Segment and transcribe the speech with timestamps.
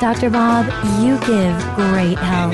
[0.00, 0.30] Dr.
[0.30, 0.64] Bob,
[1.02, 2.52] you give great help.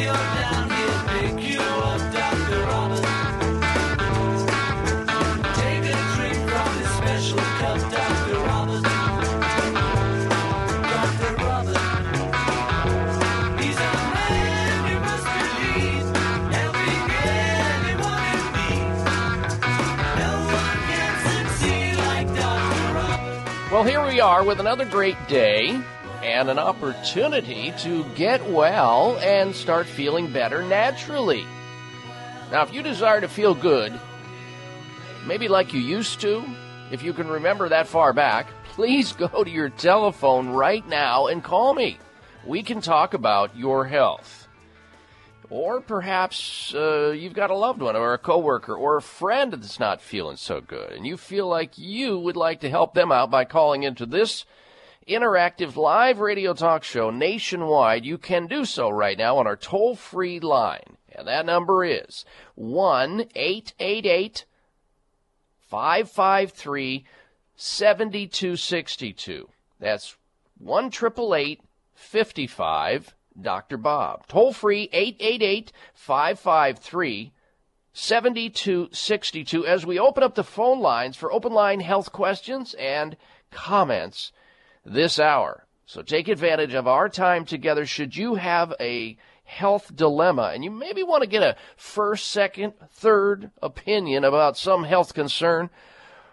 [23.70, 25.84] Well, here we are with another great day
[26.24, 31.44] and an opportunity to get well and start feeling better naturally.
[32.50, 33.92] Now, if you desire to feel good,
[35.26, 36.42] maybe like you used to,
[36.90, 41.44] if you can remember that far back, please go to your telephone right now and
[41.44, 41.98] call me.
[42.46, 44.48] We can talk about your health.
[45.50, 49.78] Or perhaps uh, you've got a loved one or a coworker or a friend that's
[49.78, 53.30] not feeling so good, and you feel like you would like to help them out
[53.30, 54.46] by calling into this
[55.08, 58.04] interactive live radio talk show nationwide.
[58.04, 62.24] You can do so right now on our toll free line, and that number is
[62.54, 64.44] 1 888
[65.60, 67.04] 553
[67.56, 69.48] 7262.
[69.80, 70.16] That's
[70.58, 70.90] 1
[71.94, 73.76] 55 Dr.
[73.76, 74.26] Bob.
[74.28, 77.32] Toll free 888 553
[77.92, 83.16] 7262 as we open up the phone lines for open line health questions and
[83.50, 84.32] comments
[84.84, 85.66] this hour.
[85.86, 90.70] So take advantage of our time together should you have a health dilemma and you
[90.70, 95.68] maybe want to get a first, second, third opinion about some health concern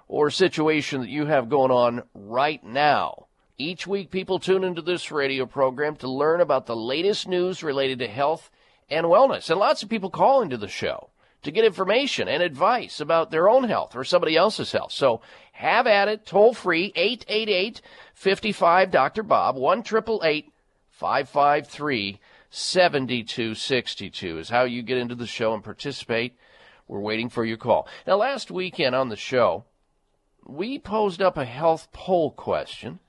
[0.08, 3.28] or situation that you have going on right now.
[3.58, 8.00] Each week, people tune into this radio program to learn about the latest news related
[8.00, 8.50] to health
[8.90, 9.50] and wellness.
[9.50, 11.12] And lots of people call into the show
[11.44, 14.92] to get information and advice about their own health or somebody else's health.
[14.92, 15.22] So
[15.54, 17.82] have at it, toll free, 888
[18.22, 19.24] 55 Dr.
[19.24, 22.20] Bob, 1 553
[22.52, 26.38] 7262 is how you get into the show and participate.
[26.88, 27.88] We're waiting for your call.
[28.06, 29.66] Now, last weekend on the show,
[30.46, 33.00] we posed up a health poll question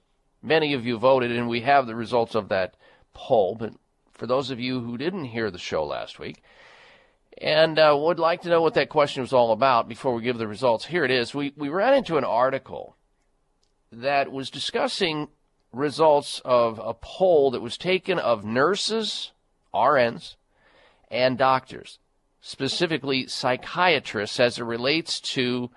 [0.43, 2.79] Many of you voted, and we have the results of that
[3.12, 3.55] poll.
[3.55, 3.75] But
[4.12, 6.43] for those of you who didn't hear the show last week
[7.37, 10.38] and uh, would like to know what that question was all about before we give
[10.38, 11.35] the results, here it is.
[11.35, 12.97] We, we ran into an article
[13.93, 15.29] that was discussing
[15.73, 19.33] results of a poll that was taken of nurses,
[19.75, 20.37] RNs,
[21.11, 21.99] and doctors,
[22.41, 25.71] specifically psychiatrists, as it relates to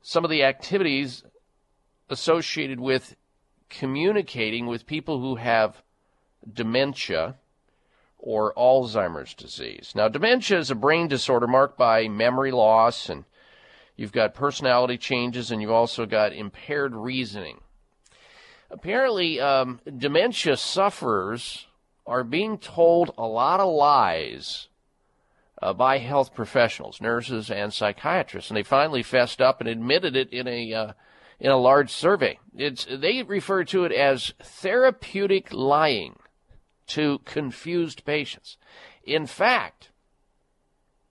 [0.00, 1.22] some of the activities
[2.08, 3.14] associated with
[3.68, 5.82] communicating with people who have
[6.50, 7.36] dementia
[8.18, 9.92] or Alzheimer's disease.
[9.94, 13.24] Now, dementia is a brain disorder marked by memory loss, and
[13.98, 17.60] you've got personality changes, and you've also got impaired reasoning.
[18.70, 21.66] Apparently, um, dementia sufferers
[22.06, 24.68] are being told a lot of lies
[25.60, 30.32] uh, by health professionals, nurses, and psychiatrists, and they finally fessed up and admitted it
[30.32, 30.92] in a uh,
[31.40, 32.38] in a large survey.
[32.56, 36.18] It's they refer to it as therapeutic lying
[36.88, 38.56] to confused patients.
[39.02, 39.90] In fact,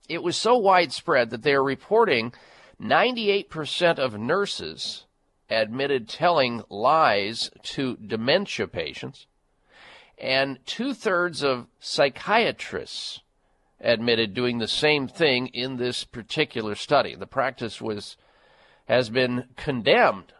[0.07, 2.33] it was so widespread that they are reporting
[2.81, 5.05] 98% of nurses
[5.49, 9.27] admitted telling lies to dementia patients,
[10.17, 13.21] and two thirds of psychiatrists
[13.79, 17.15] admitted doing the same thing in this particular study.
[17.15, 18.17] The practice was
[18.87, 20.33] has been condemned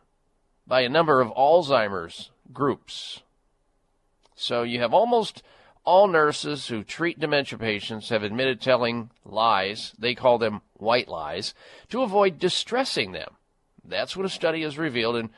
[0.65, 3.21] by a number of Alzheimer's groups.
[4.35, 5.43] So you have almost
[5.87, 11.53] all nurses who treat dementia patients have admitted telling lies, they call them white lies,
[11.87, 13.29] to avoid distressing them.
[13.85, 15.29] That's what a study has revealed, and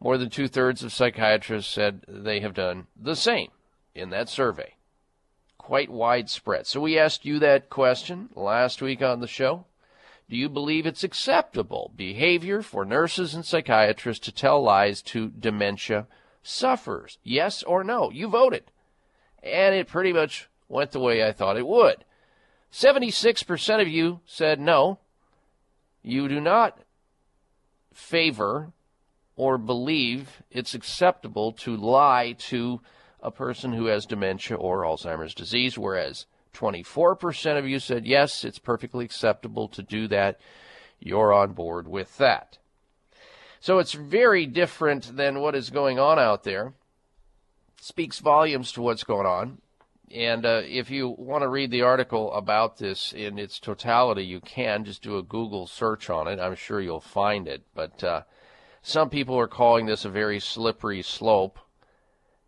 [0.00, 3.52] more than two thirds of psychiatrists said they have done the same
[3.94, 4.74] in that survey.
[5.58, 6.66] Quite widespread.
[6.66, 9.64] So we asked you that question last week on the show.
[10.28, 16.08] Do you believe it's acceptable behavior for nurses and psychiatrists to tell lies to dementia
[16.42, 17.18] sufferers?
[17.22, 18.10] Yes or no?
[18.10, 18.72] You voted.
[19.48, 22.04] And it pretty much went the way I thought it would.
[22.72, 24.98] 76% of you said no.
[26.02, 26.80] You do not
[27.92, 28.72] favor
[29.36, 32.80] or believe it's acceptable to lie to
[33.20, 38.58] a person who has dementia or Alzheimer's disease, whereas 24% of you said yes, it's
[38.58, 40.40] perfectly acceptable to do that.
[41.00, 42.58] You're on board with that.
[43.60, 46.74] So it's very different than what is going on out there.
[47.80, 49.58] Speaks volumes to what's going on.
[50.10, 54.40] And uh, if you want to read the article about this in its totality, you
[54.40, 56.40] can just do a Google search on it.
[56.40, 57.62] I'm sure you'll find it.
[57.74, 58.22] But uh,
[58.82, 61.58] some people are calling this a very slippery slope.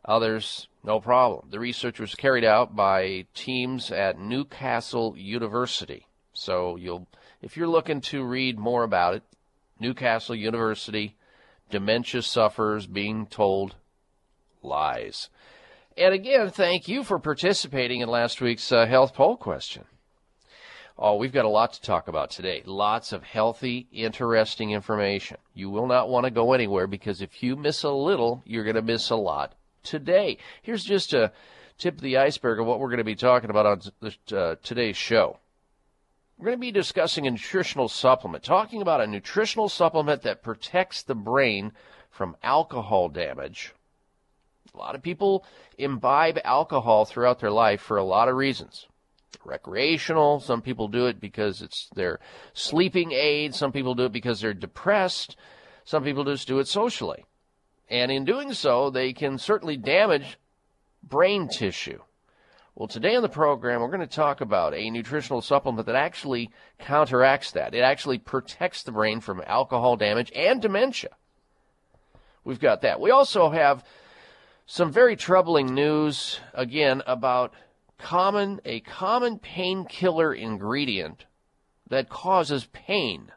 [0.04, 1.50] Others, no problem.
[1.50, 6.06] The research was carried out by teams at Newcastle University.
[6.32, 7.06] So you'll,
[7.42, 9.22] if you're looking to read more about it,
[9.78, 11.16] Newcastle University,
[11.70, 13.76] dementia sufferers being told
[14.62, 15.28] lies.
[15.96, 19.84] And again, thank you for participating in last week's uh, health poll question.
[21.02, 22.62] Oh, we've got a lot to talk about today.
[22.66, 25.38] Lots of healthy, interesting information.
[25.54, 28.76] You will not want to go anywhere because if you miss a little, you're going
[28.76, 30.36] to miss a lot today.
[30.60, 31.32] Here's just a
[31.78, 34.96] tip of the iceberg of what we're going to be talking about on uh, today's
[34.96, 35.38] show.
[36.38, 41.02] We're going to be discussing a nutritional supplement, talking about a nutritional supplement that protects
[41.02, 41.72] the brain
[42.10, 43.74] from alcohol damage.
[44.74, 45.44] A lot of people
[45.78, 48.86] imbibe alcohol throughout their life for a lot of reasons.
[49.44, 52.20] Recreational, some people do it because it's their
[52.52, 55.36] sleeping aid, some people do it because they're depressed,
[55.84, 57.24] some people just do it socially.
[57.88, 60.38] And in doing so, they can certainly damage
[61.02, 62.00] brain tissue.
[62.74, 66.50] Well, today on the program, we're going to talk about a nutritional supplement that actually
[66.78, 67.74] counteracts that.
[67.74, 71.10] It actually protects the brain from alcohol damage and dementia.
[72.44, 73.00] We've got that.
[73.00, 73.84] We also have
[74.70, 77.52] some very troubling news, again, about
[77.98, 81.24] common, a common painkiller ingredient
[81.88, 83.32] that causes pain.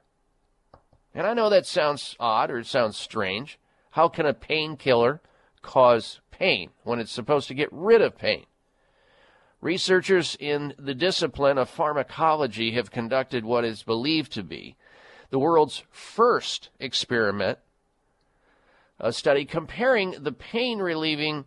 [1.12, 3.58] And I know that sounds odd or it sounds strange.
[3.90, 5.22] How can a painkiller
[5.64, 8.46] cause pain when it's supposed to get rid of pain?
[9.60, 14.76] Researchers in the discipline of pharmacology have conducted what is believed to be
[15.32, 17.58] the world's first experiment,
[19.04, 21.44] a study comparing the pain relieving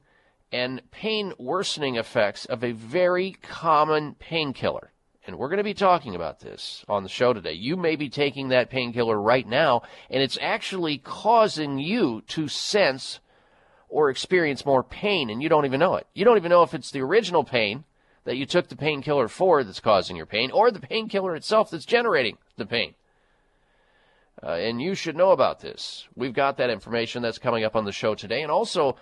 [0.53, 4.93] and pain worsening effects of a very common painkiller.
[5.27, 7.55] And we're going to be talking about this on the show today.
[7.55, 13.21] You may be taking that painkiller right now, and it's actually causing you to sense
[13.89, 16.07] or experience more pain, and you don't even know it.
[16.13, 17.85] You don't even know if it's the original pain
[18.25, 21.87] that you took the painkiller for that's causing your pain, or the painkiller itself that's
[21.87, 22.95] generating the pain.
[24.43, 26.07] Uh, and you should know about this.
[26.15, 28.43] We've got that information that's coming up on the show today.
[28.43, 28.97] And also,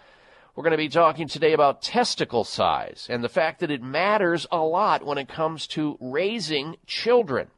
[0.55, 4.47] we're going to be talking today about testicle size and the fact that it matters
[4.53, 7.49] a lot when it comes to raising children.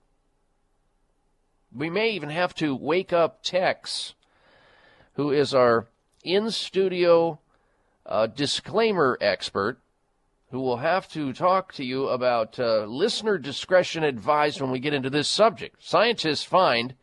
[1.74, 4.14] We may even have to wake up Tex,
[5.14, 5.88] who is our
[6.24, 7.38] in studio
[8.06, 9.78] a disclaimer expert
[10.50, 14.94] who will have to talk to you about uh, listener discretion advised when we get
[14.94, 15.76] into this subject.
[15.84, 16.94] Scientists find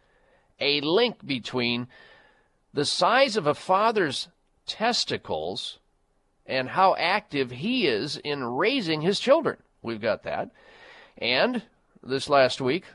[0.64, 1.88] a link between
[2.74, 4.30] the size of a father's
[4.66, 5.80] testicles
[6.46, 9.58] and how active he is in raising his children.
[9.82, 10.50] We've got that.
[11.18, 11.64] And
[12.02, 12.86] this last week,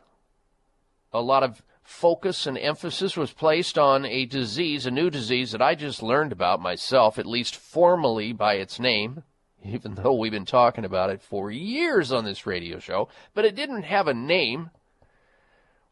[1.12, 5.62] a lot of focus and emphasis was placed on a disease, a new disease that
[5.62, 9.22] I just learned about myself, at least formally by its name,
[9.64, 13.54] even though we've been talking about it for years on this radio show, but it
[13.54, 14.70] didn't have a name.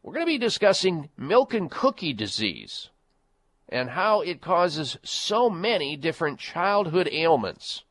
[0.07, 2.91] We're going to be discussing milk and cookie disease
[3.67, 7.83] and how it causes so many different childhood ailments.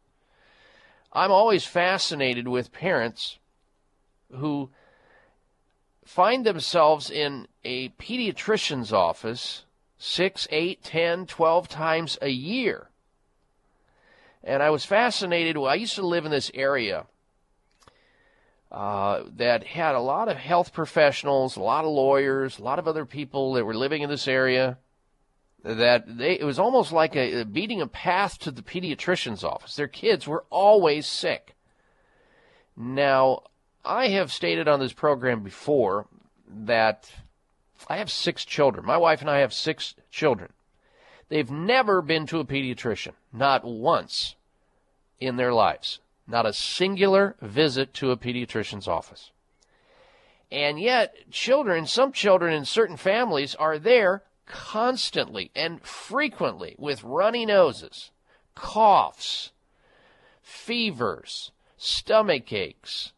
[1.13, 3.37] I'm always fascinated with parents
[4.35, 4.71] who
[6.07, 9.67] find themselves in a pediatrician's office
[9.99, 12.89] six, eight, ten, twelve times a year.
[14.43, 15.59] And I was fascinated.
[15.59, 17.05] Well, I used to live in this area
[18.71, 22.89] uh, that had a lot of health professionals, a lot of lawyers, a lot of
[22.89, 24.79] other people that were living in this area.
[25.63, 29.75] That they, it was almost like a, beating a path to the pediatrician's office.
[29.77, 31.55] Their kids were always sick.
[32.77, 33.43] Now,
[33.85, 36.07] I have stated on this program before
[36.49, 37.11] that
[37.89, 38.85] I have six children.
[38.85, 40.53] My wife and I have six children.
[41.29, 44.37] They've never been to a pediatrician, not once
[45.19, 49.31] in their lives, not a singular visit to a pediatrician's office.
[50.51, 57.45] And yet, children, some children in certain families are there constantly and frequently with runny
[57.45, 58.11] noses,
[58.55, 59.53] coughs,
[60.43, 63.13] fevers, stomach aches,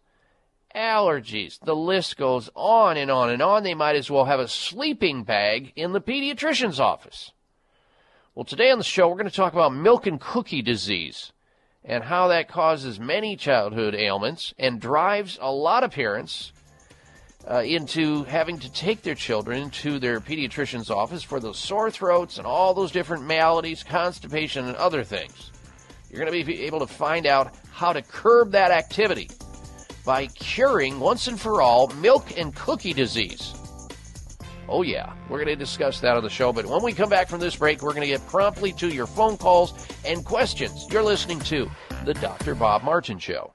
[0.74, 1.58] allergies.
[1.60, 3.62] The list goes on and on and on.
[3.62, 7.32] They might as well have a sleeping bag in the pediatrician's office.
[8.34, 11.32] Well, today on the show, we're going to talk about milk and cookie disease
[11.88, 16.52] and how that causes many childhood ailments and drives a lot of parents
[17.50, 22.36] uh, into having to take their children to their pediatrician's office for those sore throats
[22.36, 25.50] and all those different maladies, constipation, and other things.
[26.10, 29.30] You're going to be able to find out how to curb that activity
[30.04, 33.54] by curing once and for all milk and cookie disease.
[34.68, 36.52] Oh, yeah, we're going to discuss that on the show.
[36.52, 39.06] But when we come back from this break, we're going to get promptly to your
[39.06, 39.72] phone calls
[40.04, 40.86] and questions.
[40.90, 41.70] You're listening to
[42.04, 42.54] The Dr.
[42.54, 43.54] Bob Martin Show.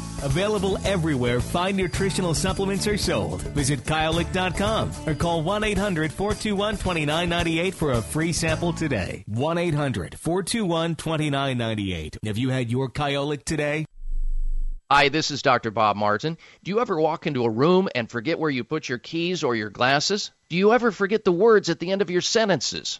[0.23, 3.41] Available everywhere fine nutritional supplements are sold.
[3.53, 9.23] Visit Kyolic.com or call 1 800 421 2998 for a free sample today.
[9.27, 12.17] 1 800 421 2998.
[12.23, 13.85] Have you had your Kyolic today?
[14.91, 15.71] Hi, this is Dr.
[15.71, 16.37] Bob Martin.
[16.63, 19.55] Do you ever walk into a room and forget where you put your keys or
[19.55, 20.31] your glasses?
[20.49, 22.99] Do you ever forget the words at the end of your sentences?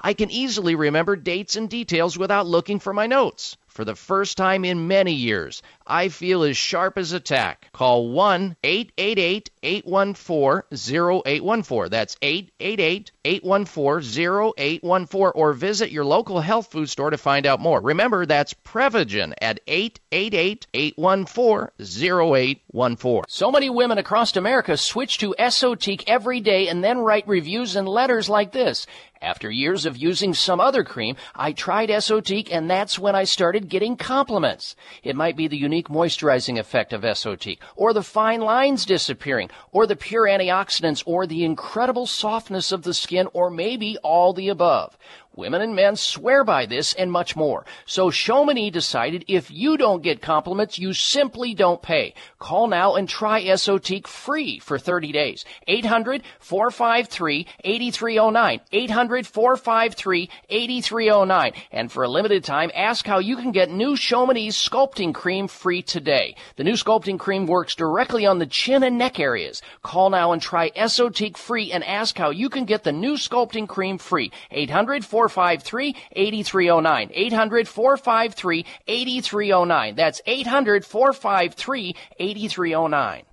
[0.00, 3.56] I can easily remember dates and details without looking for my notes.
[3.68, 7.70] For the first time in many years, I feel as sharp as a tack.
[7.72, 11.90] Call 1 888 814 0814.
[11.90, 17.80] That's 888 814 0814 or visit your local health food store to find out more.
[17.80, 23.22] Remember, that's Prevagen at 888 814 0814.
[23.28, 27.88] So many women across America switch to Esotique every day and then write reviews and
[27.88, 28.86] letters like this.
[29.22, 33.70] After years of using some other cream, I tried Esotique and that's when I started
[33.70, 34.76] getting compliments.
[35.02, 39.86] It might be the unique moisturizing effect of Esotique, or the fine lines disappearing, or
[39.86, 44.96] the pure antioxidants, or the incredible softness of the skin, or maybe all the above.
[45.36, 47.66] Women and men swear by this and much more.
[47.86, 52.14] So Chamonix decided if you don't get compliments, you simply don't pay.
[52.38, 55.44] Call now and try Esotique free for 30 days.
[55.68, 58.60] 800-453-8309.
[58.72, 61.56] 800-453-8309.
[61.72, 65.82] And for a limited time, ask how you can get new Chamonix sculpting cream free
[65.82, 66.36] today.
[66.56, 69.62] The new sculpting cream works directly on the chin and neck areas.
[69.82, 73.66] Call now and try Esotique free and ask how you can get the new sculpting
[73.66, 74.30] cream free.
[74.52, 77.10] 800 453 8309.
[77.12, 79.94] 800 453 8309.
[79.94, 83.24] That's 800 453 8309.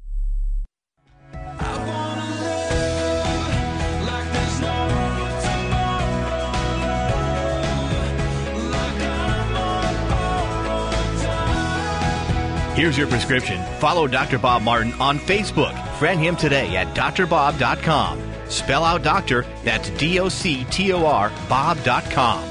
[12.73, 13.61] Here's your prescription.
[13.79, 14.39] Follow Dr.
[14.39, 15.77] Bob Martin on Facebook.
[15.97, 18.30] Friend him today at drbob.com.
[18.51, 22.43] Spell out doctor, that's D O C T O R, Bob.com.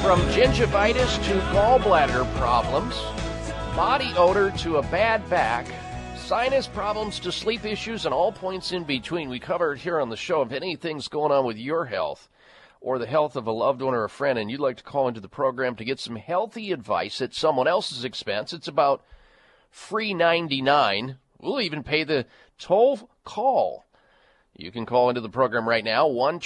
[0.00, 2.94] From gingivitis to gallbladder problems,
[3.74, 5.66] body odor to a bad back,
[6.16, 9.28] sinus problems to sleep issues, and all points in between.
[9.28, 10.42] We cover it here on the show.
[10.42, 12.28] If anything's going on with your health
[12.80, 15.08] or the health of a loved one or a friend, and you'd like to call
[15.08, 19.04] into the program to get some healthy advice at someone else's expense, it's about
[19.72, 22.26] free 99 We'll even pay the
[22.58, 23.84] toll call.
[24.54, 26.40] You can call into the program right now, 1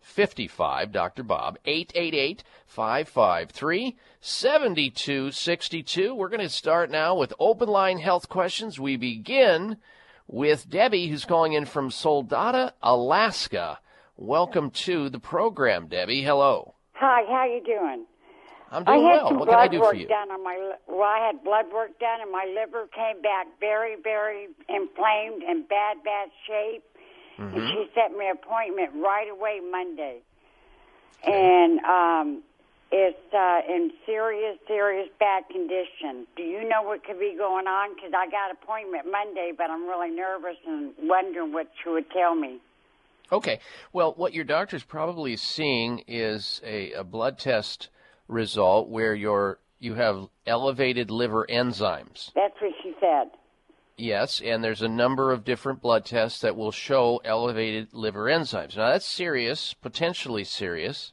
[0.00, 1.22] 55 Dr.
[1.22, 6.14] Bob, 888 553 7262.
[6.14, 8.78] We're going to start now with open line health questions.
[8.78, 9.78] We begin
[10.26, 13.80] with Debbie, who's calling in from Soldotna, Alaska.
[14.16, 16.22] Welcome to the program, Debbie.
[16.22, 16.74] Hello.
[16.94, 18.04] Hi, how you doing?
[18.70, 19.28] I'm doing I had well.
[19.28, 20.08] some What blood can I do work for you?
[20.08, 20.72] done on my.
[20.86, 25.68] Well, I had blood work done, and my liver came back very, very inflamed and
[25.68, 26.84] bad, bad shape.
[27.38, 27.56] Mm-hmm.
[27.56, 30.18] And she set me an appointment right away Monday,
[31.24, 32.42] and um,
[32.90, 36.26] it's uh, in serious, serious bad condition.
[36.36, 37.94] Do you know what could be going on?
[37.94, 42.34] Because I got appointment Monday, but I'm really nervous and wondering what she would tell
[42.34, 42.60] me.
[43.30, 43.60] Okay.
[43.92, 47.90] Well, what your doctor's probably seeing is a, a blood test
[48.28, 52.32] result where you're, you have elevated liver enzymes.
[52.34, 53.30] That's what she said.
[53.96, 58.76] Yes, and there's a number of different blood tests that will show elevated liver enzymes.
[58.76, 61.12] Now, that's serious, potentially serious,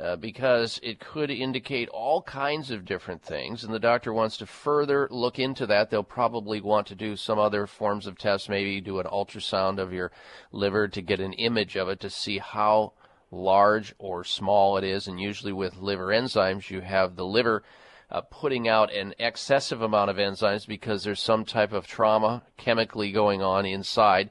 [0.00, 4.46] uh, because it could indicate all kinds of different things, and the doctor wants to
[4.46, 5.90] further look into that.
[5.90, 9.92] They'll probably want to do some other forms of tests, maybe do an ultrasound of
[9.92, 10.10] your
[10.50, 12.94] liver to get an image of it to see how
[13.30, 15.06] large or small it is.
[15.08, 17.62] And usually, with liver enzymes, you have the liver
[18.10, 23.12] uh, putting out an excessive amount of enzymes because there's some type of trauma chemically
[23.12, 24.30] going on inside,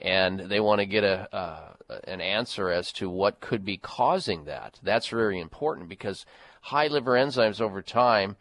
[0.00, 4.44] and they want to get a uh, an answer as to what could be causing
[4.44, 4.78] that.
[4.82, 6.26] That's very important because
[6.62, 8.36] high liver enzymes over time.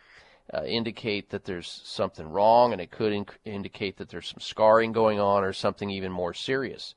[0.54, 4.92] Uh, indicate that there's something wrong, and it could inc- indicate that there's some scarring
[4.92, 6.96] going on or something even more serious.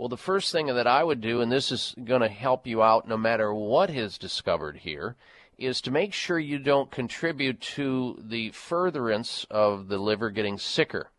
[0.00, 2.82] Well, the first thing that I would do, and this is going to help you
[2.82, 5.14] out no matter what is discovered here,
[5.58, 11.10] is to make sure you don't contribute to the furtherance of the liver getting sicker.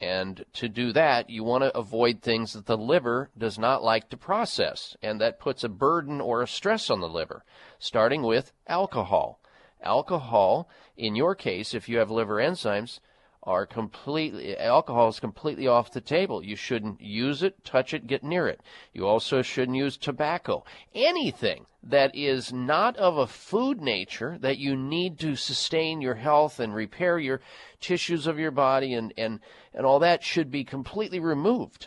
[0.00, 4.08] And to do that, you want to avoid things that the liver does not like
[4.08, 7.44] to process, and that puts a burden or a stress on the liver,
[7.78, 9.40] starting with alcohol.
[9.82, 12.98] Alcohol, in your case, if you have liver enzymes,
[13.46, 16.42] are completely alcohol is completely off the table.
[16.42, 18.60] You shouldn't use it, touch it, get near it.
[18.92, 20.64] You also shouldn't use tobacco.
[20.92, 26.58] Anything that is not of a food nature that you need to sustain your health
[26.58, 27.40] and repair your
[27.80, 29.38] tissues of your body and and
[29.72, 31.86] and all that should be completely removed.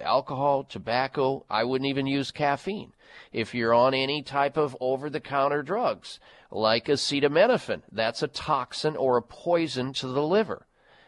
[0.00, 2.94] Alcohol, tobacco, I wouldn't even use caffeine.
[3.32, 8.96] If you're on any type of over the counter drugs like acetaminophen, that's a toxin
[8.96, 10.66] or a poison to the liver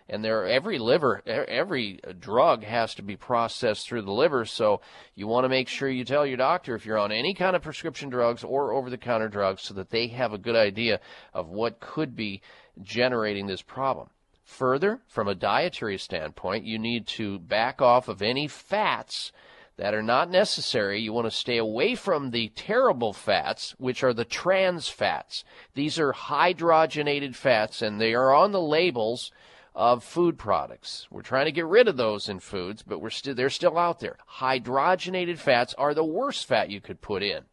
[0.09, 4.81] and there every liver every drug has to be processed through the liver so
[5.15, 7.63] you want to make sure you tell your doctor if you're on any kind of
[7.63, 11.01] prescription drugs or over the counter drugs so that they have a good idea
[11.35, 12.41] of what could be
[12.83, 14.09] generating this problem
[14.45, 19.33] further from a dietary standpoint you need to back off of any fats
[19.79, 21.01] that are not necessary.
[21.01, 25.45] You want to stay away from the terrible fats, which are the trans fats.
[25.75, 29.31] These are hydrogenated fats, and they are on the labels
[29.79, 31.07] of food products.
[31.09, 34.01] We're trying to get rid of those in foods, but we're still they're still out
[34.01, 34.17] there.
[34.41, 37.45] Hydrogenated fats are the worst fat you could put in.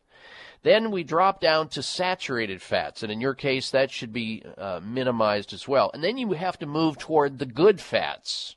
[0.64, 4.80] Then we drop down to saturated fats, and in your case, that should be uh,
[4.84, 5.92] minimized as well.
[5.94, 8.56] And then you have to move toward the good fats.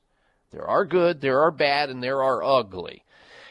[0.50, 3.04] There are good, there are bad, and there are ugly.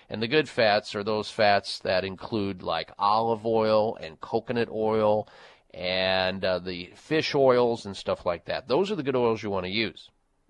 [0.10, 5.28] And the good fats are those fats that include like olive oil and coconut oil
[5.78, 8.68] and uh, the fish oils and stuff like that.
[8.68, 10.10] Those are the good oils you want to use.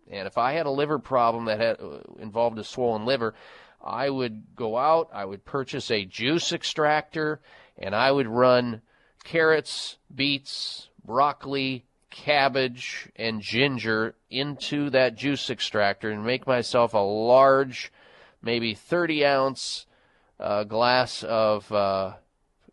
[0.09, 3.35] And if I had a liver problem that had uh, involved a swollen liver,
[3.83, 7.41] I would go out, I would purchase a juice extractor,
[7.77, 8.81] and I would run
[9.25, 17.91] carrots, beets, broccoli, cabbage, and ginger into that juice extractor and make myself a large,
[18.41, 19.85] maybe 30 ounce
[20.39, 22.13] uh, glass of uh,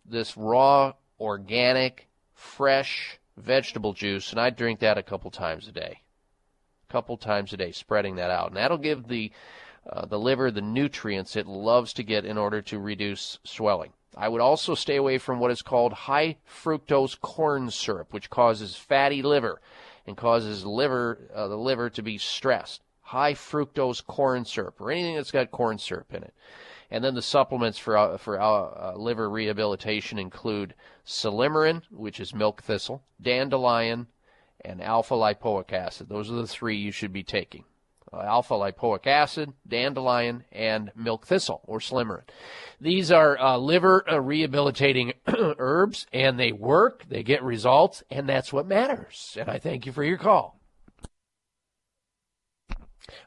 [0.08, 2.06] this raw, organic,
[2.44, 6.00] fresh vegetable juice, and I drink that a couple times a day.
[6.88, 8.48] A couple times a day, spreading that out.
[8.48, 9.32] And that'll give the
[9.90, 13.92] uh, the liver the nutrients it loves to get in order to reduce swelling.
[14.16, 18.76] I would also stay away from what is called high fructose corn syrup, which causes
[18.76, 19.60] fatty liver
[20.06, 22.82] and causes liver uh, the liver to be stressed.
[23.02, 26.34] High fructose corn syrup or anything that's got corn syrup in it.
[26.90, 30.74] And then the supplements for uh, for uh, uh liver rehabilitation include
[31.06, 34.06] silymarin, which is milk thistle, dandelion,
[34.64, 36.08] and alpha lipoic acid.
[36.08, 37.64] Those are the three you should be taking.
[38.12, 42.22] Uh, alpha lipoic acid, dandelion, and milk thistle or silymarin.
[42.80, 48.52] These are uh, liver uh, rehabilitating herbs, and they work, they get results, and that's
[48.52, 49.36] what matters.
[49.40, 50.60] And I thank you for your call.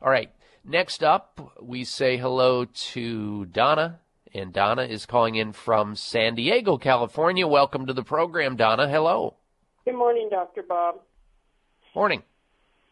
[0.02, 0.32] All right,
[0.68, 4.00] next up, we say hello to Donna.
[4.34, 7.48] And Donna is calling in from San Diego, California.
[7.48, 8.88] Welcome to the program, Donna.
[8.88, 9.36] Hello.
[9.86, 10.64] Good morning, Dr.
[10.64, 11.00] Bob.
[11.96, 12.22] Morning.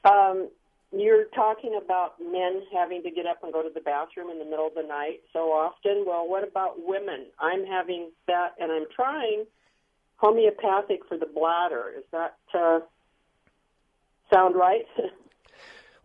[0.05, 0.49] Um,
[0.91, 4.45] you're talking about men having to get up and go to the bathroom in the
[4.45, 6.05] middle of the night so often.
[6.07, 7.25] Well, what about women?
[7.39, 9.45] I'm having that, and I'm trying
[10.17, 11.91] homeopathic for the bladder.
[11.97, 12.79] Is that uh,
[14.33, 14.85] sound right?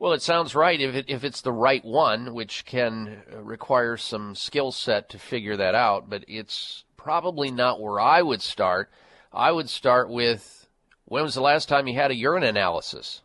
[0.00, 4.34] well, it sounds right if it, if it's the right one, which can require some
[4.34, 6.08] skill set to figure that out.
[6.08, 8.90] But it's probably not where I would start.
[9.30, 10.66] I would start with
[11.04, 13.20] when was the last time you had a urine analysis?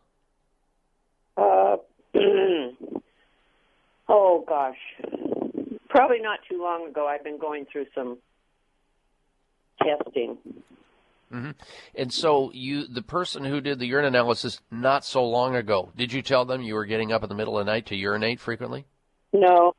[1.38, 1.77] Uh,
[4.09, 4.75] oh gosh,
[5.88, 7.07] probably not too long ago.
[7.07, 8.17] I've been going through some
[9.81, 10.38] testing.
[11.33, 11.51] Mm-hmm.
[11.95, 16.13] And so you, the person who did the urine analysis not so long ago, did
[16.13, 18.39] you tell them you were getting up in the middle of the night to urinate
[18.39, 18.85] frequently?
[19.33, 19.75] No.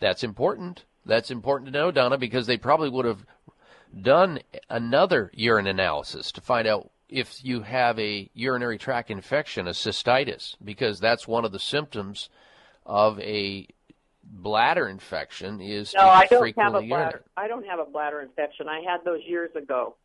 [0.00, 0.84] That's important.
[1.06, 3.24] That's important to know, Donna, because they probably would have
[4.00, 9.70] done another urine analysis to find out if you have a urinary tract infection, a
[9.70, 12.28] cystitis, because that's one of the symptoms
[12.86, 13.68] of a
[14.30, 16.88] bladder infection is no, I don't have a urinate.
[16.88, 17.24] bladder.
[17.36, 18.68] I don't have a bladder infection.
[18.68, 19.96] I had those years ago,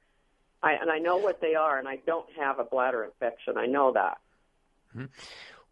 [0.61, 3.57] I, and I know what they are, and I don't have a bladder infection.
[3.57, 4.17] I know that.
[4.95, 5.05] Mm-hmm.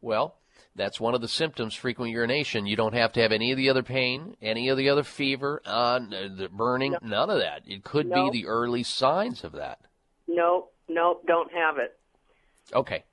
[0.01, 0.35] Well,
[0.75, 1.73] that's one of the symptoms.
[1.73, 2.65] Frequent urination.
[2.65, 5.61] You don't have to have any of the other pain, any of the other fever,
[5.65, 6.99] uh, the burning, no.
[7.01, 7.63] none of that.
[7.65, 8.29] It could no.
[8.29, 9.79] be the early signs of that.
[10.27, 11.97] No, Nope, don't have it.
[12.73, 13.03] Okay.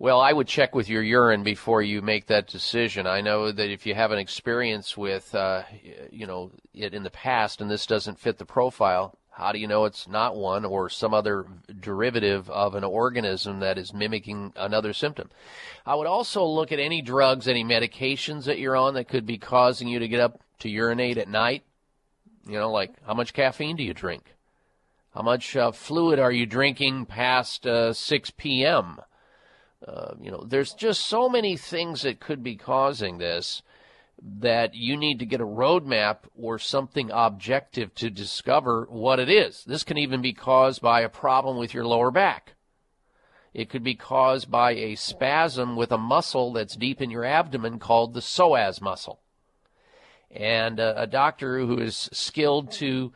[0.00, 3.08] Well, I would check with your urine before you make that decision.
[3.08, 5.64] I know that if you have an experience with, uh,
[6.12, 9.66] you know, it in the past and this doesn't fit the profile, how do you
[9.66, 11.46] know it's not one or some other
[11.80, 15.30] derivative of an organism that is mimicking another symptom?
[15.84, 19.38] I would also look at any drugs, any medications that you're on that could be
[19.38, 21.64] causing you to get up to urinate at night.
[22.46, 24.36] You know, like how much caffeine do you drink?
[25.12, 29.00] How much uh, fluid are you drinking past uh, 6 p.m.?
[29.86, 33.62] Uh, you know, there's just so many things that could be causing this
[34.20, 39.62] that you need to get a roadmap or something objective to discover what it is.
[39.64, 42.54] This can even be caused by a problem with your lower back.
[43.54, 47.78] It could be caused by a spasm with a muscle that's deep in your abdomen
[47.78, 49.20] called the psoas muscle.
[50.30, 53.12] And uh, a doctor who is skilled to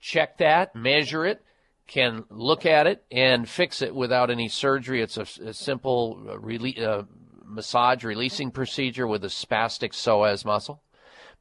[0.00, 1.42] check that, measure it,
[1.86, 5.02] can look at it and fix it without any surgery.
[5.02, 7.02] It's a, a simple uh, rele- uh,
[7.44, 10.82] massage releasing procedure with a spastic psoas muscle.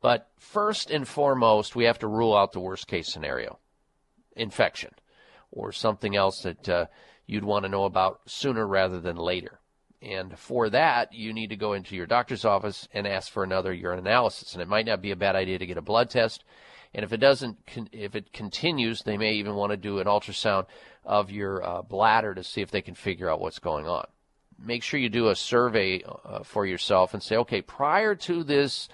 [0.02, 3.60] But first and foremost, we have to rule out the worst case scenario
[4.36, 4.92] infection
[5.52, 6.86] or something else that uh,
[7.26, 9.60] you'd want to know about sooner rather than later.
[10.02, 13.74] And for that, you need to go into your doctor's office and ask for another
[13.74, 14.54] urine analysis.
[14.54, 16.44] And it might not be a bad idea to get a blood test
[16.96, 17.58] and if it doesn't,
[17.92, 20.66] if it continues, they may even want to do an ultrasound
[21.04, 24.08] of your uh, bladder to see if they can figure out what's going on.
[24.58, 28.88] Make sure you do a survey uh, for yourself and say, okay, prior to this,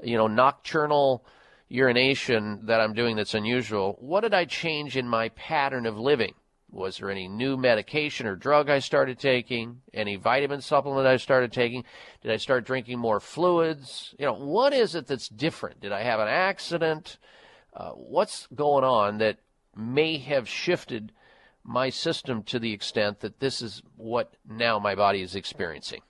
[0.00, 1.26] you know, nocturnal
[1.68, 6.34] urination that I'm doing that's unusual, what did I change in my pattern of living?
[6.70, 9.80] Was there any new medication or drug I started taking?
[9.92, 11.82] Any vitamin supplement I started taking?
[12.22, 14.14] Did I start drinking more fluids?
[14.20, 15.80] You know, what is it that's different?
[15.80, 17.18] Did I have an accident?
[17.72, 19.38] Uh, what's going on that
[19.76, 21.12] may have shifted
[21.62, 26.00] my system to the extent that this is what now my body is experiencing?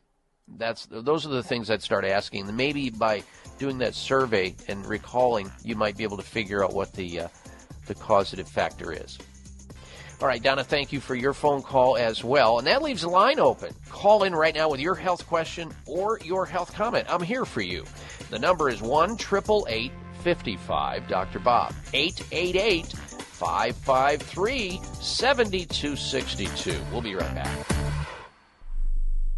[0.56, 2.54] That's those are the things I'd start asking.
[2.56, 3.22] Maybe by
[3.58, 7.28] doing that survey and recalling, you might be able to figure out what the uh,
[7.86, 9.18] the causative factor is.
[10.20, 12.58] All right, Donna, thank you for your phone call as well.
[12.58, 13.74] And that leaves the line open.
[13.88, 17.06] Call in right now with your health question or your health comment.
[17.08, 17.84] I'm here for you.
[18.28, 19.16] The number is 1
[20.20, 21.38] 55 Dr.
[21.38, 21.74] Bob.
[21.92, 26.80] 888 553 7262.
[26.92, 27.66] We'll be right back.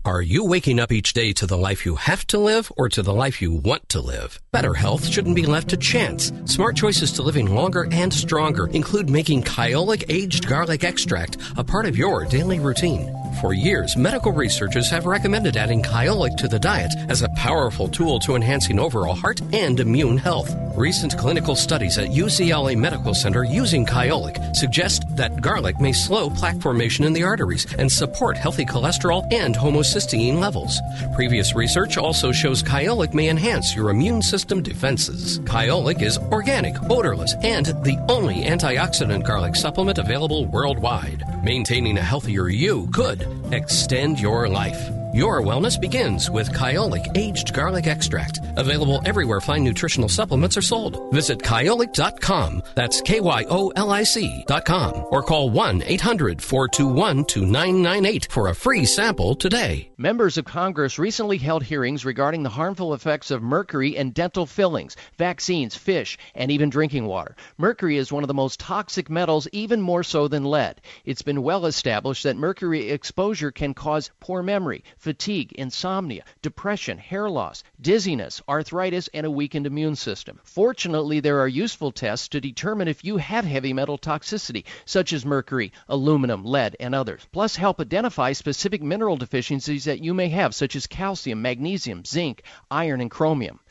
[0.04, 3.02] Are you waking up each day to the life you have to live or to
[3.02, 4.42] the life you want to live?
[4.50, 6.32] Better health shouldn't be left to chance.
[6.44, 11.86] Smart choices to living longer and stronger include making Kyolic aged garlic extract a part
[11.86, 13.14] of your daily routine.
[13.40, 18.20] For years, medical researchers have recommended adding Kyolic to the diet as a powerful tool
[18.20, 20.54] to enhancing overall heart and immune health.
[20.76, 26.60] Recent clinical studies at UCLA Medical Center using Kyolic suggest that garlic may slow plaque
[26.60, 30.80] formation in the arteries and support healthy cholesterol and homocysteine levels.
[31.14, 35.40] Previous research also shows Kyolic may enhance your immune system defenses.
[35.40, 41.24] Kyolic is organic, odorless, and the only antioxidant garlic supplement available worldwide.
[41.42, 45.01] Maintaining a healthier you could extend your life.
[45.12, 48.40] Your wellness begins with Kyolic Aged Garlic Extract.
[48.56, 51.12] Available everywhere fine nutritional supplements are sold.
[51.12, 52.62] Visit kyolic.com.
[52.74, 55.04] That's K Y O L I C.com.
[55.10, 59.90] Or call 1 800 421 2998 for a free sample today.
[59.98, 64.96] Members of Congress recently held hearings regarding the harmful effects of mercury in dental fillings,
[65.18, 67.36] vaccines, fish, and even drinking water.
[67.58, 70.80] Mercury is one of the most toxic metals, even more so than lead.
[71.04, 77.28] It's been well established that mercury exposure can cause poor memory fatigue, insomnia, depression, hair
[77.28, 80.38] loss, dizziness, arthritis, and a weakened immune system.
[80.44, 85.26] Fortunately, there are useful tests to determine if you have heavy metal toxicity, such as
[85.26, 90.54] mercury, aluminum, lead, and others, plus help identify specific mineral deficiencies that you may have,
[90.54, 93.58] such as calcium, magnesium, zinc, iron, and chromium.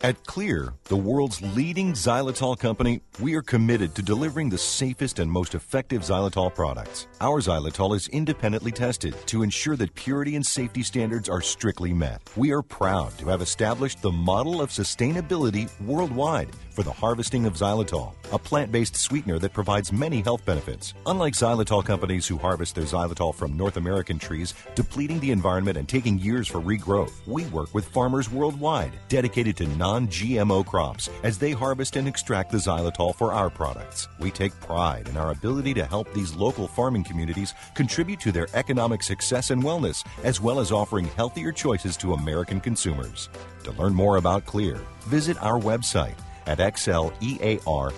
[0.00, 5.28] At Xlear, the world's leading xylitol company, we are committed to delivering the safest and
[5.28, 7.08] most effective xylitol products.
[7.20, 12.22] Our xylitol is independently tested to ensure that purity and safety standards are strictly met.
[12.36, 17.54] We are proud to have established the model of sustainability worldwide for the harvesting of
[17.54, 20.94] xylitol, a plant based sweetener that provides many health benefits.
[21.06, 25.88] Unlike xylitol companies who harvest their xylitol from North American trees, depleting the environment and
[25.88, 31.38] taking years for regrowth, we work with farmers worldwide dedicated to non GMO crops as
[31.38, 34.06] they harvest and extract the xylitol for our products.
[34.18, 38.48] We take pride in our ability to help these local farming communities contribute to their
[38.52, 43.30] economic success and wellness, as well as offering healthier choices to American consumers.
[43.64, 47.90] To learn more about Xlear, visit our website at xlear.com.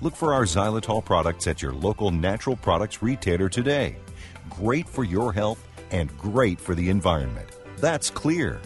[0.00, 3.96] Look for our xylitol products at your local natural products retailer today.
[4.48, 7.48] Great for your health and great for the environment.
[7.78, 8.60] That's Xlear.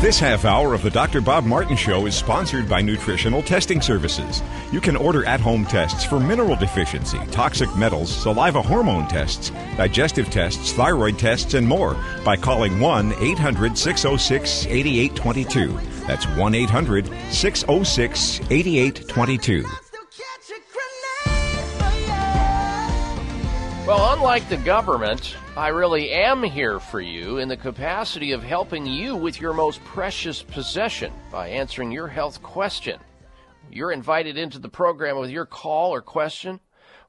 [0.00, 1.20] This half hour of the Dr.
[1.20, 4.42] Bob Martin Show is sponsored by Nutritional Testing Services.
[4.72, 10.30] You can order at home tests for mineral deficiency, toxic metals, saliva hormone tests, digestive
[10.30, 15.97] tests, thyroid tests, and more by calling 1 800 606 8822.
[16.08, 19.64] That's 1 800 606 8822.
[23.86, 28.86] Well, unlike the government, I really am here for you in the capacity of helping
[28.86, 32.98] you with your most precious possession by answering your health question.
[33.70, 36.60] You're invited into the program with your call or question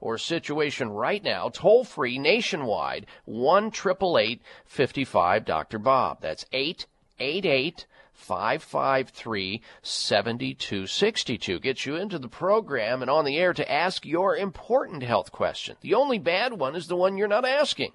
[0.01, 5.79] or situation right now, toll free nationwide, 1 888 55 Dr.
[5.79, 6.19] Bob.
[6.19, 7.85] That's 888
[8.29, 11.59] 553 7262.
[11.59, 15.77] Gets you into the program and on the air to ask your important health question.
[15.81, 17.93] The only bad one is the one you're not asking.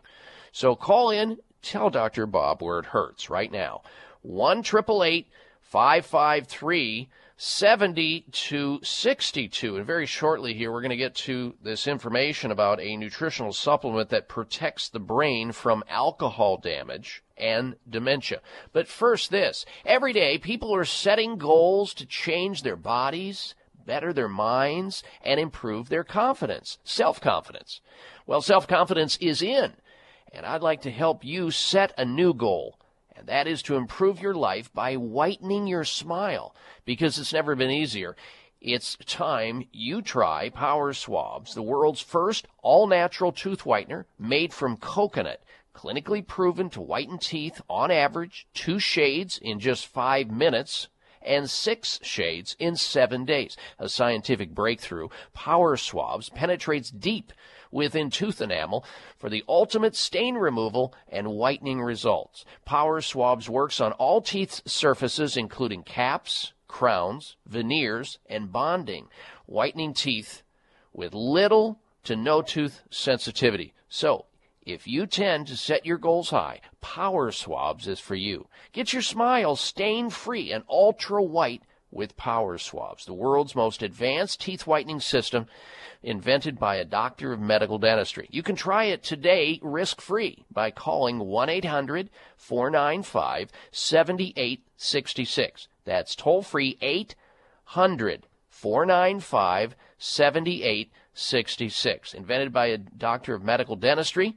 [0.51, 2.27] So call in, tell Dr.
[2.27, 3.83] Bob where it hurts right now.
[4.23, 9.77] 1 553 62.
[9.77, 14.09] And very shortly here, we're going to get to this information about a nutritional supplement
[14.09, 18.41] that protects the brain from alcohol damage and dementia.
[18.73, 23.55] But first, this every day, people are setting goals to change their bodies,
[23.87, 27.81] better their minds, and improve their confidence, self confidence.
[28.27, 29.75] Well, self confidence is in,
[30.33, 32.79] and I'd like to help you set a new goal
[33.17, 37.71] and that is to improve your life by whitening your smile because it's never been
[37.71, 38.17] easier.
[38.61, 44.77] It's time you try Power Swabs, the world's first all natural tooth whitener made from
[44.79, 45.43] coconut,
[45.75, 50.89] clinically proven to whiten teeth on average two shades in just five minutes
[51.25, 53.57] and six shades in seven days.
[53.79, 55.09] A scientific breakthrough.
[55.33, 57.33] Power Swabs penetrates deep
[57.71, 58.85] within tooth enamel
[59.19, 62.45] for the ultimate stain removal and whitening results.
[62.65, 69.09] Power Swabs works on all teeth surfaces, including caps, crowns, veneers, and bonding,
[69.47, 70.43] whitening teeth
[70.93, 73.75] with little to no tooth sensitivity.
[73.89, 74.27] So,
[74.67, 78.49] if you tend to set your goals high, Power Swabs is for you.
[78.73, 84.41] Get your smile stain free and ultra white with Power Swabs, the world's most advanced
[84.41, 85.47] teeth whitening system
[86.03, 88.29] invented by a doctor of medical dentistry.
[88.31, 95.69] You can try it today risk free by calling 1 800 495 7866.
[95.85, 101.04] That's toll free 800 495 7866.
[101.15, 104.37] Invented by a doctor of medical dentistry.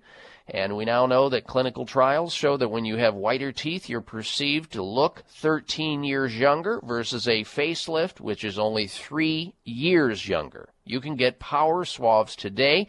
[0.49, 3.99] And we now know that clinical trials show that when you have whiter teeth, you're
[3.99, 10.69] perceived to look 13 years younger versus a facelift, which is only three years younger.
[10.85, 12.87] You can get Power Swabs today.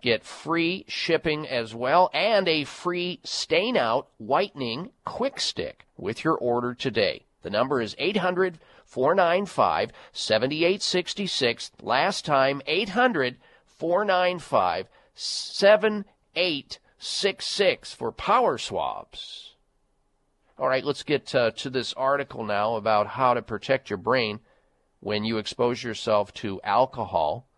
[0.00, 6.36] Get free shipping as well and a free stain out whitening quick stick with your
[6.36, 7.26] order today.
[7.42, 11.72] The number is 800 495 7866.
[11.82, 19.54] Last time, 800 495 7866 for Power Swabs.
[20.58, 24.38] All right, let's get uh, to this article now about how to protect your brain
[25.00, 27.48] when you expose yourself to alcohol.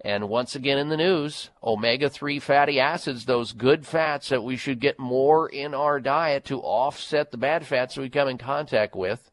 [0.00, 4.56] And once again in the news, omega 3 fatty acids, those good fats that we
[4.56, 8.94] should get more in our diet to offset the bad fats we come in contact
[8.94, 9.30] with.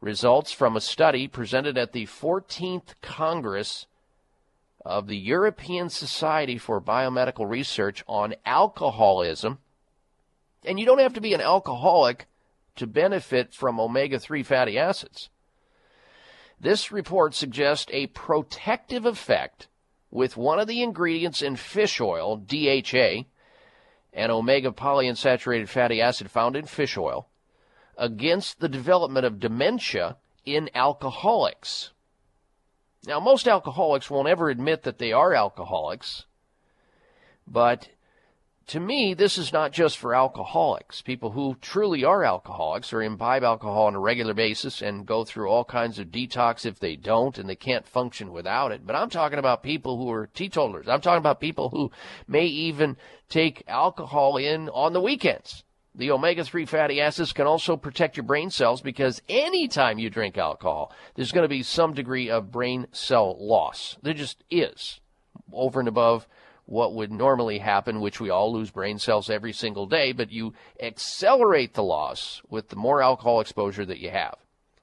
[0.00, 3.86] Results from a study presented at the 14th Congress
[4.84, 9.58] of the European Society for Biomedical Research on alcoholism.
[10.64, 12.26] And you don't have to be an alcoholic
[12.76, 15.30] to benefit from omega 3 fatty acids.
[16.60, 19.66] This report suggests a protective effect
[20.10, 23.24] with one of the ingredients in fish oil, DHA,
[24.12, 27.28] an omega polyunsaturated fatty acid found in fish oil,
[27.98, 31.90] against the development of dementia in alcoholics.
[33.06, 36.24] Now, most alcoholics won't ever admit that they are alcoholics,
[37.46, 37.88] but
[38.68, 43.42] to me, this is not just for alcoholics, people who truly are alcoholics or imbibe
[43.42, 47.38] alcohol on a regular basis and go through all kinds of detox if they don't
[47.38, 48.86] and they can't function without it.
[48.86, 50.86] But I'm talking about people who are teetotalers.
[50.86, 51.90] I'm talking about people who
[52.26, 52.98] may even
[53.30, 55.64] take alcohol in on the weekends.
[55.98, 60.38] The omega 3 fatty acids can also protect your brain cells because anytime you drink
[60.38, 63.98] alcohol, there's going to be some degree of brain cell loss.
[64.00, 65.00] There just is,
[65.52, 66.28] over and above
[66.66, 70.54] what would normally happen, which we all lose brain cells every single day, but you
[70.80, 74.36] accelerate the loss with the more alcohol exposure that you have.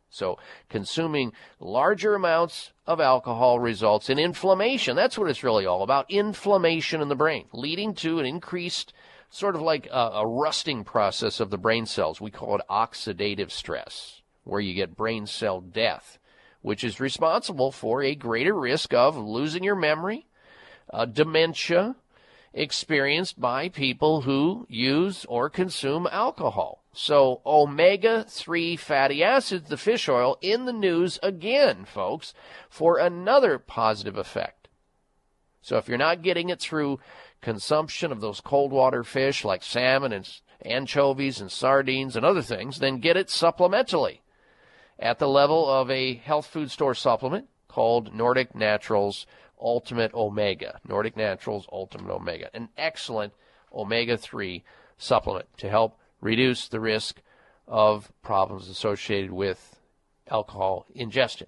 [0.09, 0.37] So,
[0.69, 4.95] consuming larger amounts of alcohol results in inflammation.
[4.95, 8.93] That's what it's really all about inflammation in the brain, leading to an increased,
[9.35, 12.21] sort of like a, a rusting process of the brain cells.
[12.21, 16.17] We call it oxidative stress, where you get brain cell death,
[16.61, 20.25] which is responsible for a greater risk of losing your memory
[20.93, 21.97] uh, dementia
[22.53, 26.81] experienced by people who use or consume alcohol.
[26.93, 32.33] So, omega 3 fatty acids, the fish oil, in the news again, folks,
[32.69, 34.69] for another positive effect.
[35.61, 36.99] So, if you're not getting it through
[37.41, 40.29] consumption of those cold water fish like salmon and
[40.63, 44.19] anchovies and sardines and other things, then get it supplementally
[44.99, 49.25] at the level of a health food store supplement called Nordic Naturals
[49.59, 50.79] Ultimate Omega.
[50.87, 52.49] Nordic Naturals Ultimate Omega.
[52.53, 53.33] An excellent
[53.73, 54.63] omega 3
[54.97, 57.21] supplement to help reduce the risk
[57.67, 59.79] of problems associated with
[60.29, 61.47] alcohol ingestion.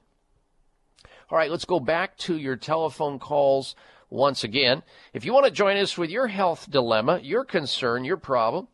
[1.29, 3.75] All right, let's go back to your telephone calls
[4.09, 4.83] once again.
[5.13, 8.67] If you want to join us with your health dilemma, your concern, your problem,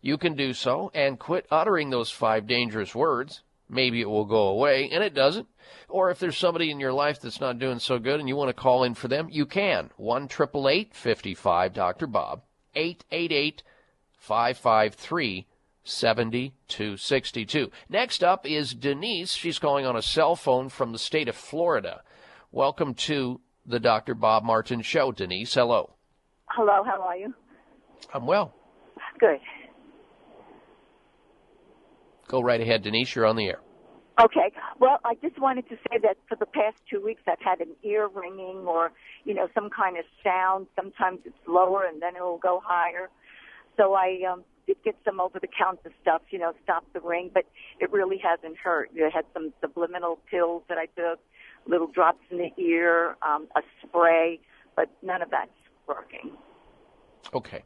[0.00, 3.42] you can do so and quit uttering those five dangerous words.
[3.68, 5.48] Maybe it will go away, and it doesn't.
[5.88, 8.50] Or if there's somebody in your life that's not doing so good and you want
[8.50, 9.90] to call in for them, you can.
[9.96, 12.06] 1 55 Dr.
[12.06, 12.42] Bob,
[12.74, 13.62] 888
[14.18, 15.46] 553
[15.84, 17.70] 7262.
[17.88, 19.32] Next up is Denise.
[19.32, 22.02] She's calling on a cell phone from the state of Florida.
[22.50, 24.14] Welcome to the Dr.
[24.14, 25.54] Bob Martin Show, Denise.
[25.54, 25.90] Hello.
[26.46, 27.34] Hello, how are you?
[28.12, 28.54] I'm well.
[29.18, 29.40] Good.
[32.28, 33.14] Go right ahead, Denise.
[33.14, 33.60] You're on the air.
[34.20, 34.52] Okay.
[34.78, 37.74] Well, I just wanted to say that for the past two weeks, I've had an
[37.82, 38.92] ear ringing or,
[39.24, 40.66] you know, some kind of sound.
[40.76, 43.10] Sometimes it's lower and then it will go higher.
[43.76, 47.44] So I um, did get some over-the-counter stuff, you know, stop the ring, but
[47.80, 48.90] it really hasn't hurt.
[48.96, 51.18] I had some subliminal pills that I took,
[51.66, 54.40] little drops in the ear, um, a spray,
[54.76, 55.50] but none of that's
[55.86, 56.32] working.
[57.32, 57.62] Okay.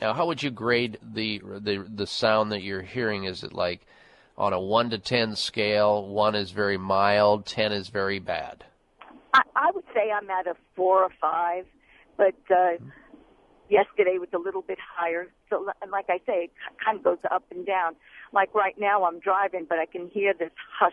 [0.00, 3.24] Now, how would you grade the the the sound that you're hearing?
[3.24, 3.86] Is it like
[4.36, 6.06] on a one to ten scale?
[6.06, 8.64] One is very mild, ten is very bad.
[9.32, 11.66] I, I would say I'm at a four or five,
[12.16, 12.76] but uh,
[13.68, 15.28] yesterday was a little bit higher.
[15.50, 16.52] So, and like I say, it
[16.84, 17.94] kind of goes up and down.
[18.32, 20.92] Like right now, I'm driving, but I can hear this hush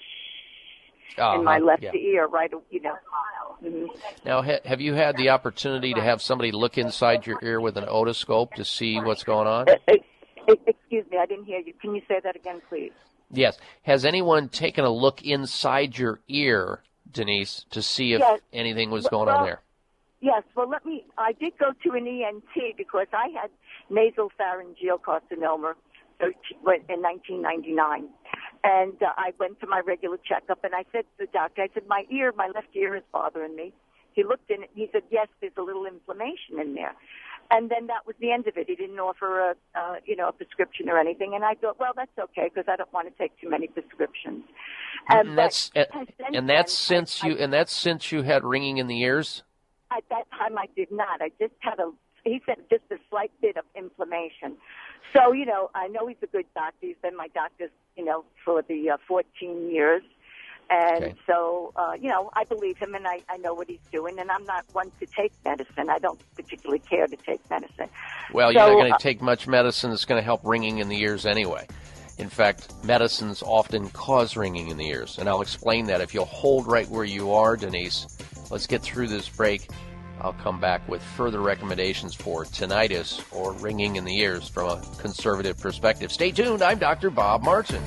[1.17, 1.93] in my Uh-huh, left yeah.
[1.93, 2.95] ear, right, you know.
[3.63, 3.87] Mhm.
[4.25, 7.77] Now, ha- have you had the opportunity to have somebody look inside your ear with
[7.77, 9.67] an otoscope to see what's going on?
[10.47, 11.73] Excuse me, I didn't hear you.
[11.73, 12.91] Can you say that again, please?
[13.29, 13.59] Yes.
[13.83, 16.81] Has anyone taken a look inside your ear,
[17.11, 18.39] Denise, to see if Yes.
[18.51, 19.61] anything was Well- going on there?
[20.21, 21.05] Yes, well, let me.
[21.17, 23.49] I did go to an ENT because I had
[23.89, 25.73] nasal pharyngeal carcinoma
[26.19, 28.09] in 1999.
[28.63, 31.69] And uh, I went to my regular checkup and I said to the doctor, I
[31.73, 33.73] said, my ear, my left ear is bothering me.
[34.13, 34.69] He looked in it.
[34.75, 36.93] And he said, yes, there's a little inflammation in there.
[37.49, 38.67] And then that was the end of it.
[38.67, 41.33] He didn't offer a, uh, you know, a prescription or anything.
[41.33, 44.43] And I thought, well, that's okay because I don't want to take too many prescriptions.
[45.09, 45.87] Um, and that's and,
[46.33, 49.43] and that's since I- you and that's since you had ringing in the ears.
[49.91, 51.21] At that time, I did not.
[51.21, 51.91] I just had a.
[52.23, 54.55] He said just a slight bit of inflammation.
[55.13, 56.77] So you know, I know he's a good doctor.
[56.81, 60.03] He's been my doctor, you know, for the uh, 14 years,
[60.69, 61.15] and Okay.
[61.27, 64.19] so uh, you know, I believe him, and I, I know what he's doing.
[64.19, 65.89] And I'm not one to take medicine.
[65.89, 67.89] I don't particularly care to take medicine.
[68.33, 70.87] Well, you're not going uh, to take much medicine that's going to help ringing in
[70.87, 71.67] the ears anyway.
[72.17, 76.01] In fact, medicines often cause ringing in the ears, and I'll explain that.
[76.01, 78.05] If you'll hold right where you are, Denise,
[78.51, 79.67] let's get through this break.
[80.23, 84.81] I'll come back with further recommendations for tinnitus or ringing in the ears from a
[84.99, 86.11] conservative perspective.
[86.11, 86.61] Stay tuned.
[86.61, 87.09] I'm Dr.
[87.09, 87.81] Bob Martin.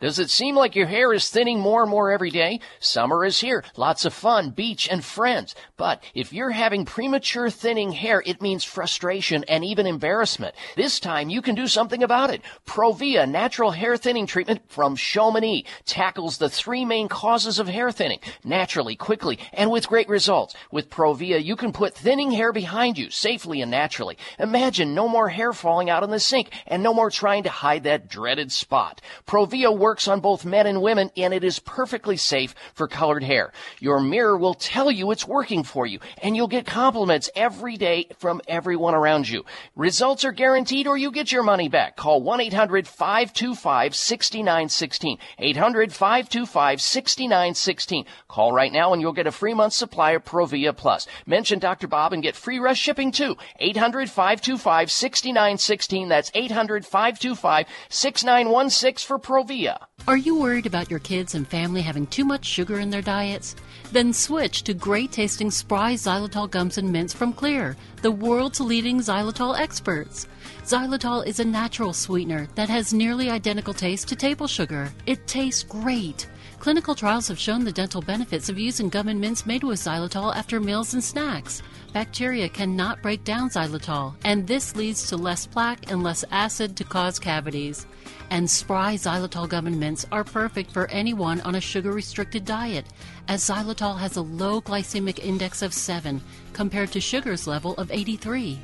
[0.00, 2.60] Does it seem like your hair is thinning more and more every day?
[2.78, 3.62] Summer is here.
[3.76, 5.54] Lots of fun, beach, and friends.
[5.76, 10.54] But if you're having premature thinning hair, it means frustration and even embarrassment.
[10.74, 12.40] This time you can do something about it.
[12.66, 18.20] Provia natural hair thinning treatment from Chamonix tackles the three main causes of hair thinning
[18.42, 20.54] naturally, quickly, and with great results.
[20.70, 24.16] With Provia, you can put thinning hair behind you safely and naturally.
[24.38, 27.82] Imagine no more hair falling out in the sink and no more trying to hide
[27.82, 29.02] that dreaded spot.
[29.26, 33.52] Provia works on both men and women and it is perfectly safe for colored hair.
[33.80, 38.06] Your mirror will tell you it's working for you and you'll get compliments every day
[38.18, 39.44] from everyone around you.
[39.74, 41.96] Results are guaranteed or you get your money back.
[41.96, 45.18] Call 1-800-525-6916.
[45.40, 48.06] 800-525-6916.
[48.28, 51.08] Call right now and you'll get a free month supply of Provia Plus.
[51.26, 51.88] Mention Dr.
[51.88, 53.38] Bob and get free rush shipping too.
[53.60, 56.08] 800-525-6916.
[56.08, 59.79] That's 800-525-6916 for Provia.
[60.08, 63.54] Are you worried about your kids and family having too much sugar in their diets?
[63.92, 69.00] Then switch to great tasting Spry Xylitol gums and mints from Xlear, the world's leading
[69.00, 70.26] xylitol experts.
[70.64, 74.90] Xylitol is a natural sweetener that has nearly identical taste to table sugar.
[75.06, 76.26] It tastes great.
[76.60, 80.36] Clinical trials have shown the dental benefits of using gum and mints made with xylitol
[80.36, 81.62] after meals and snacks.
[81.94, 86.84] Bacteria cannot break down xylitol, and this leads to less plaque and less acid to
[86.84, 87.86] cause cavities.
[88.28, 92.84] And Spry xylitol gum and mints are perfect for anyone on a sugar restricted diet,
[93.26, 96.20] as xylitol has a low glycemic index of 7
[96.52, 98.60] compared to sugar's level of 83.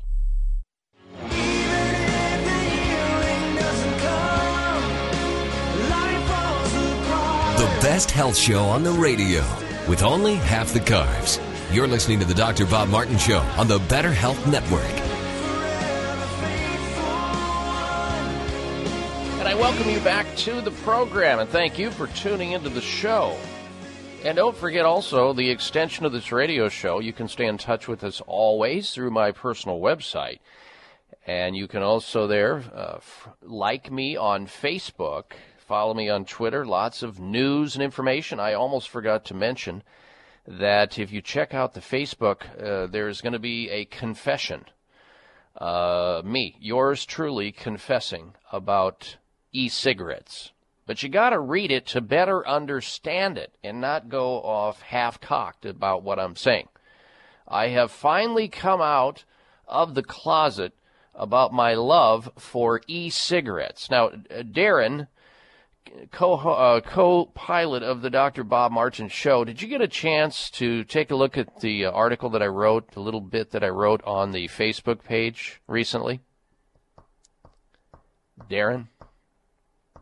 [7.87, 9.39] Best health show on the radio
[9.87, 11.41] with only half the carbs.
[11.73, 12.65] You're listening to the Dr.
[12.65, 14.83] Bob Martin Show on the Better Health Network.
[19.39, 22.81] And I welcome you back to the program and thank you for tuning into the
[22.81, 23.37] show.
[24.25, 26.99] And don't forget also the extension of this radio show.
[26.99, 30.39] You can stay in touch with us always through my personal website.
[31.25, 35.35] And you can also there uh, f- like me on Facebook,
[35.67, 38.39] follow me on Twitter, lots of news and information.
[38.39, 39.83] I almost forgot to mention
[40.47, 44.63] that if you check out the Facebook, uh, there's going to be a confession.
[45.57, 49.17] Uh, me, yours truly, confessing about
[49.51, 50.53] e cigarettes.
[50.85, 55.19] But you got to read it to better understand it and not go off half
[55.19, 56.69] cocked about what I'm saying.
[57.45, 59.25] I have finally come out
[59.67, 60.73] of the closet
[61.13, 63.91] about my love for e cigarettes.
[63.91, 65.07] Now, Darren,
[66.11, 68.43] co uh, co-pilot of the Dr.
[68.43, 69.43] Bob Martin show.
[69.43, 72.47] Did you get a chance to take a look at the uh, article that I
[72.47, 76.21] wrote, the little bit that I wrote on the Facebook page recently?
[78.49, 78.87] Darren?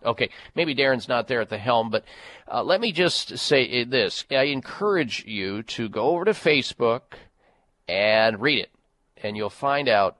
[0.03, 2.03] Okay, maybe Darren's not there at the helm, but
[2.51, 4.23] uh, let me just say this.
[4.29, 7.01] I encourage you to go over to Facebook
[7.87, 8.69] and read it,
[9.23, 10.17] and you'll find out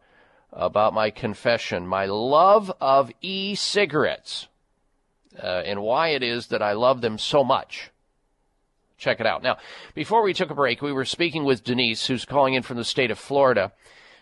[0.51, 4.47] about my confession, my love of e cigarettes
[5.41, 7.91] uh, and why it is that I love them so much.
[8.97, 9.43] Check it out.
[9.43, 9.57] Now,
[9.93, 12.85] before we took a break, we were speaking with Denise, who's calling in from the
[12.85, 13.73] state of Florida.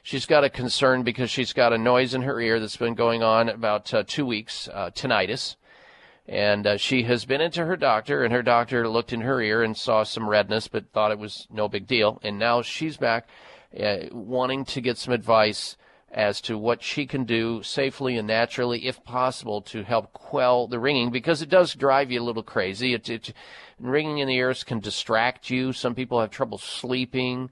[0.01, 3.24] She's got a concern because she's got a noise in her ear that's been going
[3.24, 5.55] on about uh, two weeks, uh, tinnitus.
[6.28, 9.61] And uh, she has been into her doctor, and her doctor looked in her ear
[9.61, 12.20] and saw some redness, but thought it was no big deal.
[12.24, 13.28] And now she's back
[13.80, 15.78] uh, wanting to get some advice
[16.14, 20.80] as to what she can do safely and naturally, if possible, to help quell the
[20.80, 22.93] ringing because it does drive you a little crazy.
[22.93, 23.34] It, it
[23.80, 25.74] ringing in the ears can distract you.
[25.74, 27.49] Some people have trouble sleeping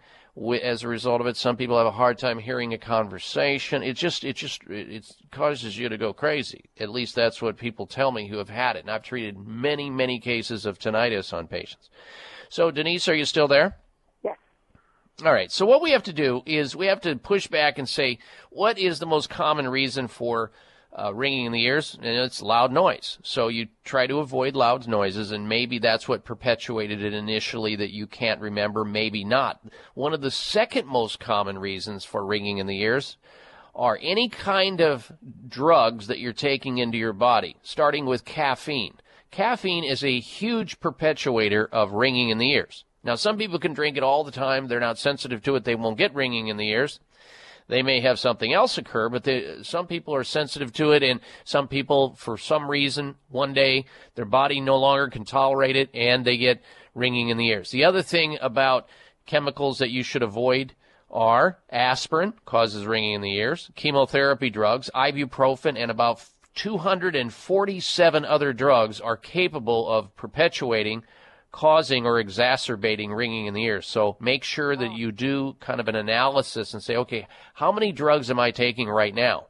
[0.63, 1.35] as a result of it.
[1.35, 3.83] Some people have a hard time hearing a conversation.
[3.83, 6.65] It just it just it causes you to go crazy.
[6.79, 8.81] At least that's what people tell me who have had it.
[8.81, 11.89] And I've treated many many cases of tinnitus on patients.
[12.49, 13.77] So Denise, are you still there?
[15.23, 15.51] All right.
[15.51, 18.19] So what we have to do is we have to push back and say
[18.49, 20.51] what is the most common reason for
[20.97, 23.17] uh, ringing in the ears, and it's loud noise.
[23.23, 27.91] So you try to avoid loud noises, and maybe that's what perpetuated it initially that
[27.91, 29.61] you can't remember, maybe not.
[29.93, 33.17] One of the second most common reasons for ringing in the ears
[33.73, 35.13] are any kind of
[35.47, 38.95] drugs that you're taking into your body, starting with caffeine.
[39.31, 42.83] Caffeine is a huge perpetuator of ringing in the ears.
[43.03, 44.67] Now, some people can drink it all the time.
[44.67, 45.63] They're not sensitive to it.
[45.63, 46.99] They won't get ringing in the ears.
[47.67, 51.21] They may have something else occur, but they, some people are sensitive to it, and
[51.45, 53.85] some people, for some reason, one day
[54.15, 56.61] their body no longer can tolerate it, and they get
[56.93, 57.71] ringing in the ears.
[57.71, 58.89] The other thing about
[59.25, 60.73] chemicals that you should avoid
[61.09, 66.25] are aspirin causes ringing in the ears, chemotherapy drugs, ibuprofen, and about
[66.55, 71.03] 247 other drugs are capable of perpetuating
[71.51, 73.85] causing or exacerbating ringing in the ears.
[73.85, 77.91] So make sure that you do kind of an analysis and say, okay, how many
[77.91, 79.47] drugs am I taking right now?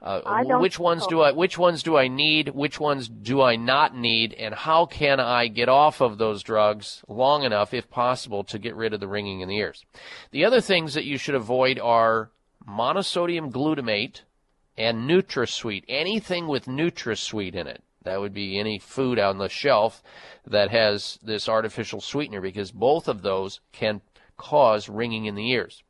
[0.00, 2.50] Uh, which ones do I which ones do I need?
[2.50, 4.34] Which ones do I not need?
[4.34, 8.76] And how can I get off of those drugs long enough, if possible, to get
[8.76, 9.84] rid of the ringing in the ears?
[10.30, 12.30] The other things that you should avoid are
[12.68, 14.20] monosodium glutamate
[14.76, 15.84] and NutraSweet.
[15.88, 17.82] Anything with NutraSweet in it.
[18.06, 20.00] That would be any food on the shelf
[20.46, 24.00] that has this artificial sweetener because both of those can
[24.36, 25.82] cause ringing in the ears.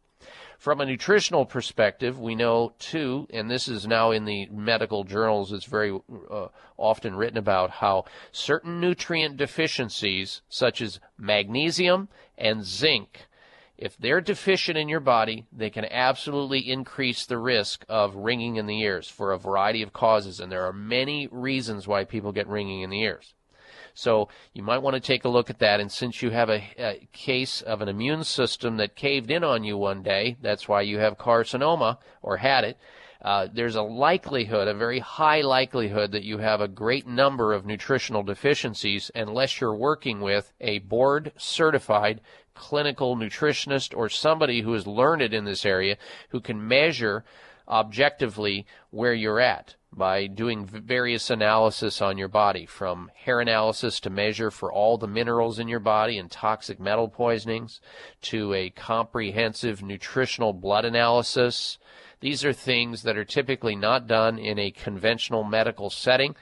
[0.58, 5.52] From a nutritional perspective, we know too, and this is now in the medical journals,
[5.52, 5.92] it's very
[6.30, 6.48] uh,
[6.78, 12.08] often written about how certain nutrient deficiencies, such as magnesium
[12.38, 13.26] and zinc,
[13.78, 18.66] if they're deficient in your body, they can absolutely increase the risk of ringing in
[18.66, 20.40] the ears for a variety of causes.
[20.40, 23.34] And there are many reasons why people get ringing in the ears.
[23.92, 25.80] So you might want to take a look at that.
[25.80, 29.64] And since you have a, a, case of an immune system that caved in on
[29.64, 32.78] you one day, that's why you have carcinoma or had it.
[33.22, 37.64] Uh, there's a likelihood, a very high likelihood, that you have a great number of
[37.64, 42.20] nutritional deficiencies unless you're working with a board certified
[42.56, 45.96] clinical nutritionist or somebody who is learned in this area
[46.30, 47.24] who can measure
[47.68, 54.10] objectively where you're at by doing various analysis on your body, from hair analysis to
[54.10, 57.80] measure for all the minerals in your body and toxic metal poisonings,
[58.20, 61.78] to a comprehensive nutritional blood analysis.
[62.20, 66.36] These are things that are typically not done in a conventional medical setting.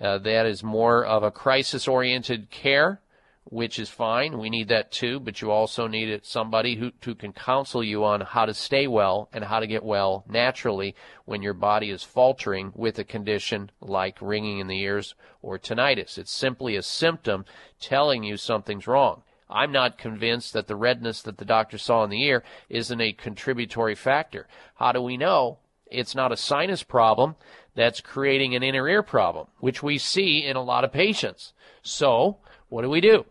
[0.00, 3.00] Uh, that is more of a crisis oriented care
[3.44, 4.38] which is fine.
[4.38, 8.22] We need that too, but you also need somebody who, who can counsel you on
[8.22, 12.72] how to stay well and how to get well naturally when your body is faltering
[12.74, 16.16] with a condition like ringing in the ears or tinnitus.
[16.16, 17.44] It's simply a symptom
[17.78, 19.22] telling you something's wrong.
[19.48, 23.12] I'm not convinced that the redness that the doctor saw in the ear isn't a
[23.12, 24.48] contributory factor.
[24.76, 27.36] How do we know it's not a sinus problem
[27.74, 31.52] that's creating an inner ear problem, which we see in a lot of patients?
[31.82, 32.38] So,
[32.68, 33.26] what do we do?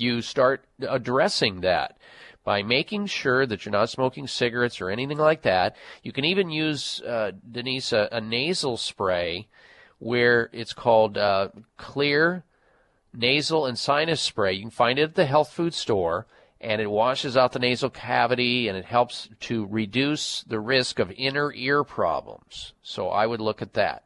[0.00, 1.98] You start addressing that
[2.44, 5.76] by making sure that you're not smoking cigarettes or anything like that.
[6.02, 9.48] You can even use, uh, Denise, a, a, nasal spray
[9.98, 12.44] where it's called uh, Xlear
[13.12, 14.54] Nasal and Sinus Spray.
[14.54, 16.26] You can find it at the health food store,
[16.60, 21.12] and it washes out the nasal cavity and it helps to reduce the risk of
[21.12, 22.72] inner ear problems.
[22.82, 24.04] So I would look at that.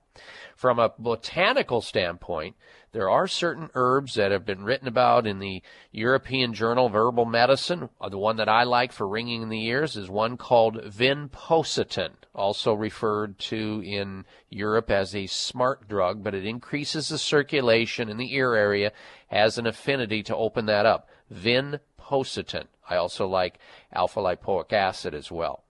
[0.56, 2.56] From a botanical standpoint,
[2.92, 7.24] there are certain herbs that have been written about in the European Journal of Herbal
[7.24, 7.88] Medicine.
[7.98, 12.16] Uh, the one that I like for ringing in the ears is one called vinpocetine,
[12.34, 18.18] also referred to in Europe as a smart drug, but it increases the circulation in
[18.18, 18.92] the ear area,
[19.28, 21.08] has an affinity to open that up.
[21.32, 22.66] Vinpocetine.
[22.90, 23.58] I also like
[23.90, 25.64] alpha lipoic acid as well.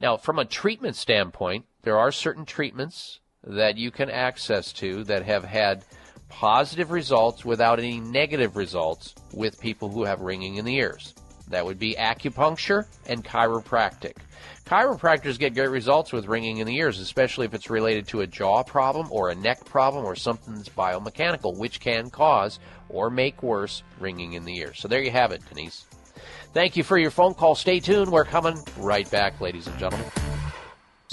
[0.00, 5.24] Now, from a treatment standpoint, there are certain treatments that you can access to that
[5.24, 5.84] have had
[6.28, 11.14] positive results without any negative results with people who have ringing in the ears.
[11.48, 14.16] That would be acupuncture and chiropractic.
[14.64, 18.26] Chiropractors get great results with ringing in the ears, especially if it's related to a
[18.26, 23.42] jaw problem or a neck problem or something that's biomechanical, which can cause or make
[23.42, 24.80] worse ringing in the ears.
[24.80, 25.84] So there you have it, Denise.
[26.54, 27.54] Thank you for your phone call.
[27.54, 28.10] Stay tuned.
[28.10, 30.33] We're coming right back, ladies and gentlemen.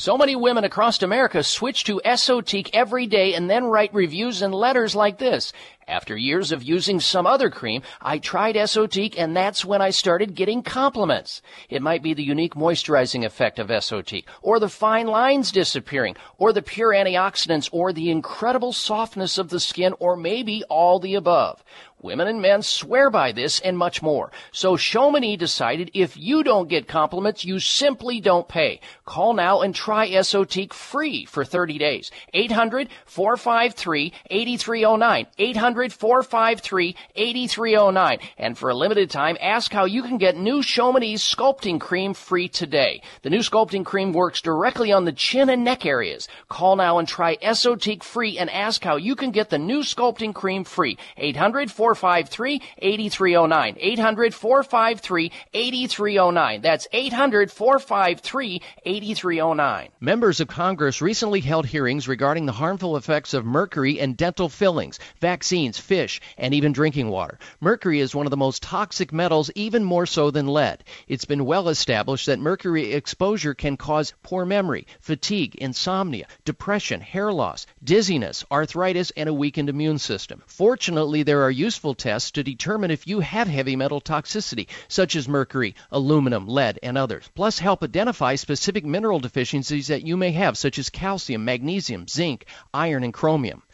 [0.02, 4.52] So many women across America switch to Esotique every day and then write reviews and
[4.52, 5.54] letters like this.
[5.88, 10.34] After years of using some other cream, I tried Esotique and that's when I started
[10.34, 11.44] getting compliments.
[11.70, 16.52] It might be the unique moisturizing effect of Esotique, or the fine lines disappearing, or
[16.52, 21.64] the pure antioxidants, or the incredible softness of the skin, or maybe all the above.
[22.04, 24.32] Women and men swear by this and much more.
[24.52, 28.80] So Chamonix decided if you don't get compliments, you simply don't pay.
[29.06, 32.10] Call now and try Esotique free for 30 days.
[32.34, 35.28] 800-453-8309.
[35.38, 38.22] 800-453-8309.
[38.38, 42.48] And for a limited time, ask how you can get new Chamonix sculpting cream free
[42.48, 43.04] today.
[43.22, 46.28] The new sculpting cream works directly on the chin and neck areas.
[46.50, 50.34] Call now and try Esotique free and ask how you can get the new sculpting
[50.34, 50.98] cream free.
[51.18, 53.76] 800 453 8309.
[53.80, 56.62] 800 453 8309.
[56.62, 59.90] That's 800 453 8309.
[60.00, 65.00] Members of Congress recently held hearings regarding the harmful effects of mercury in dental fillings,
[65.20, 67.40] vaccines, fish, and even drinking water.
[67.60, 70.84] Mercury is one of the most toxic metals, even more so than lead.
[71.08, 77.34] It's been well established that mercury exposure can cause poor memory, fatigue, insomnia, depression, hair
[77.34, 80.42] loss, dizziness, arthritis, and a weakened immune system.
[80.46, 85.28] Fortunately, there are useful tests to determine if you have heavy metal toxicity, such as
[85.28, 87.28] mercury, aluminum, lead, and others.
[87.34, 92.46] Plus, help identify specific mineral deficiencies that you may have, such as calcium, magnesium, zinc,
[92.72, 93.64] iron, and chromium.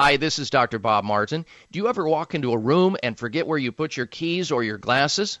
[0.00, 0.78] Hi, this is Dr.
[0.78, 1.44] Bob Martin.
[1.72, 4.62] Do you ever walk into a room and forget where you put your keys or
[4.62, 5.40] your glasses?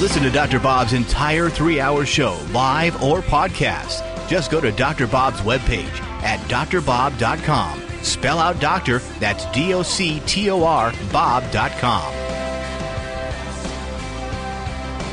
[0.00, 0.60] Listen to Dr.
[0.60, 4.02] Bob's entire three hour show, live or podcast.
[4.28, 5.06] Just go to Dr.
[5.06, 7.82] Bob's webpage at drbob.com.
[8.02, 12.12] Spell out doctor, that's D O C T O R, Bob.com.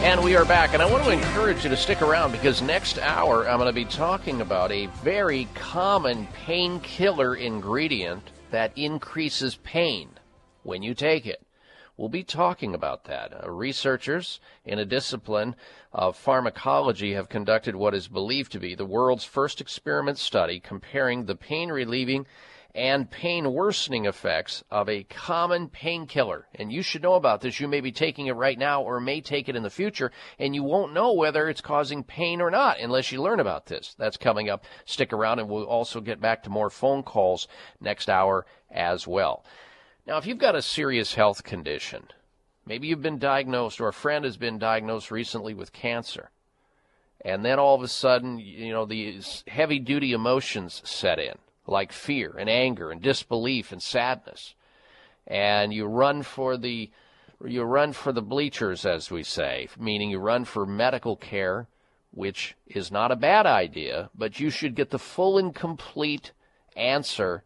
[0.03, 2.99] And we are back, and I want to encourage you to stick around because next
[2.99, 10.09] hour I'm going to be talking about a very common painkiller ingredient that increases pain
[10.63, 11.41] when you take it.
[11.95, 13.43] We'll be talking about that.
[13.43, 15.55] Uh, researchers in a discipline
[15.91, 21.25] of pharmacology have conducted what is believed to be the world's first experiment study comparing
[21.25, 22.25] the pain relieving
[22.75, 26.47] and pain worsening effects of a common painkiller.
[26.55, 27.59] And you should know about this.
[27.59, 30.55] You may be taking it right now or may take it in the future, and
[30.55, 33.95] you won't know whether it's causing pain or not unless you learn about this.
[33.99, 34.65] That's coming up.
[34.85, 37.47] Stick around, and we'll also get back to more phone calls
[37.79, 39.45] next hour as well.
[40.05, 42.07] Now, if you've got a serious health condition,
[42.65, 46.29] maybe you've been diagnosed or a friend has been diagnosed recently with cancer,
[47.21, 51.35] and then all of a sudden, you know, these heavy duty emotions set in,
[51.65, 54.55] like fear and anger and disbelief and sadness,
[55.25, 56.91] and you run for the
[57.45, 61.67] you run for the bleachers, as we say, meaning you run for medical care,
[62.11, 66.31] which is not a bad idea, but you should get the full and complete
[66.75, 67.43] answer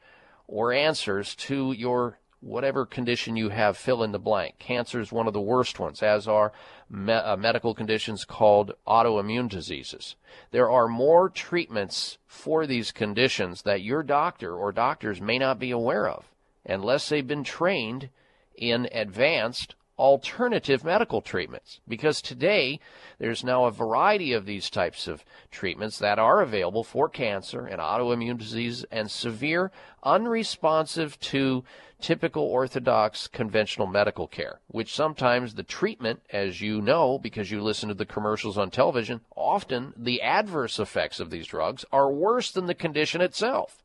[0.47, 4.59] or answers to your whatever condition you have, fill in the blank.
[4.59, 6.51] Cancer is one of the worst ones, as are
[6.89, 10.15] me- uh, medical conditions called autoimmune diseases.
[10.51, 15.71] There are more treatments for these conditions that your doctor or doctors may not be
[15.71, 16.29] aware of
[16.65, 18.09] unless they've been trained
[18.55, 21.79] in advanced alternative medical treatments.
[21.87, 22.79] Because today,
[23.19, 27.79] there's now a variety of these types of treatments that are available for cancer and
[27.79, 29.71] autoimmune disease and severe
[30.03, 31.63] unresponsive to
[31.99, 37.89] typical orthodox conventional medical care, which sometimes the treatment, as you know because you listen
[37.89, 42.67] to the commercials on television, often the adverse effects of these drugs are worse than
[42.67, 43.83] the condition itself.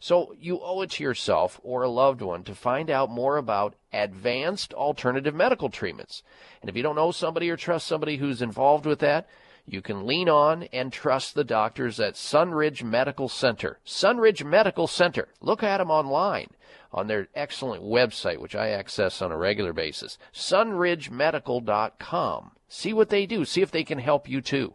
[0.00, 3.74] So you owe it to yourself or a loved one to find out more about
[3.92, 6.22] advanced alternative medical treatments.
[6.62, 9.28] And if you don't know somebody or trust somebody who's involved with that,
[9.66, 13.78] you can lean on and trust the doctors at Sunridge Medical Center.
[13.84, 15.28] Sunridge Medical Center.
[15.42, 16.48] Look at them online
[16.92, 20.16] on their excellent website, which I access on a regular basis.
[20.32, 22.52] Sunridgemedical.com.
[22.68, 23.44] See what they do.
[23.44, 24.72] See if they can help you too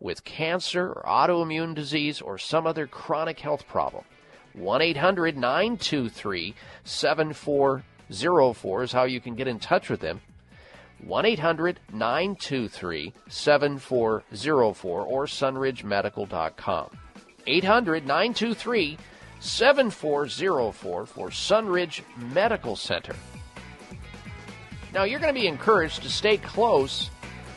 [0.00, 4.04] with cancer or autoimmune disease or some other chronic health problem.
[4.58, 6.54] 1 800 923
[6.84, 10.20] 7404 is how you can get in touch with them.
[11.04, 16.98] 1 800 923 7404 or sunridgemedical.com.
[17.46, 18.98] 800 923
[19.40, 22.02] 7404 for Sunridge
[22.32, 23.14] Medical Center.
[24.92, 27.10] Now, you're going to be encouraged to stay close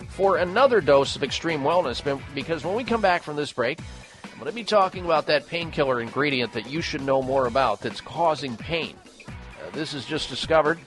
[0.09, 2.03] for another dose of extreme wellness
[2.35, 3.79] because when we come back from this break,
[4.41, 8.01] going to be talking about that painkiller ingredient that you should know more about that's
[8.01, 8.95] causing pain.
[9.27, 10.79] Uh, this is just discovered.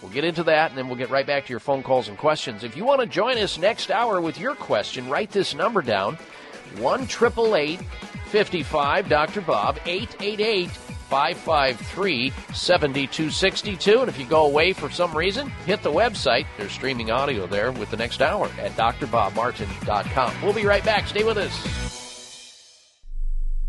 [0.00, 2.16] We'll get into that and then we'll get right back to your phone calls and
[2.16, 2.64] questions.
[2.64, 6.16] If you want to join us next hour with your question, write this number down
[6.78, 7.80] 1 888
[8.26, 9.40] 55 Dr.
[9.42, 14.00] Bob, 888 553 7262.
[14.00, 16.46] And if you go away for some reason, hit the website.
[16.56, 20.42] There's streaming audio there with the next hour at drbobmartin.com.
[20.42, 21.06] We'll be right back.
[21.06, 21.95] Stay with us.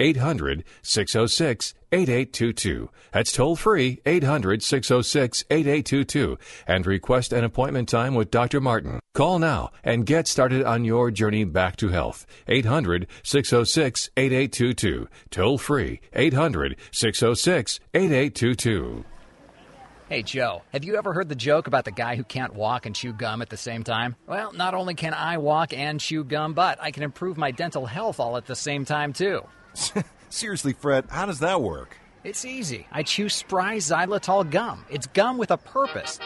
[0.00, 2.90] 800 606 8822.
[3.12, 8.60] That's toll free 800 606 8822 and request an appointment time with Dr.
[8.60, 9.00] Martin.
[9.14, 12.26] Call now and get started on your journey back to health.
[12.48, 15.08] 800 606 8822.
[15.30, 19.04] Toll free 800 606 8822.
[20.08, 22.96] Hey, Joe, have you ever heard the joke about the guy who can't walk and
[22.96, 24.16] chew gum at the same time?
[24.26, 27.86] Well, not only can I walk and chew gum, but I can improve my dental
[27.86, 29.44] health all at the same time, too.
[30.30, 31.96] Seriously, Fred, how does that work?
[32.22, 32.86] It's easy.
[32.92, 34.84] I chew Spry xylitol gum.
[34.90, 36.20] It's gum with a purpose.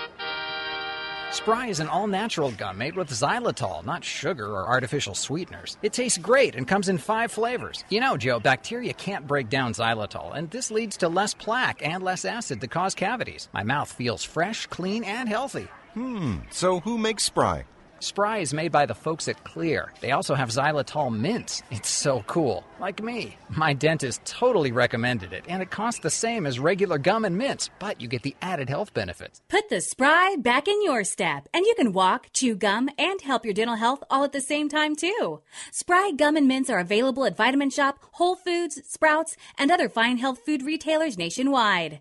[1.30, 5.76] Spry is an all natural gum made with xylitol, not sugar or artificial sweeteners.
[5.82, 7.82] It tastes great and comes in five flavors.
[7.88, 12.04] You know, Joe, bacteria can't break down xylitol, and this leads to less plaque and
[12.04, 13.48] less acid to cause cavities.
[13.52, 15.66] My mouth feels fresh, clean, and healthy.
[15.94, 17.64] Hmm, so who makes Spry?
[18.04, 19.88] Spry is made by the folks at Xlear.
[20.00, 21.62] They also have xylitol mints.
[21.70, 22.62] It's so cool.
[22.78, 23.38] Like me.
[23.48, 27.70] My dentist totally recommended it, and it costs the same as regular gum and mints,
[27.78, 29.40] but you get the added health benefits.
[29.48, 33.46] Put the spry back in your step, and you can walk, chew gum, and help
[33.46, 35.40] your dental health all at the same time, too.
[35.72, 40.18] Spry gum and mints are available at Vitamin Shoppe, Whole Foods, Sprouts, and other fine
[40.18, 42.00] health food retailers nationwide.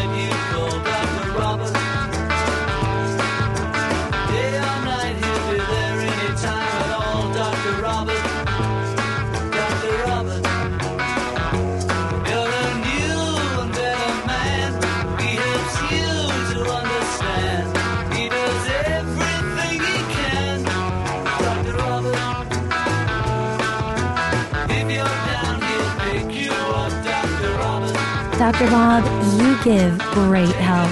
[28.51, 28.69] Dr.
[28.69, 29.05] Bob,
[29.39, 30.91] you give great help.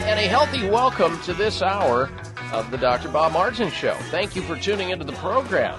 [0.00, 2.10] And a healthy welcome to this hour
[2.52, 3.10] of the Dr.
[3.10, 3.94] Bob Martin Show.
[4.10, 5.78] Thank you for tuning into the program.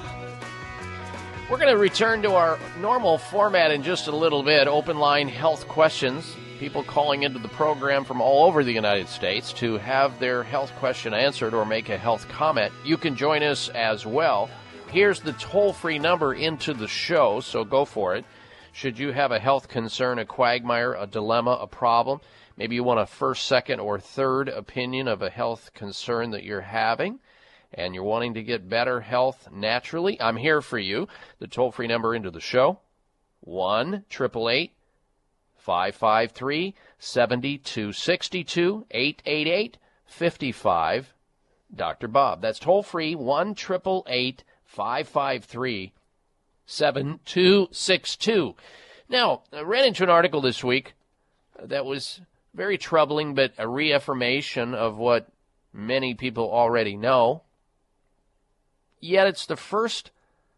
[1.47, 5.27] We're going to return to our normal format in just a little bit open line
[5.27, 6.35] health questions.
[6.57, 10.71] People calling into the program from all over the United States to have their health
[10.79, 12.73] question answered or make a health comment.
[12.83, 14.49] You can join us as well.
[14.89, 18.25] Here's the toll free number into the show, so go for it.
[18.71, 22.21] Should you have a health concern, a quagmire, a dilemma, a problem,
[22.57, 26.61] maybe you want a first, second, or third opinion of a health concern that you're
[26.61, 27.19] having,
[27.75, 31.07] and you're wanting to get better health naturally, I'm here for you.
[31.39, 32.79] The toll free number into the show
[33.41, 34.71] 1 888
[35.57, 41.13] 553 7262 888 55
[41.75, 42.07] Dr.
[42.07, 42.41] Bob.
[42.41, 45.93] That's toll free 1 888 553
[46.65, 48.55] 7262.
[49.07, 50.93] Now, I ran into an article this week
[51.61, 52.21] that was
[52.53, 55.27] very troubling, but a reaffirmation of what
[55.73, 57.43] many people already know.
[59.05, 60.09] Yet it's the first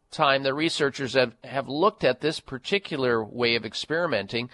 [0.10, 4.50] time that researchers have, have looked at this particular way of experimenting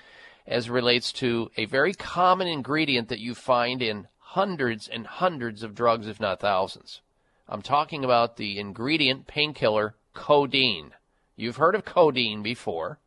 [0.48, 5.76] as relates to a very common ingredient that you find in hundreds and hundreds of
[5.76, 7.02] drugs, if not thousands.
[7.48, 10.94] I'm talking about the ingredient painkiller codeine.
[11.36, 12.98] You've heard of codeine before.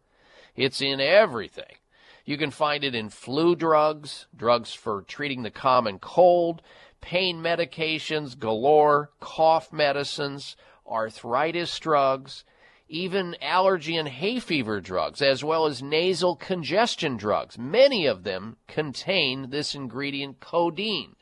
[0.55, 1.79] It's in everything.
[2.25, 6.63] You can find it in flu drugs, drugs for treating the common cold,
[7.01, 10.57] pain medications galore, cough medicines,
[10.89, 12.45] arthritis drugs,
[12.89, 17.59] even allergy and hay fever drugs, as well as nasal congestion drugs.
[17.59, 21.17] Many of them contain this ingredient codeine.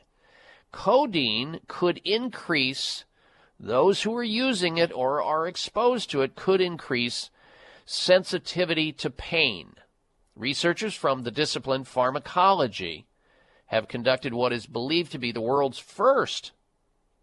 [0.71, 3.05] Codeine could increase
[3.59, 7.29] those who are using it or are exposed to it could increase
[7.85, 9.75] sensitivity to pain.
[10.35, 13.05] Researchers from the discipline pharmacology
[13.67, 16.51] have conducted what is believed to be the world's first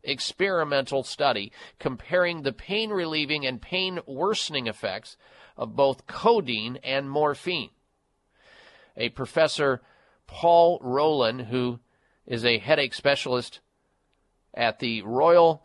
[0.03, 5.17] experimental study comparing the pain relieving and pain worsening effects
[5.57, 7.71] of both codeine and morphine.
[8.97, 9.83] A professor,
[10.27, 11.81] Paul Rolan, who
[12.27, 13.61] is a headache specialist
[14.55, 15.65] at the Royal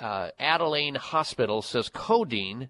[0.00, 2.68] uh, Adelaide Hospital, says codeine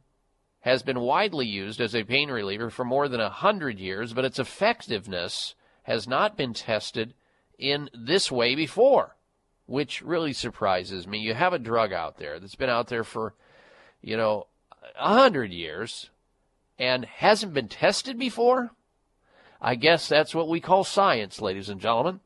[0.61, 4.25] has been widely used as a pain reliever for more than a hundred years, but
[4.25, 5.55] its effectiveness
[5.85, 7.15] has not been tested
[7.59, 9.16] in this way before,
[9.67, 11.19] which really surprises me.
[11.19, 13.35] You have a drug out there that's been out there for,
[14.01, 14.47] you know,
[14.99, 16.11] a hundred years
[16.79, 18.71] and hasn't been tested before.
[19.61, 22.21] I guess that's what we call science, ladies and gentlemen.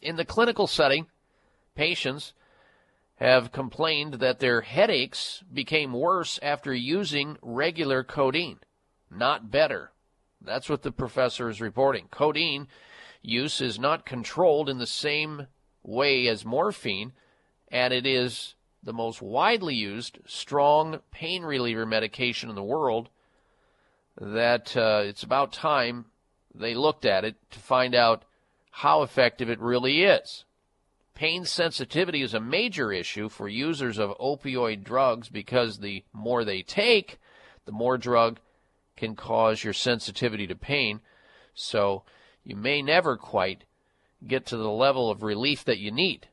[0.00, 1.06] In the clinical setting,
[1.74, 2.34] patients
[3.16, 8.58] have complained that their headaches became worse after using regular codeine,
[9.10, 9.90] not better.
[10.40, 12.06] That's what the professor is reporting.
[12.10, 12.68] Codeine
[13.22, 15.48] use is not controlled in the same
[15.88, 17.12] way as morphine,
[17.68, 23.08] and it is the most widely used strong pain reliever medication in the world.
[24.20, 26.06] That uh, it's about time
[26.54, 28.24] they looked at it to find out
[28.70, 30.44] how effective it really is.
[31.14, 36.62] Pain sensitivity is a major issue for users of opioid drugs because the more they
[36.62, 37.18] take,
[37.64, 38.38] the more drug
[38.96, 41.00] can cause your sensitivity to pain.
[41.54, 42.04] So
[42.44, 43.64] you may never quite
[44.26, 46.28] get to the level of relief that you need.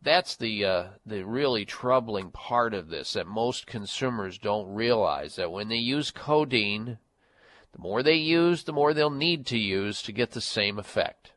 [0.00, 5.50] That's the uh, the really troubling part of this that most consumers don't realize that
[5.50, 6.98] when they use codeine,
[7.72, 11.32] the more they use, the more they'll need to use to get the same effect.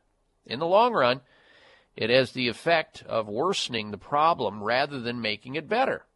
[0.46, 1.20] In the long run,
[1.96, 6.06] it has the effect of worsening the problem rather than making it better.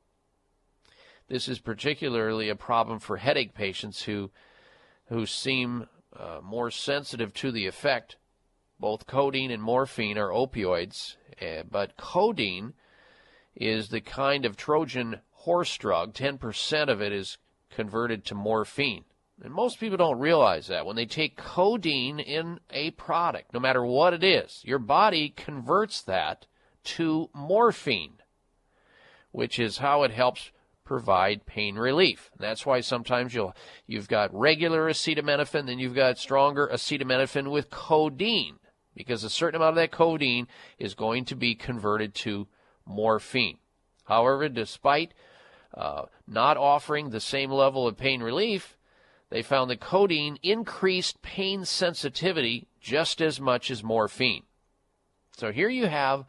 [1.28, 4.30] This is particularly a problem for headache patients who
[5.08, 8.16] who seem uh, more sensitive to the effect.
[8.78, 12.74] Both codeine and morphine are opioids, uh, but codeine
[13.54, 16.12] is the kind of Trojan horse drug.
[16.12, 17.38] 10% of it is
[17.70, 19.04] converted to morphine.
[19.42, 20.86] And most people don't realize that.
[20.86, 26.02] When they take codeine in a product, no matter what it is, your body converts
[26.02, 26.46] that
[26.84, 28.14] to morphine,
[29.32, 30.52] which is how it helps
[30.84, 32.30] provide pain relief.
[32.38, 33.54] That's why sometimes you'll
[33.86, 38.58] you've got regular acetaminophen, then you've got stronger acetaminophen with codeine,
[38.96, 42.48] because a certain amount of that codeine is going to be converted to
[42.86, 43.58] morphine.
[44.04, 45.12] However, despite
[45.74, 48.76] uh, not offering the same level of pain relief,
[49.28, 54.44] they found that codeine increased pain sensitivity just as much as morphine.
[55.36, 56.24] So here you have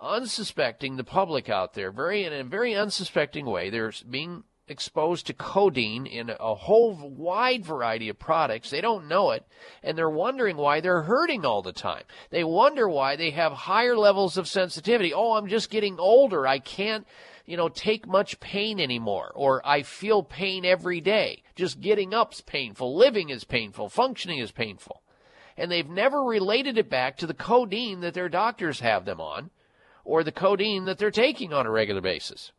[0.00, 3.70] unsuspecting the public out there, very in a very unsuspecting way.
[3.70, 8.70] They're being exposed to codeine in a whole wide variety of products.
[8.70, 9.46] They don't know it,
[9.84, 12.02] and they're wondering why they're hurting all the time.
[12.30, 15.14] They wonder why they have higher levels of sensitivity.
[15.14, 16.46] Oh, I'm just getting older.
[16.46, 17.06] I can't
[17.44, 21.42] you know, take much pain anymore, or I feel pain every day.
[21.54, 25.02] Just getting up's painful, living is painful, functioning is painful.
[25.56, 29.50] And they've never related it back to the codeine that their doctors have them on,
[30.04, 32.52] or the codeine that they're taking on a regular basis.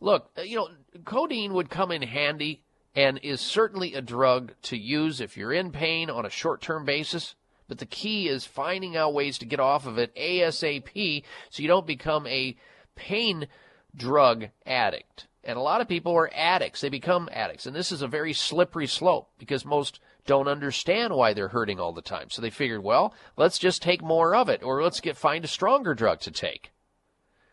[0.00, 0.68] Look, uh, you know,
[1.04, 2.62] codeine would come in handy
[2.94, 6.84] and is certainly a drug to use if you're in pain on a short term
[6.84, 7.34] basis.
[7.68, 11.68] But the key is finding out ways to get off of it ASAP so you
[11.68, 12.56] don't become a
[12.94, 13.46] pain
[13.94, 15.26] drug addict.
[15.44, 16.80] And a lot of people are addicts.
[16.80, 17.66] They become addicts.
[17.66, 21.92] And this is a very slippery slope because most don't understand why they're hurting all
[21.92, 22.30] the time.
[22.30, 25.48] So they figured, well, let's just take more of it or let's get find a
[25.48, 26.70] stronger drug to take.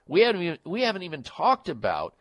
[0.08, 2.16] We haven't even, we haven't even talked about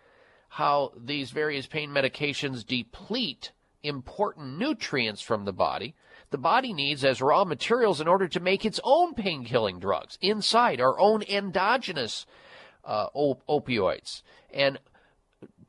[0.54, 3.52] how these various pain medications deplete
[3.82, 5.94] important nutrients from the body
[6.34, 10.18] the body needs as raw materials in order to make its own pain killing drugs
[10.20, 12.26] inside our own endogenous
[12.84, 14.22] uh, op- opioids.
[14.52, 14.80] And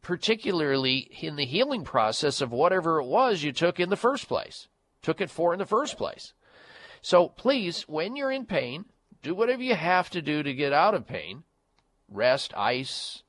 [0.02, 4.68] particularly in the healing process of whatever it was you took in the first place,
[5.04, 6.34] took it for in the first place.
[7.00, 8.86] So please, when you're in pain,
[9.22, 11.44] do whatever you have to do to get out of pain.
[12.10, 13.22] Rest, ice,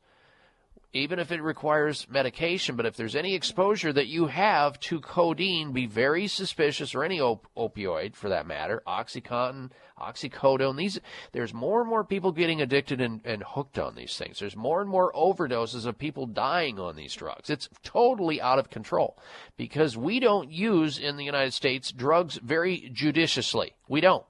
[0.97, 2.77] even if it requires medication.
[2.77, 7.21] But if there's any exposure that you have to codeine, be very suspicious, or any
[7.21, 10.77] op- opioid for that matter, OxyContin, oxycodone.
[10.77, 11.01] These
[11.33, 14.39] there's more and more people getting addicted and, and hooked on these things.
[14.39, 17.51] There's more and more overdoses of people dying on these drugs.
[17.51, 19.19] It's totally out of control
[19.57, 23.75] because we don't use in the United States drugs very judiciously.
[23.89, 24.27] We don't.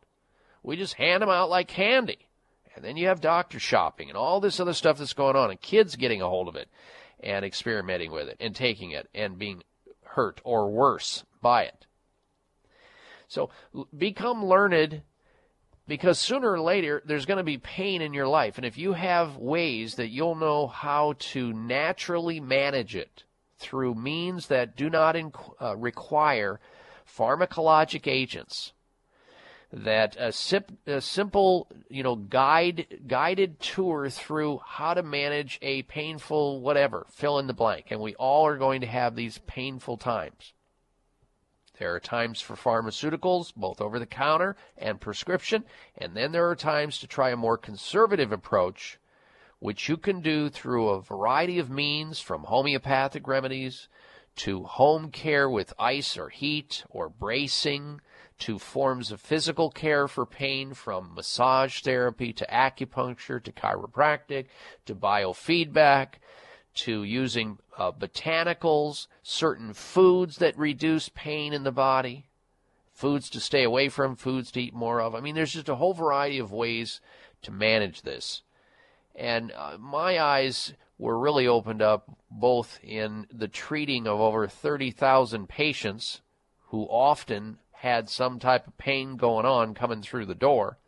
[0.62, 2.25] We just hand them out like candy.
[2.76, 5.60] And then you have doctor shopping and all this other stuff that's going on, and
[5.60, 6.68] kids getting a hold of it
[7.18, 9.62] and experimenting with it and taking it and being
[10.04, 11.86] hurt or worse by it.
[13.28, 13.50] So
[13.96, 15.02] become learned
[15.88, 18.56] because sooner or later there's going to be pain in your life.
[18.56, 23.24] And if you have ways that you'll know how to naturally manage it
[23.58, 26.60] through means that do not inc- uh, require
[27.06, 28.72] pharmacologic agents,
[29.76, 35.82] that a, sip, a simple, you know, guide guided tour through how to manage a
[35.82, 39.98] painful whatever, fill in the blank, and we all are going to have these painful
[39.98, 40.54] times.
[41.78, 45.64] There are times for pharmaceuticals, both over the counter and prescription,
[45.98, 48.98] and then there are times to try a more conservative approach,
[49.58, 53.88] which you can do through a variety of means from homeopathic remedies
[54.36, 58.00] to home care with ice or heat or bracing
[58.38, 64.46] to forms of physical care for pain from massage therapy to acupuncture to chiropractic
[64.84, 66.14] to biofeedback
[66.76, 72.26] to using uh, botanicals, certain foods that reduce pain in the body,
[72.92, 75.14] foods to stay away from, foods to eat more of.
[75.14, 77.00] I mean, there's just a whole variety of ways
[77.42, 78.42] to manage this.
[79.14, 85.48] And uh, my eyes were really opened up both in the treating of over 30,000
[85.48, 86.20] patients
[86.68, 90.78] who often had some type of pain going on coming through the door,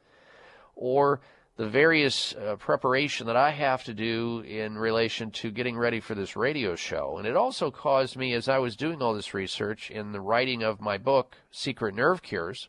[0.74, 1.20] or
[1.56, 6.14] the various uh, preparation that I have to do in relation to getting ready for
[6.14, 7.18] this radio show.
[7.18, 10.62] And it also caused me, as I was doing all this research in the writing
[10.62, 12.68] of my book, Secret Nerve Cures,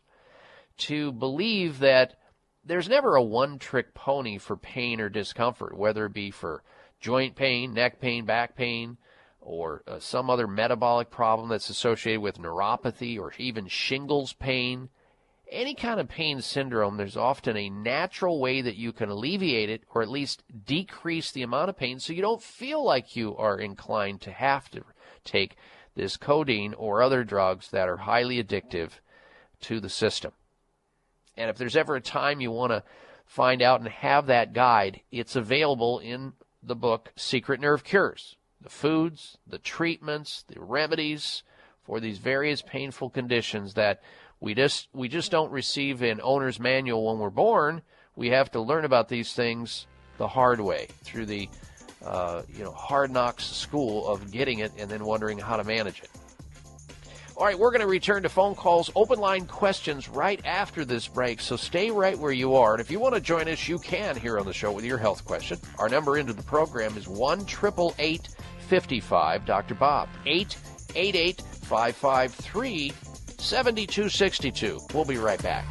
[0.78, 2.16] to believe that
[2.64, 6.64] there's never a one trick pony for pain or discomfort, whether it be for
[7.00, 8.98] joint pain, neck pain, back pain,
[9.40, 14.88] or uh, some other metabolic problem that's associated with neuropathy or even shingles pain,
[15.50, 19.82] any kind of pain syndrome, there's often a natural way that you can alleviate it
[19.94, 23.58] or at least decrease the amount of pain so you don't feel like you are
[23.58, 24.82] inclined to have to
[25.24, 25.56] take
[25.94, 28.90] this codeine or other drugs that are highly addictive
[29.60, 30.32] to the system.
[31.36, 32.84] And if there's ever a time you want to
[33.26, 38.70] find out and have that guide, it's available in the book Secret Nerve Cures the
[38.70, 41.42] foods, the treatments, the remedies
[41.84, 44.02] for these various painful conditions that
[44.40, 47.82] we just we just don't receive an owner's manual when we're born.
[48.16, 49.86] We have to learn about these things
[50.16, 51.48] the hard way through the
[52.04, 56.00] uh, you know hard knocks school of getting it and then wondering how to manage
[56.02, 56.10] it.
[57.40, 61.08] All right, we're going to return to phone calls, open line questions right after this
[61.08, 61.40] break.
[61.40, 62.72] So stay right where you are.
[62.72, 64.98] And if you want to join us, you can here on the show with your
[64.98, 65.58] health question.
[65.78, 67.46] Our number into the program is 1
[68.70, 69.74] 55 Dr.
[69.74, 70.08] Bob.
[70.26, 72.92] 888 553
[73.38, 74.80] 7262.
[74.94, 75.64] We'll be right back.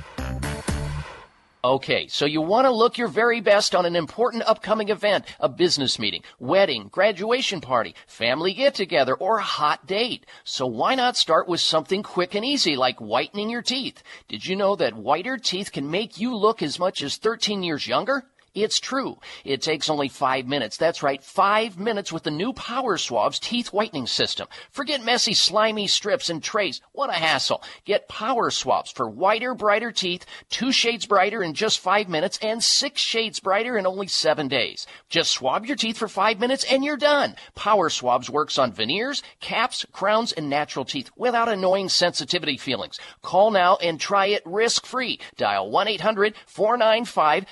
[1.64, 5.50] Okay, so you want to look your very best on an important upcoming event, a
[5.50, 10.26] business meeting, wedding, graduation party, family get together, or a hot date.
[10.44, 14.04] So why not start with something quick and easy like whitening your teeth?
[14.30, 17.88] Did you know that whiter teeth can make you look as much as 13 years
[17.88, 18.26] younger?
[18.64, 19.20] It's true.
[19.46, 20.78] It takes only five minutes.
[20.78, 24.48] That's right, five minutes with the new Power Swabs teeth whitening system.
[24.72, 26.82] Forget messy, slimy strips and trays.
[26.92, 27.64] What a hassle.
[27.86, 32.64] Get Power Swabs for whiter, brighter teeth, two shades brighter in just five minutes, and
[32.64, 34.86] six shades brighter in only seven days.
[35.10, 37.36] Just swab your teeth for five minutes and you're done.
[37.56, 43.00] Power Swabs works on veneers, caps, crowns, and natural teeth without annoying sensitivity feelings.
[43.22, 45.20] Call now and try it risk free.
[45.38, 47.46] Dial 1 800 495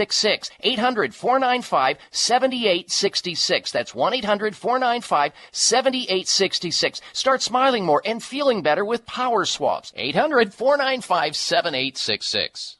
[0.00, 0.50] 7866.
[0.60, 3.70] 800 495 7866.
[3.72, 7.00] That's 1 800 495 7866.
[7.12, 9.92] Start smiling more and feeling better with Power Swabs.
[9.96, 12.79] 800 495 7866.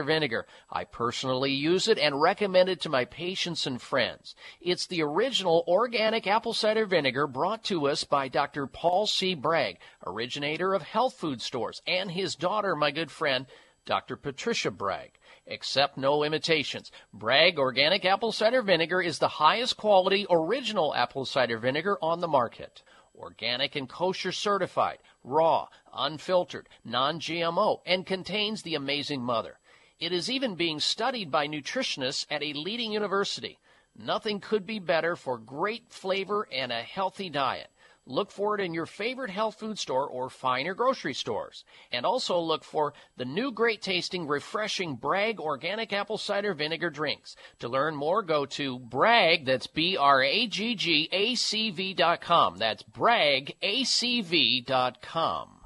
[0.00, 0.46] Cider Vinegar.
[0.70, 4.34] I personally use it and recommend it to my patients and friends.
[4.58, 8.66] It's the original organic apple cider vinegar brought to us by Dr.
[8.66, 9.34] Paul C.
[9.34, 13.44] Bragg, originator of health food stores, and his daughter, my good friend,
[13.84, 14.16] Dr.
[14.16, 15.18] Patricia Bragg.
[15.46, 16.90] Accept no imitations.
[17.12, 22.28] Bragg Organic Apple Cider Vinegar is the highest quality original apple cider vinegar on the
[22.28, 22.82] market
[23.20, 29.58] organic and kosher certified, raw, unfiltered, non GMO, and contains the amazing mother.
[30.00, 33.58] It is even being studied by nutritionists at a leading university.
[33.94, 37.68] Nothing could be better for great flavor and a healthy diet.
[38.06, 41.64] Look for it in your favorite health food store or finer grocery stores.
[41.92, 47.36] And also look for the new great tasting, refreshing Bragg organic apple cider vinegar drinks.
[47.58, 51.92] To learn more, go to Bragg, that's B R A G G A C V
[51.92, 52.56] dot com.
[52.56, 55.59] That's BraggACV dot com.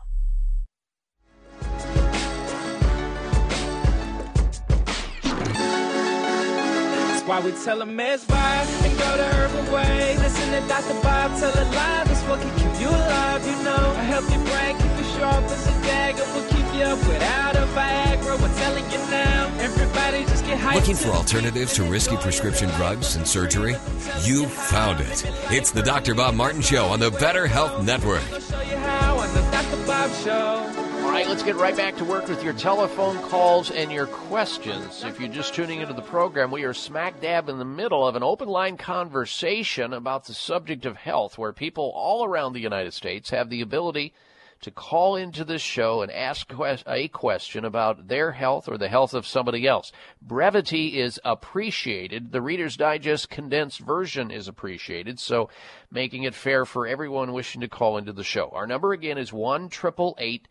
[7.26, 10.16] Why we tell them it's vibe and go the herbal way.
[10.18, 10.94] Listen to Dr.
[11.02, 12.10] Bob tell it live.
[12.10, 13.94] It's what can keep you alive, you know.
[13.96, 16.24] A healthy brain, keep you sharp as a dagger.
[16.34, 18.40] Will keep you up without a Viagra.
[18.40, 19.51] We're telling you now.
[19.59, 20.74] Everybody just get hyped.
[20.74, 23.76] Looking for alternatives to risky prescription drugs and surgery?
[24.22, 25.24] You found it.
[25.51, 26.14] It's the Dr.
[26.14, 28.22] Bob Martin Show on the Better Health Network.
[31.14, 35.04] Right, let's get right back to work with your telephone calls and your questions.
[35.04, 38.16] If you're just tuning into the program, we are smack dab in the middle of
[38.16, 42.94] an open line conversation about the subject of health, where people all around the United
[42.94, 44.12] States have the ability
[44.62, 46.52] to call into this show and ask
[46.84, 49.92] a question about their health or the health of somebody else.
[50.20, 52.32] Brevity is appreciated.
[52.32, 55.48] The Reader's Digest condensed version is appreciated, so
[55.92, 58.50] making it fair for everyone wishing to call into the show.
[58.52, 60.48] Our number again is 1 888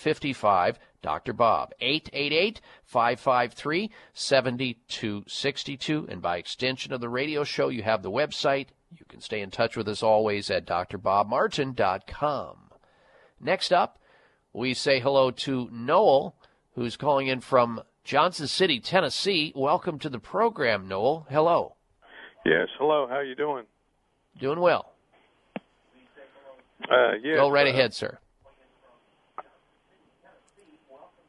[0.00, 1.32] 55 Dr.
[1.34, 8.68] Bob 888 553 7262 and by extension of the radio show you have the website
[8.98, 12.56] you can stay in touch with us always at drbobmartin.com
[13.40, 13.98] next up
[14.54, 16.34] we say hello to Noel
[16.74, 21.76] who's calling in from Johnson City Tennessee welcome to the program Noel hello
[22.46, 22.68] Yes.
[22.78, 23.06] Hello.
[23.06, 23.66] How are you doing?
[24.38, 24.92] doing well
[26.90, 28.18] Uh, yes, go right uh, ahead sir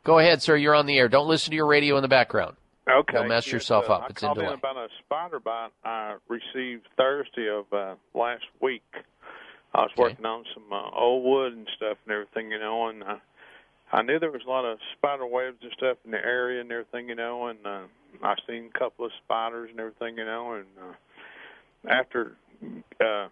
[0.04, 0.56] Go ahead, sir.
[0.56, 1.08] You're on the air.
[1.08, 2.56] Don't listen to your radio in the background.
[2.90, 3.18] Okay.
[3.18, 4.02] You'll mess yes, yourself uh, up.
[4.04, 4.56] I It's called in delay.
[4.56, 8.84] about a spider bite I received Thursday of uh, last week.
[9.74, 13.04] I was working on some uh, old wood and stuff and everything, you know, and
[13.04, 13.16] uh,
[13.94, 16.72] I knew there was a lot of spider webs and stuff in the area and
[16.72, 17.82] everything, you know, and uh,
[18.22, 22.36] I seen a couple of spiders and everything, you know, and uh, after
[23.00, 23.28] uh,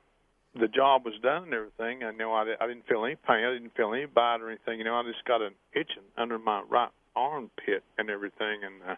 [0.60, 3.54] the job was done and everything, I know I, I didn't feel any pain, I
[3.54, 6.62] didn't feel any bite or anything, you know, I just got an itching under my
[6.70, 8.96] right armpit and everything, and uh,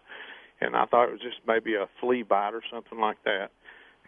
[0.60, 3.50] and I thought it was just maybe a flea bite or something like that.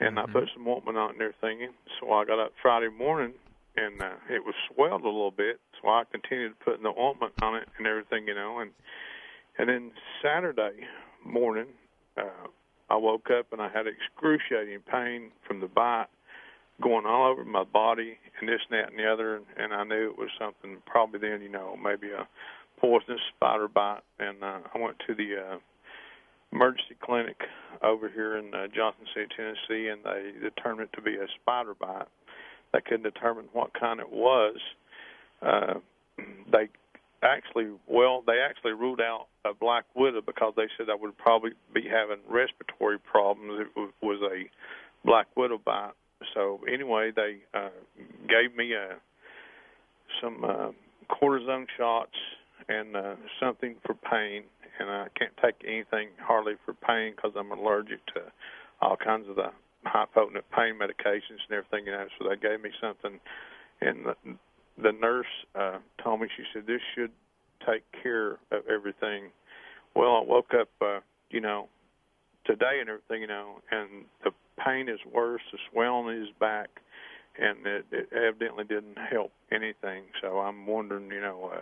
[0.00, 1.62] And I put some ointment on it and everything.
[1.62, 3.32] And so I got up Friday morning,
[3.76, 5.60] and uh, it was swelled a little bit.
[5.80, 8.58] So I continued putting the ointment on it and everything, you know.
[8.60, 8.70] And
[9.58, 10.86] and then Saturday
[11.24, 11.66] morning,
[12.16, 12.46] uh,
[12.90, 16.06] I woke up and I had excruciating pain from the bite
[16.82, 19.40] going all over my body and this and that and the other.
[19.56, 22.26] And, I knew it was something probably then, you know, maybe a
[22.80, 24.02] poisonous spider bite.
[24.18, 25.58] And uh, I went to the uh,
[26.52, 27.36] emergency clinic
[27.82, 31.74] over here in uh, Johnson City, Tennessee, and they determined it to be a spider
[31.74, 32.08] bite.
[32.72, 34.56] They couldn't determine what kind it was.
[35.42, 35.74] Uh,
[36.50, 36.68] they
[37.22, 41.50] actually, well, they actually ruled out a black widow because they said I would probably
[41.72, 43.60] be having respiratory problems.
[43.60, 44.48] If it was a
[45.06, 45.92] black widow bite.
[46.34, 47.70] So anyway, they uh,
[48.28, 48.96] gave me a
[50.22, 50.70] some uh,
[51.10, 52.14] cortisone shots
[52.68, 54.44] and uh, something for pain,
[54.78, 58.22] and I can't take anything hardly for pain because I'm allergic to
[58.80, 59.50] all kinds of the
[59.84, 61.86] high potent pain medications and everything.
[61.86, 63.20] You know, so they gave me something,
[63.80, 64.14] and the,
[64.82, 67.10] the nurse uh, told me she said this should
[67.66, 69.30] take care of everything.
[69.94, 71.00] Well, I woke up, uh,
[71.30, 71.68] you know,
[72.44, 75.42] today and everything, you know, and the pain is worse.
[75.52, 76.68] The swelling is back,
[77.38, 80.04] and it, it evidently didn't help anything.
[80.20, 81.60] So I'm wondering, you know, uh,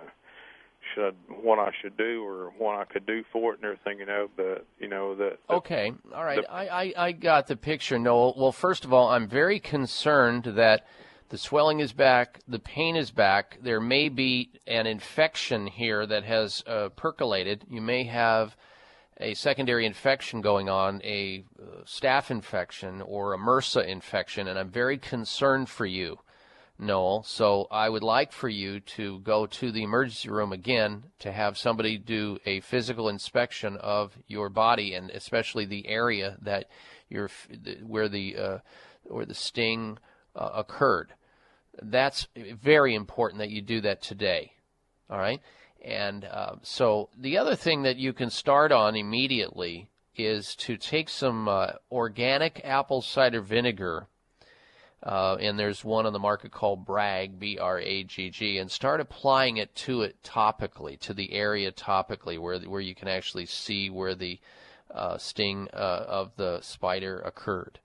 [0.94, 3.98] should what I should do or what I could do for it and everything.
[3.98, 5.38] You know, but you know that.
[5.48, 6.44] Okay, all right.
[6.50, 8.34] I, I, I got the picture, Noel.
[8.36, 10.86] Well, first of all, I'm very concerned that
[11.32, 13.58] the swelling is back, the pain is back.
[13.62, 17.64] There may be an infection here that has uh, percolated.
[17.70, 18.54] You may have
[19.22, 24.70] a secondary infection going on, a uh, staph infection or a MRSA infection, and I'm
[24.70, 26.18] very concerned for you.
[26.78, 27.22] Noel.
[27.22, 31.56] So I would like for you to go to the emergency room again to have
[31.56, 36.66] somebody do a physical inspection of your body and especially the area that
[37.08, 37.30] you're
[37.86, 38.58] where the uh,
[39.04, 39.98] where the sting
[40.34, 41.12] uh, occurred.
[41.80, 44.52] That's very important that you do that today.
[45.08, 45.40] All right.
[45.82, 51.08] And uh, so the other thing that you can start on immediately is to take
[51.08, 54.06] some uh, organic apple cider vinegar
[55.02, 58.70] uh, and there's one on the market called Bragg, B R A G G, and
[58.70, 63.46] start applying it to it topically, to the area topically, where where you can actually
[63.46, 64.38] see where the
[64.94, 67.80] uh, sting uh, of the spider occurred.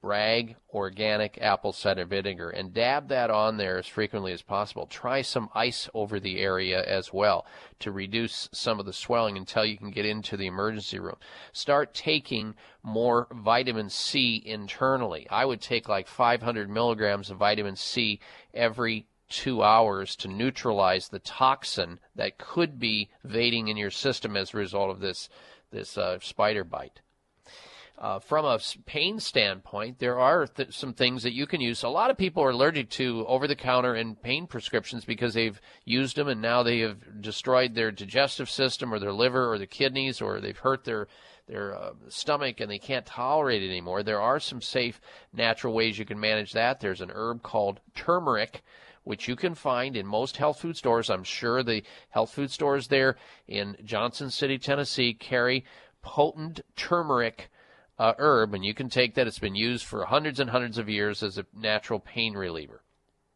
[0.00, 4.86] Bragg organic apple cider vinegar and dab that on there as frequently as possible.
[4.86, 7.46] Try some ice over the area as well
[7.80, 11.16] to reduce some of the swelling until you can get into the emergency room.
[11.52, 15.26] Start taking more vitamin C internally.
[15.30, 18.20] I would take like 500 milligrams of vitamin C
[18.54, 24.54] every two hours to neutralize the toxin that could be vading in your system as
[24.54, 25.28] a result of this
[25.72, 27.00] this uh, spider bite.
[27.98, 31.82] Uh, from a pain standpoint, there are th- some things that you can use.
[31.82, 35.58] A lot of people are allergic to over the counter and pain prescriptions because they've
[35.86, 39.66] used them and now they have destroyed their digestive system or their liver or their
[39.66, 41.08] kidneys or they've hurt their
[41.48, 44.02] their uh, stomach and they can't tolerate it anymore.
[44.02, 45.00] There are some safe
[45.32, 46.80] natural ways you can manage that.
[46.80, 48.62] There's an herb called turmeric
[49.04, 51.08] which you can find in most health food stores.
[51.08, 53.16] I'm sure the health food stores there
[53.46, 55.64] in Johnson City, Tennessee carry
[56.02, 57.48] potent turmeric
[57.98, 59.26] uh, herb, and you can take that.
[59.26, 62.82] It's been used for hundreds and hundreds of years as a natural pain reliever.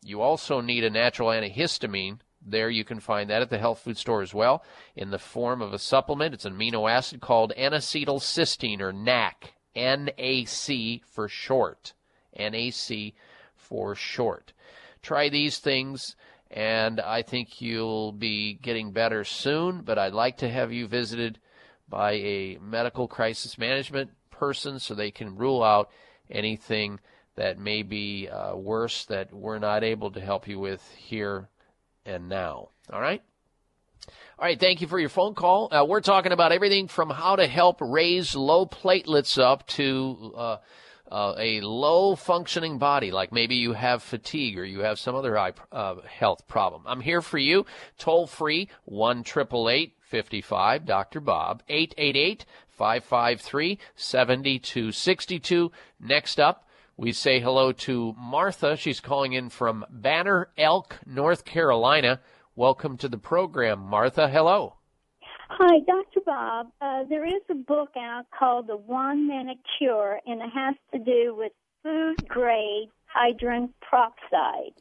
[0.03, 2.20] You also need a natural antihistamine.
[2.45, 4.65] There you can find that at the health food store as well
[4.97, 6.32] in the form of a supplement.
[6.32, 9.53] It's an amino acid called N-acetylcysteine or NAC.
[9.77, 11.93] NAC for short.
[12.39, 13.12] NAC
[13.55, 14.53] for short.
[15.03, 16.16] Try these things
[16.51, 21.39] and I think you'll be getting better soon, but I'd like to have you visited
[21.89, 24.11] by a medical crisis management
[24.41, 25.91] person so they can rule out
[26.31, 26.99] anything
[27.37, 31.49] that may be uh, worse that we're not able to help you with here
[32.07, 32.71] and now.
[32.91, 33.23] All right?
[34.39, 35.69] All right, thank you for your phone call.
[35.71, 40.57] Uh, we're talking about everything from how to help raise low platelets up to uh,
[41.11, 45.37] uh, a low functioning body, like maybe you have fatigue or you have some other
[45.39, 46.83] uh, health problem.
[46.87, 47.67] I'm here for you,
[47.99, 51.21] toll free, 1 55 Dr.
[51.21, 52.47] Bob, 888
[52.81, 55.70] 553 7262.
[56.01, 56.66] Next up,
[56.97, 58.74] we say hello to Martha.
[58.74, 62.20] She's calling in from Banner Elk, North Carolina.
[62.57, 64.31] Welcome to the program, Martha.
[64.31, 64.77] Hello.
[65.51, 66.20] Hi, Dr.
[66.24, 66.69] Bob.
[66.81, 70.98] Uh, there is a book out called The One Minute Cure, and it has to
[71.01, 71.52] do with
[71.82, 74.73] food grade hydrogen peroxide.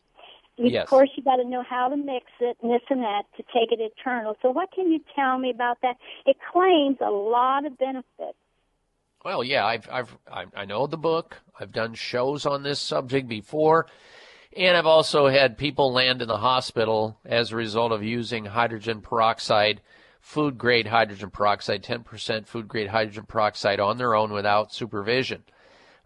[0.67, 0.83] Yes.
[0.83, 3.43] Of course, you got to know how to mix it and this and that to
[3.43, 4.35] take it eternal.
[4.41, 5.95] So, what can you tell me about that?
[6.25, 8.37] It claims a lot of benefits.
[9.23, 11.37] Well, yeah, I've, I've, I, I know the book.
[11.59, 13.87] I've done shows on this subject before,
[14.55, 19.01] and I've also had people land in the hospital as a result of using hydrogen
[19.01, 19.81] peroxide,
[20.21, 25.43] food grade hydrogen peroxide, 10% food grade hydrogen peroxide on their own without supervision.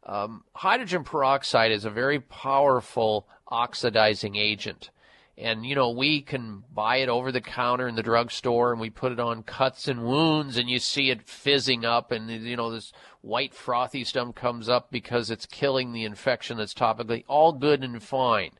[0.06, 4.90] Um, hydrogen peroxide is a very powerful oxidizing agent.
[5.38, 8.90] And, you know, we can buy it over the counter in the drugstore and we
[8.90, 12.72] put it on cuts and wounds and you see it fizzing up and, you know,
[12.72, 17.24] this white frothy stuff comes up because it's killing the infection that's topically.
[17.28, 18.52] All good and fine.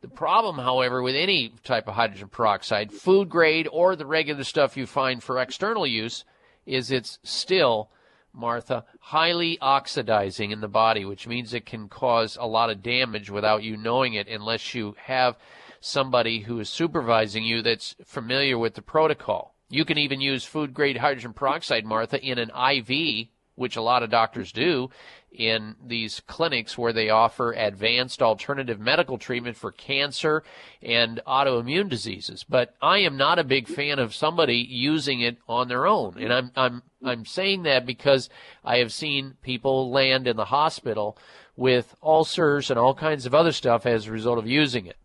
[0.00, 4.76] The problem, however, with any type of hydrogen peroxide, food grade or the regular stuff
[4.76, 6.24] you find for external use,
[6.66, 7.90] is it's still
[8.38, 13.30] Martha, highly oxidizing in the body, which means it can cause a lot of damage
[13.30, 15.36] without you knowing it unless you have
[15.80, 19.54] somebody who is supervising you that's familiar with the protocol.
[19.68, 24.02] You can even use food grade hydrogen peroxide, Martha, in an IV, which a lot
[24.02, 24.88] of doctors do,
[25.30, 30.42] in these clinics where they offer advanced alternative medical treatment for cancer
[30.82, 32.44] and autoimmune diseases.
[32.48, 36.16] But I am not a big fan of somebody using it on their own.
[36.18, 38.28] And I'm, I'm, I'm saying that because
[38.64, 41.16] I have seen people land in the hospital
[41.56, 44.96] with ulcers and all kinds of other stuff as a result of using it.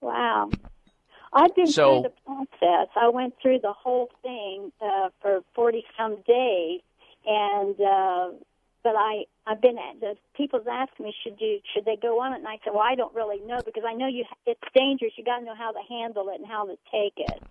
[0.00, 0.50] Wow.
[1.32, 2.88] I've been So- through the process.
[2.96, 6.80] I went through the whole thing uh, for forty some days,
[7.30, 8.30] and uh,
[8.82, 12.32] but I I've been at the people's asked me should you should they go on
[12.32, 15.12] it, and I said, well, I don't really know because I know you it's dangerous.
[15.16, 17.42] You got to know how to handle it and how to take it.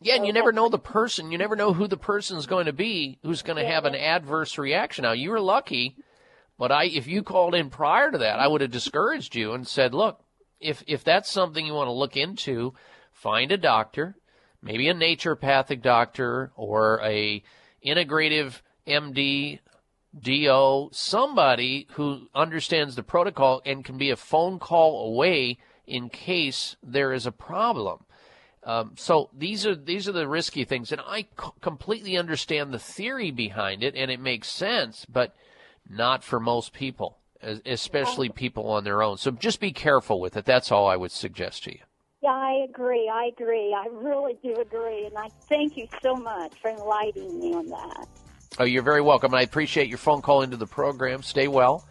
[0.00, 1.30] Yeah, and you never know the person.
[1.30, 3.94] You never know who the person is going to be who's going to have an
[3.94, 5.04] adverse reaction.
[5.04, 5.96] Now, you were lucky,
[6.58, 9.66] but I, if you called in prior to that, I would have discouraged you and
[9.66, 10.20] said, look,
[10.58, 12.74] if if that's something you want to look into,
[13.12, 14.16] find a doctor,
[14.60, 17.44] maybe a naturopathic doctor or a
[17.84, 19.60] integrative MD,
[20.18, 26.76] DO, somebody who understands the protocol and can be a phone call away in case
[26.82, 28.04] there is a problem.
[28.64, 32.78] Um, so these are these are the risky things, and I c- completely understand the
[32.78, 35.34] theory behind it, and it makes sense, but
[35.88, 39.16] not for most people, especially people on their own.
[39.16, 40.44] So just be careful with it.
[40.44, 41.80] That's all I would suggest to you.
[42.22, 43.10] Yeah, I agree.
[43.12, 43.74] I agree.
[43.74, 48.06] I really do agree, and I thank you so much for enlightening me on that.
[48.58, 51.22] Oh, you're very welcome, and I appreciate your phone call into the program.
[51.22, 51.86] Stay well.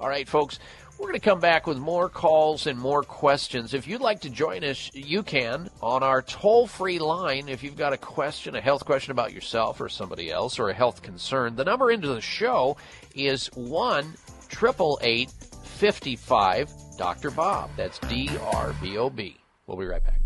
[0.00, 0.58] All right, folks.
[0.98, 3.74] We're going to come back with more calls and more questions.
[3.74, 7.48] If you'd like to join us, you can on our toll free line.
[7.48, 10.74] If you've got a question, a health question about yourself or somebody else, or a
[10.74, 12.76] health concern, the number into the show
[13.16, 14.14] is 1
[14.52, 17.30] 888 55 Dr.
[17.32, 17.70] Bob.
[17.76, 19.36] That's D R B O B.
[19.66, 20.21] We'll be right back.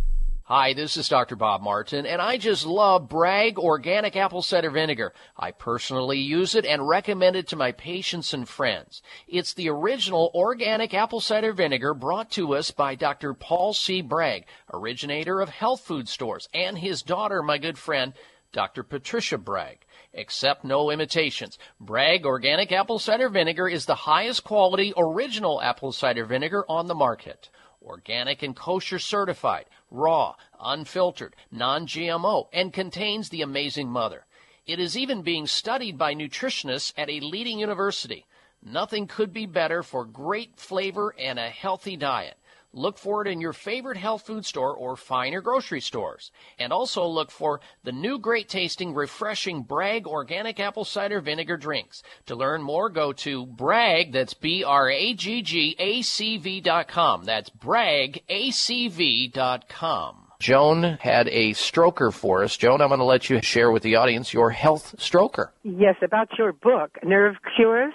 [0.48, 1.34] Hi, this is Dr.
[1.34, 5.12] Bob Martin, and I just love Bragg Organic Apple Cider Vinegar.
[5.36, 9.02] I personally use it and recommend it to my patients and friends.
[9.26, 13.34] It's the original organic apple cider vinegar brought to us by Dr.
[13.34, 14.02] Paul C.
[14.02, 18.12] Bragg, originator of health food stores, and his daughter, my good friend,
[18.52, 18.84] Dr.
[18.84, 19.84] Patricia Bragg.
[20.14, 21.58] Accept no imitations.
[21.80, 26.94] Bragg Organic Apple Cider Vinegar is the highest quality original apple cider vinegar on the
[26.94, 27.50] market
[27.86, 34.26] organic and kosher certified, raw, unfiltered, non GMO, and contains the amazing mother.
[34.66, 38.26] It is even being studied by nutritionists at a leading university.
[38.62, 42.36] Nothing could be better for great flavor and a healthy diet.
[42.76, 46.30] Look for it in your favorite health food store or finer grocery stores.
[46.58, 52.02] And also look for the new great tasting, refreshing Bragg organic apple cider vinegar drinks.
[52.26, 56.60] To learn more, go to Bragg, that's B R A G G A C V
[56.60, 57.24] dot com.
[57.24, 60.24] That's Bragg, A C V dot com.
[60.38, 62.58] Joan had a stroker for us.
[62.58, 65.48] Joan, I'm going to let you share with the audience your health stroker.
[65.62, 67.94] Yes, about your book, Nerve Cures.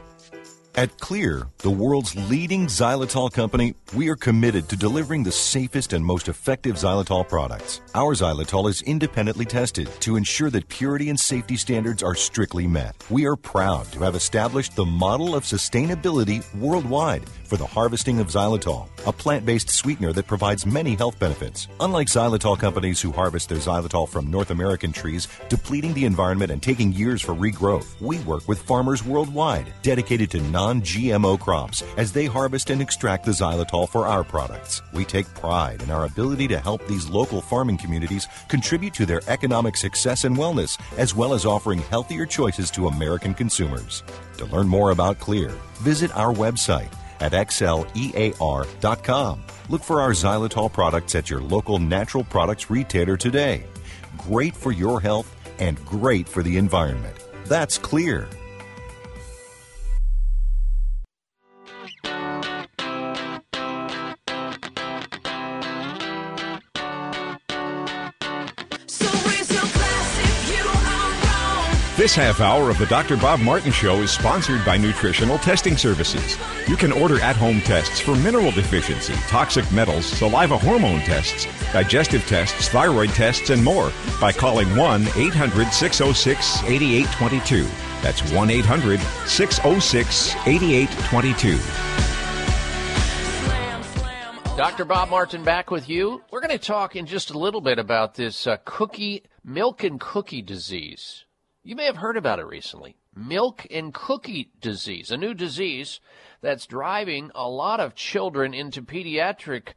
[0.73, 6.03] At Xlear, the world's leading xylitol company, we are committed to delivering the safest and
[6.03, 7.81] most effective xylitol products.
[7.93, 12.95] Our xylitol is independently tested to ensure that purity and safety standards are strictly met.
[13.09, 18.27] We are proud to have established the model of sustainability worldwide for the harvesting of
[18.27, 21.67] xylitol, a plant-based sweetener that provides many health benefits.
[21.81, 26.63] Unlike xylitol companies who harvest their xylitol from North American trees, depleting the environment and
[26.63, 32.25] taking years for regrowth, we work with farmers worldwide dedicated to non-GMO crops as they
[32.25, 34.83] harvest and extract the xylitol for our products.
[34.93, 39.21] We take pride in our ability to help these local farming communities contribute to their
[39.27, 44.03] economic success and wellness, as well as offering healthier choices to American consumers.
[44.37, 45.51] To learn more about Xlear,
[45.81, 48.63] visit our website at xlear.com.
[49.69, 53.63] Look for our xylitol products at your local natural products retailer today.
[54.17, 57.15] Great for your health and great for the environment.
[57.45, 58.27] That's Xlear.
[72.01, 73.15] This half hour of the Dr.
[73.15, 76.35] Bob Martin Show is sponsored by Nutritional Testing Services.
[76.67, 82.25] You can order at home tests for mineral deficiency, toxic metals, saliva hormone tests, digestive
[82.25, 87.67] tests, thyroid tests, and more by calling 1 800 606 8822.
[88.01, 91.59] That's 1 800 606 8822.
[94.57, 94.85] Dr.
[94.85, 96.23] Bob Martin back with you.
[96.31, 99.99] We're going to talk in just a little bit about this uh, cookie, milk and
[99.99, 101.25] cookie disease.
[101.63, 102.95] You may have heard about it recently.
[103.15, 105.99] Milk and cookie disease, a new disease
[106.41, 109.73] that's driving a lot of children into pediatric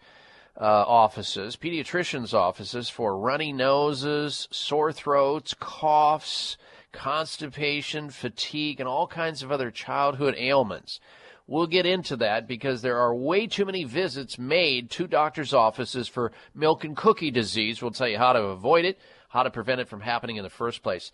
[0.58, 6.56] uh, offices, pediatricians' offices for runny noses, sore throats, coughs,
[6.90, 11.00] constipation, fatigue, and all kinds of other childhood ailments.
[11.46, 16.08] We'll get into that because there are way too many visits made to doctors' offices
[16.08, 17.82] for milk and cookie disease.
[17.82, 18.98] We'll tell you how to avoid it,
[19.28, 21.12] how to prevent it from happening in the first place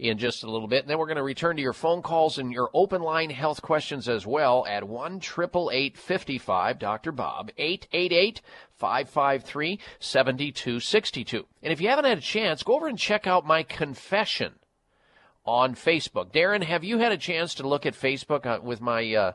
[0.00, 0.82] in just a little bit.
[0.82, 3.60] And then we're going to return to your phone calls and your open line health
[3.62, 7.12] questions as well at 1 55 Dr.
[7.12, 8.40] Bob, 888
[8.74, 11.46] 553 7262.
[11.62, 14.54] And if you haven't had a chance, go over and check out my confession
[15.44, 16.32] on Facebook.
[16.32, 19.32] Darren, have you had a chance to look at Facebook uh, with my uh,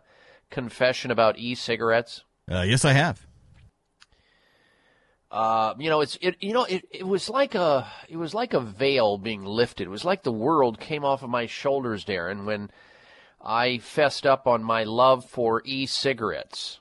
[0.50, 2.24] confession about e-cigarettes?
[2.50, 3.26] Uh, yes, I have.
[5.32, 6.36] Uh, you know, it's it.
[6.40, 9.88] You know, it, it was like a it was like a veil being lifted.
[9.88, 12.70] It was like the world came off of my shoulders, Darren, when
[13.42, 16.80] I fessed up on my love for e-cigarettes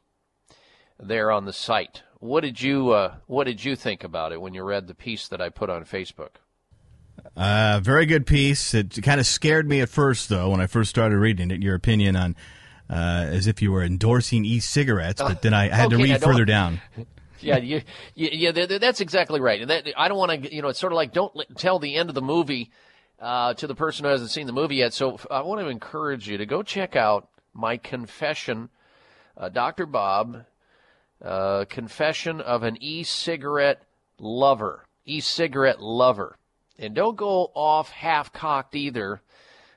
[0.98, 2.02] there on the site.
[2.20, 5.26] What did you uh, What did you think about it when you read the piece
[5.28, 6.36] that I put on Facebook?
[7.36, 8.74] Uh, very good piece.
[8.74, 11.62] It kind of scared me at first, though, when I first started reading it.
[11.62, 12.36] Your opinion on
[12.88, 16.22] uh, as if you were endorsing e-cigarettes, but then I, I had Okay, to read
[16.22, 16.80] further down.
[17.40, 17.82] yeah, you,
[18.14, 19.60] you, yeah, th- th- that's exactly right.
[19.60, 21.96] And that, I don't want to, you know, it's sort of like don't tell the
[21.96, 22.70] end of the movie
[23.20, 24.94] uh, to the person who hasn't seen the movie yet.
[24.94, 28.68] So I want to encourage you to go check out my confession,
[29.36, 29.86] uh, Dr.
[29.86, 30.44] Bob,
[31.22, 33.82] uh, confession of an e-cigarette
[34.18, 36.36] lover, e-cigarette lover,
[36.78, 39.22] and don't go off half-cocked either.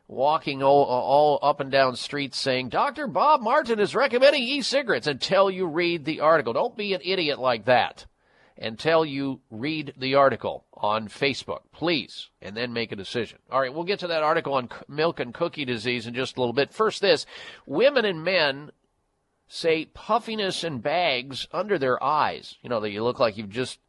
[0.07, 3.07] Walking all, all up and down streets saying, Dr.
[3.07, 6.53] Bob Martin is recommending e-cigarettes until you read the article.
[6.53, 8.05] Don't be an idiot like that
[8.57, 13.39] until you read the article on Facebook, please, and then make a decision.
[13.51, 16.39] All right, we'll get to that article on milk and cookie disease in just a
[16.39, 16.73] little bit.
[16.73, 17.25] First, this
[17.65, 18.71] women and men
[19.47, 22.57] say puffiness and bags under their eyes.
[22.61, 23.79] You know, that you look like you've just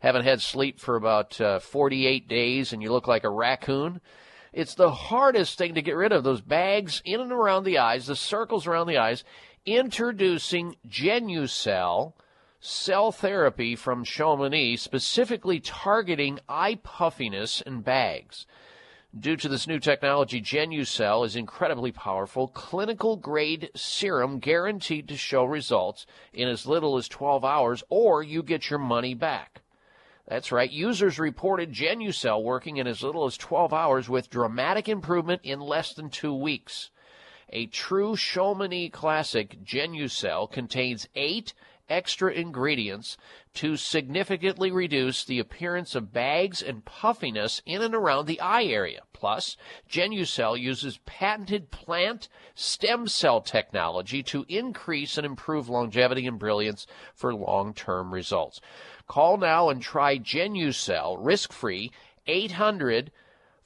[0.00, 4.00] haven't had sleep for about uh, 48 days and you look like a raccoon.
[4.54, 8.06] It's the hardest thing to get rid of those bags in and around the eyes,
[8.06, 9.24] the circles around the eyes.
[9.66, 12.12] Introducing Genucell
[12.60, 18.46] cell therapy from Chamonix, specifically targeting eye puffiness and bags.
[19.18, 25.42] Due to this new technology, Genucell is incredibly powerful, clinical grade serum guaranteed to show
[25.42, 29.62] results in as little as 12 hours, or you get your money back.
[30.26, 30.70] That's right.
[30.70, 35.92] Users reported Genucell working in as little as 12 hours with dramatic improvement in less
[35.92, 36.90] than two weeks.
[37.50, 41.52] A true Chamonix classic, Genucell contains eight
[41.88, 43.16] extra ingredients
[43.52, 49.02] to significantly reduce the appearance of bags and puffiness in and around the eye area.
[49.12, 49.56] Plus,
[49.88, 57.34] Genucell uses patented plant stem cell technology to increase and improve longevity and brilliance for
[57.34, 58.60] long-term results.
[59.06, 61.92] Call now and try Genucell risk-free
[62.26, 63.12] 800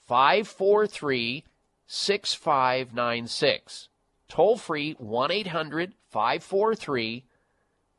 [0.06, 1.44] 543
[1.86, 3.88] 6596.
[4.28, 7.24] Toll free 1 800 543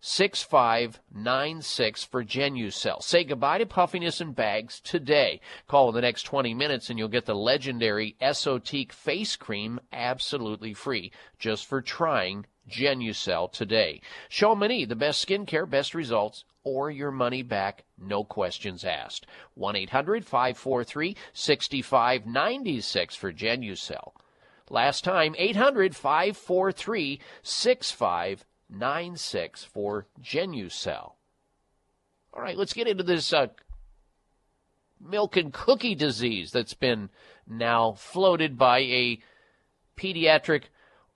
[0.01, 3.03] 6596 for Genucell.
[3.03, 5.41] Say goodbye to puffiness and bags today.
[5.67, 10.73] Call in the next 20 minutes and you'll get the legendary Esotique face cream absolutely
[10.73, 13.99] free just for trying Genucell today.
[14.29, 19.25] Show Chamonix, the best skincare, best results, or your money back, no questions asked.
[19.55, 24.11] 1 800 543 6596 for Genucell.
[24.69, 31.13] Last time, 800 543 6596 for Genucell.
[32.33, 33.47] All right, let's get into this uh,
[35.01, 37.09] milk and cookie disease that's been
[37.47, 39.19] now floated by a
[39.97, 40.65] pediatric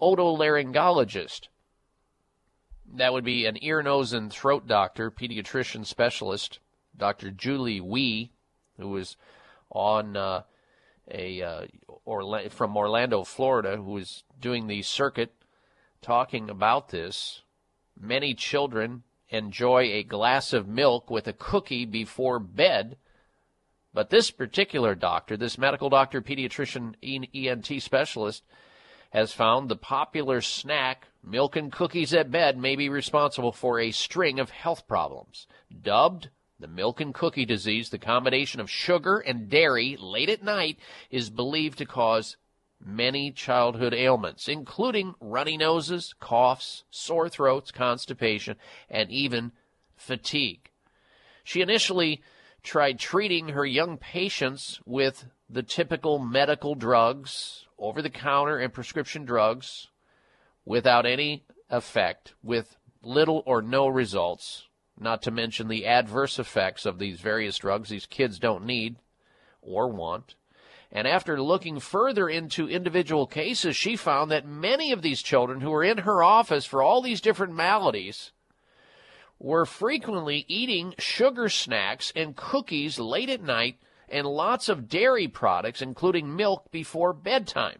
[0.01, 1.49] otolaryngologist.
[2.95, 6.59] That would be an ear, nose, and throat doctor, pediatrician specialist,
[6.95, 7.31] Dr.
[7.31, 8.31] Julie Wei,
[8.77, 9.17] who was
[9.71, 10.43] on uh,
[11.09, 11.65] a uh,
[12.05, 15.33] Orla- from Orlando, Florida, who was doing the circuit
[16.01, 17.41] talking about this.
[17.99, 22.97] Many children enjoy a glass of milk with a cookie before bed.
[23.91, 28.43] But this particular doctor, this medical doctor, pediatrician, ENT specialist,
[29.11, 33.91] has found the popular snack, milk and cookies at bed, may be responsible for a
[33.91, 35.47] string of health problems.
[35.81, 36.29] Dubbed
[36.59, 40.77] the milk and cookie disease, the combination of sugar and dairy late at night
[41.09, 42.37] is believed to cause
[42.85, 48.55] many childhood ailments, including runny noses, coughs, sore throats, constipation,
[48.89, 49.51] and even
[49.95, 50.69] fatigue.
[51.43, 52.21] She initially
[52.61, 59.25] tried treating her young patients with the typical medical drugs, over the counter and prescription
[59.25, 59.89] drugs,
[60.65, 64.67] without any effect, with little or no results,
[64.99, 68.97] not to mention the adverse effects of these various drugs these kids don't need
[69.61, 70.35] or want.
[70.91, 75.71] And after looking further into individual cases, she found that many of these children who
[75.71, 78.31] were in her office for all these different maladies
[79.39, 85.81] were frequently eating sugar snacks and cookies late at night and lots of dairy products,
[85.81, 87.79] including milk, before bedtime.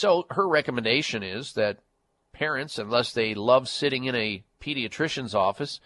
[0.00, 1.80] So her recommendation is that
[2.32, 5.78] parents, unless they love sitting in a pediatrician's office,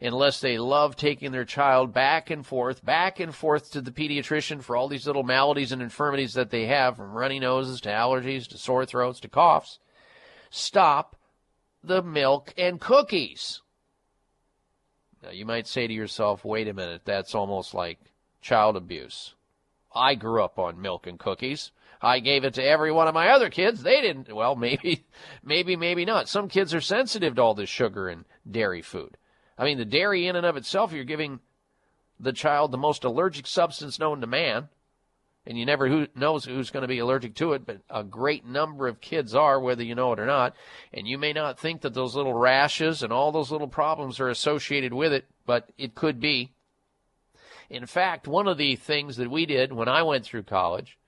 [0.00, 4.60] unless they love taking their child back and forth, back and forth to the pediatrician
[4.60, 8.48] for all these little maladies and infirmities that they have, from runny noses to allergies
[8.48, 9.78] to sore throats to coughs,
[10.50, 11.14] stop
[11.84, 13.62] the milk and cookies.
[15.22, 18.00] Now, you might say to yourself, wait a minute, that's almost like
[18.42, 19.36] child abuse.
[19.94, 21.70] I grew up on milk and cookies.
[22.02, 23.82] I gave it to every one of my other kids.
[23.82, 24.32] They didn't.
[24.32, 25.04] Well, maybe,
[25.44, 26.28] maybe, maybe not.
[26.28, 29.16] Some kids are sensitive to all this sugar and dairy food.
[29.58, 31.40] I mean, the dairy in and of itself, you're giving
[32.18, 34.68] the child the most allergic substance known to man.
[35.46, 38.44] And you never who knows who's going to be allergic to it, but a great
[38.44, 40.54] number of kids are, whether you know it or not.
[40.92, 44.28] And you may not think that those little rashes and all those little problems are
[44.28, 46.52] associated with it, but it could be.
[47.70, 50.98] In fact, one of the things that we did when I went through college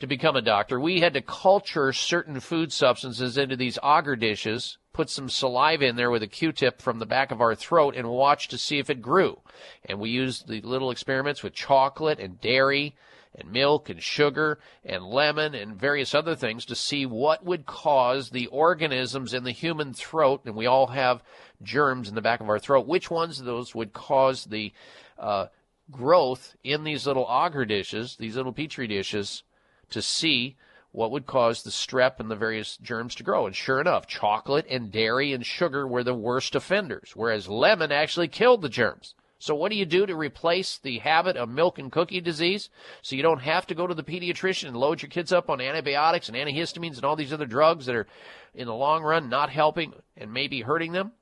[0.00, 4.78] to become a doctor, we had to culture certain food substances into these agar dishes,
[4.92, 8.08] put some saliva in there with a Q-tip from the back of our throat and
[8.08, 9.40] watch to see if it grew.
[9.84, 12.94] And we used the little experiments with chocolate and dairy
[13.34, 18.30] and milk and sugar and lemon and various other things to see what would cause
[18.30, 21.22] the organisms in the human throat, and we all have
[21.62, 24.72] germs in the back of our throat, which ones of those would cause the
[25.18, 25.46] uh,
[25.90, 29.42] growth in these little agar dishes, these little petri dishes,
[29.90, 30.56] to see
[30.92, 33.46] what would cause the strep and the various germs to grow.
[33.46, 38.28] And sure enough, chocolate and dairy and sugar were the worst offenders, whereas lemon actually
[38.28, 39.14] killed the germs.
[39.38, 42.70] So what do you do to replace the habit of milk and cookie disease
[43.02, 45.60] so you don't have to go to the pediatrician and load your kids up on
[45.60, 48.08] antibiotics and antihistamines and all these other drugs that are
[48.54, 51.12] in the long run not helping and maybe hurting them?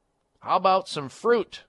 [0.40, 1.64] How about some fruit?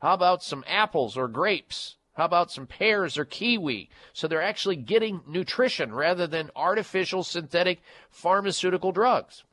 [0.00, 1.96] How about some apples or grapes?
[2.14, 3.88] How about some pears or kiwi?
[4.12, 7.80] So they're actually getting nutrition rather than artificial synthetic
[8.10, 9.44] pharmaceutical drugs.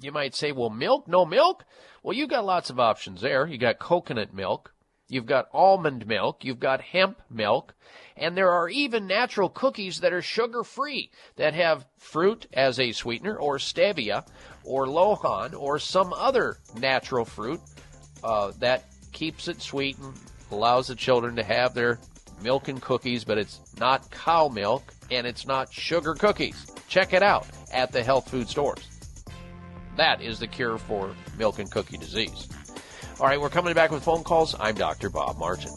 [0.00, 1.08] You might say, well, milk?
[1.08, 1.64] No milk?
[2.02, 3.46] Well, you've got lots of options there.
[3.46, 4.72] You got coconut milk.
[5.08, 6.44] You've got almond milk.
[6.44, 7.74] You've got hemp milk.
[8.16, 12.92] And there are even natural cookies that are sugar free that have fruit as a
[12.92, 14.26] sweetener or stevia
[14.64, 17.60] or lohan or some other natural fruit
[18.22, 20.14] uh, that keeps it sweet and
[20.52, 21.98] allows the children to have their
[22.42, 26.72] milk and cookies, but it's not cow milk and it's not sugar cookies.
[26.88, 28.86] Check it out at the health food stores.
[29.96, 32.48] That is the cure for milk and cookie disease.
[33.20, 34.54] All right, we're coming back with phone calls.
[34.58, 35.10] I'm Dr.
[35.10, 35.72] Bob Martin.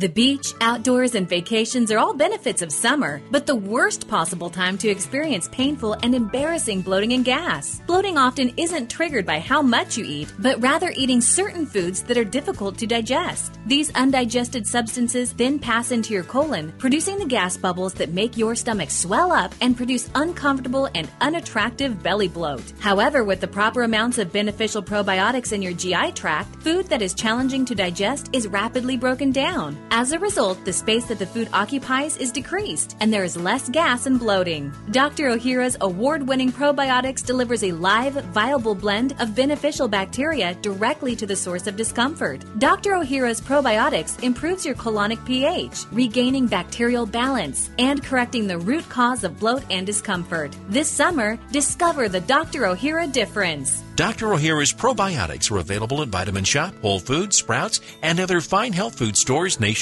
[0.00, 4.78] The beach, outdoors, and vacations are all benefits of summer, but the worst possible time
[4.78, 7.82] to experience painful and embarrassing bloating and gas.
[7.86, 12.16] Bloating often isn't triggered by how much you eat, but rather eating certain foods that
[12.16, 13.58] are difficult to digest.
[13.66, 18.54] These undigested substances then pass into your colon, producing the gas bubbles that make your
[18.54, 22.72] stomach swell up and produce uncomfortable and unattractive belly bloat.
[22.78, 27.12] However, with the proper amounts of beneficial probiotics in your GI tract, food that is
[27.12, 29.76] challenging to digest is rapidly broken down.
[29.92, 33.68] As a result, the space that the food occupies is decreased, and there is less
[33.68, 34.72] gas and bloating.
[34.92, 35.30] Dr.
[35.30, 41.34] Ohhira's award winning probiotics delivers a live, viable blend of beneficial bacteria directly to the
[41.34, 42.44] source of discomfort.
[42.60, 42.92] Dr.
[42.92, 49.40] Ohhira's probiotics improves your colonic pH, regaining bacterial balance, and correcting the root cause of
[49.40, 50.54] bloat and discomfort.
[50.68, 52.62] This summer, discover the Dr.
[52.62, 53.82] Ohhira difference.
[53.96, 54.26] Dr.
[54.26, 59.16] Ohhira's probiotics are available at Vitamin Shoppe, Whole Foods, Sprouts, and other fine health food
[59.16, 59.79] stores nationwide.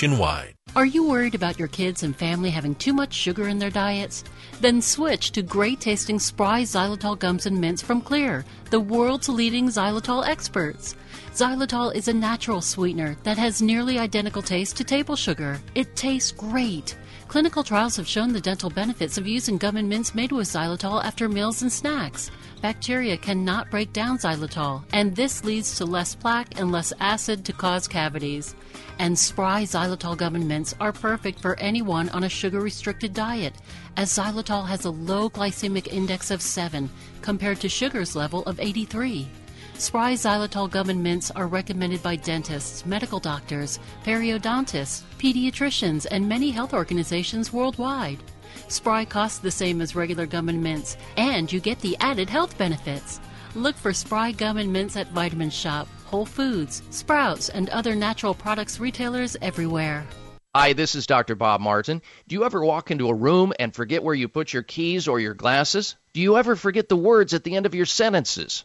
[0.76, 4.22] Are you worried about your kids and family having too much sugar in their diets?
[4.60, 9.66] Then switch to great tasting Spry Xylitol gums and mints from Xlear, the world's leading
[9.66, 10.94] xylitol experts.
[11.32, 15.60] Xylitol is a natural sweetener that has nearly identical taste to table sugar.
[15.74, 16.96] It tastes great.
[17.26, 21.02] Clinical trials have shown the dental benefits of using gum and mints made with xylitol
[21.04, 22.30] after meals and snacks.
[22.60, 27.52] Bacteria cannot break down xylitol, and this leads to less plaque and less acid to
[27.52, 28.56] cause cavities.
[28.98, 33.54] And Spry xylitol gum mints are perfect for anyone on a sugar restricted diet,
[33.96, 36.90] as xylitol has a low glycemic index of 7
[37.22, 39.28] compared to sugar's level of 83.
[39.74, 46.50] Spry xylitol gum and mints are recommended by dentists, medical doctors, periodontists, pediatricians, and many
[46.50, 48.18] health organizations worldwide.
[48.68, 52.56] Spry costs the same as regular gum and mints, and you get the added health
[52.58, 53.20] benefits.
[53.54, 58.34] Look for Spry gum and mints at Vitamin Shoppe, Whole Foods, Sprouts, and other natural
[58.34, 60.06] products retailers everywhere.
[60.54, 61.34] Hi, this is Dr.
[61.34, 62.02] Bob Martin.
[62.26, 65.20] Do you ever walk into a room and forget where you put your keys or
[65.20, 65.96] your glasses?
[66.12, 68.64] Do you ever forget the words at the end of your sentences?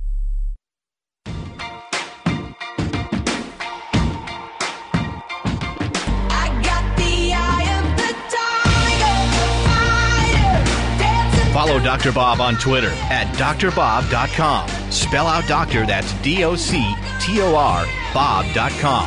[11.61, 12.11] Follow Dr.
[12.11, 14.67] Bob on Twitter at drbob.com.
[14.91, 17.85] Spell out doctor, that's D O C T O R,
[18.15, 19.05] Bob.com.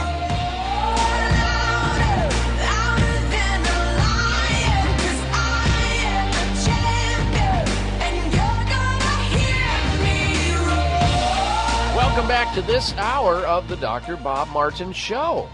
[11.96, 14.14] Welcome back to this hour of the Dr.
[14.14, 15.48] Bob Martin Show.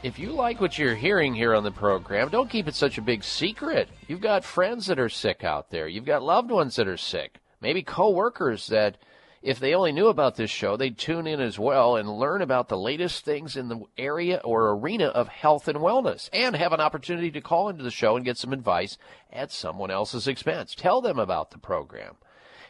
[0.00, 3.02] If you like what you're hearing here on the program, don't keep it such a
[3.02, 3.88] big secret.
[4.06, 5.88] You've got friends that are sick out there.
[5.88, 7.40] You've got loved ones that are sick.
[7.60, 8.96] Maybe coworkers that,
[9.42, 12.68] if they only knew about this show, they'd tune in as well and learn about
[12.68, 16.80] the latest things in the area or arena of health and wellness and have an
[16.80, 18.98] opportunity to call into the show and get some advice
[19.32, 20.76] at someone else's expense.
[20.76, 22.18] Tell them about the program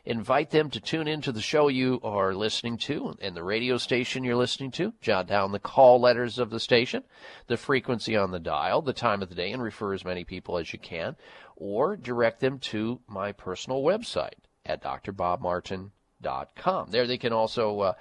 [0.08, 4.24] invite them to tune into the show you are listening to and the radio station
[4.24, 4.94] you're listening to.
[5.02, 7.04] Jot down the call letters of the station,
[7.46, 10.56] the frequency on the dial, the time of the day, and refer as many people
[10.56, 11.14] as you can,
[11.56, 16.90] or direct them to my personal website at drbobmartin.com.
[16.90, 17.92] There they can also uh,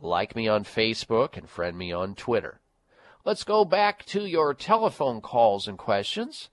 [0.00, 2.60] like me on Facebook and friend me on Twitter.
[3.24, 6.48] Let's go back to your telephone calls and questions.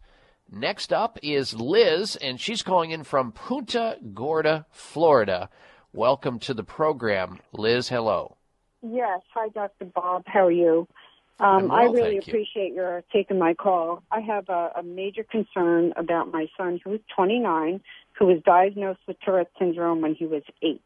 [0.52, 5.50] Next up is Liz, and she's calling in from Punta Gorda, Florida.
[5.92, 7.90] Welcome to the program, Liz.
[7.90, 8.38] Hello.
[8.82, 9.22] Yes.
[9.34, 9.86] Hi, Dr.
[9.86, 10.24] Bob.
[10.28, 10.88] How are you?
[11.40, 12.32] Um, well, I really thank you.
[12.32, 14.04] appreciate your taking my call.
[14.12, 17.82] I have a, a major concern about my son, who is 29,
[18.18, 20.82] who was diagnosed with Tourette syndrome when he was eight.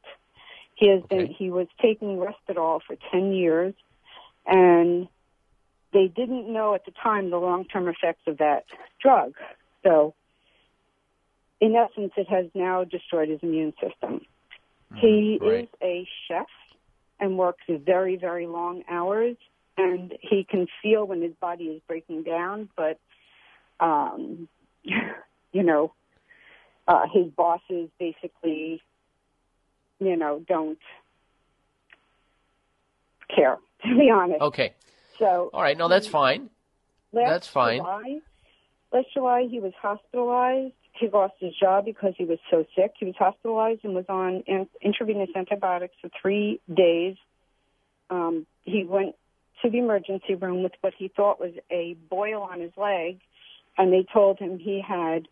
[0.76, 3.73] He has been he was taking Risperdal for 10 years,
[4.48, 5.07] and
[5.93, 8.65] they didn't know at the time the long-term effects of that
[9.01, 9.33] drug.
[9.83, 10.13] So,
[11.59, 14.21] in essence, it has now destroyed his immune system.
[14.95, 15.63] He right.
[15.63, 16.47] is a chef
[17.19, 19.35] and works very, very long hours,
[19.77, 22.99] and he can feel when his body is breaking down, but,
[23.79, 24.47] um,
[24.83, 25.93] you know,
[26.87, 28.81] uh, his bosses basically,
[29.99, 30.79] you know, don't
[33.33, 34.41] care, to be honest.
[34.41, 34.73] Okay.
[35.19, 35.77] So, All right.
[35.77, 36.49] No, that's fine.
[37.11, 37.77] Last That's fine.
[37.77, 38.19] July,
[38.93, 40.73] last July, he was hospitalized.
[40.93, 42.93] He lost his job because he was so sick.
[42.97, 47.15] He was hospitalized and was on in- intravenous antibiotics for three days.
[48.09, 49.15] Um, he went
[49.61, 53.19] to the emergency room with what he thought was a boil on his leg,
[53.77, 55.27] and they told him he had,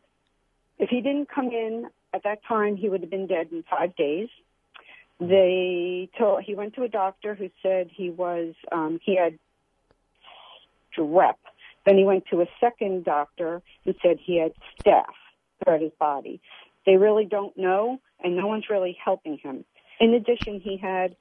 [0.79, 3.95] if he didn't come in at that time, he would have been dead in five
[3.95, 4.29] days.
[5.19, 9.39] They told he went to a doctor who said he was um, he had
[10.97, 11.35] strep.
[11.85, 15.05] Then he went to a second doctor who said he had staph
[15.63, 16.41] throughout his body.
[16.85, 19.63] They really don't know, and no one's really helping him.
[19.99, 21.15] In addition, he had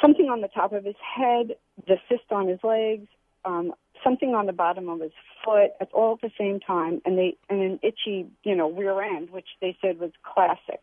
[0.00, 1.56] something on the top of his head,
[1.86, 3.06] the cyst on his legs,
[3.44, 3.72] um,
[4.04, 5.12] something on the bottom of his
[5.44, 9.00] foot, at all at the same time, and they and an itchy, you know, rear
[9.02, 10.80] end, which they said was classic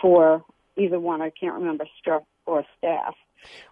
[0.00, 0.44] for
[0.76, 1.22] either one.
[1.22, 3.14] I can't remember strep or staph.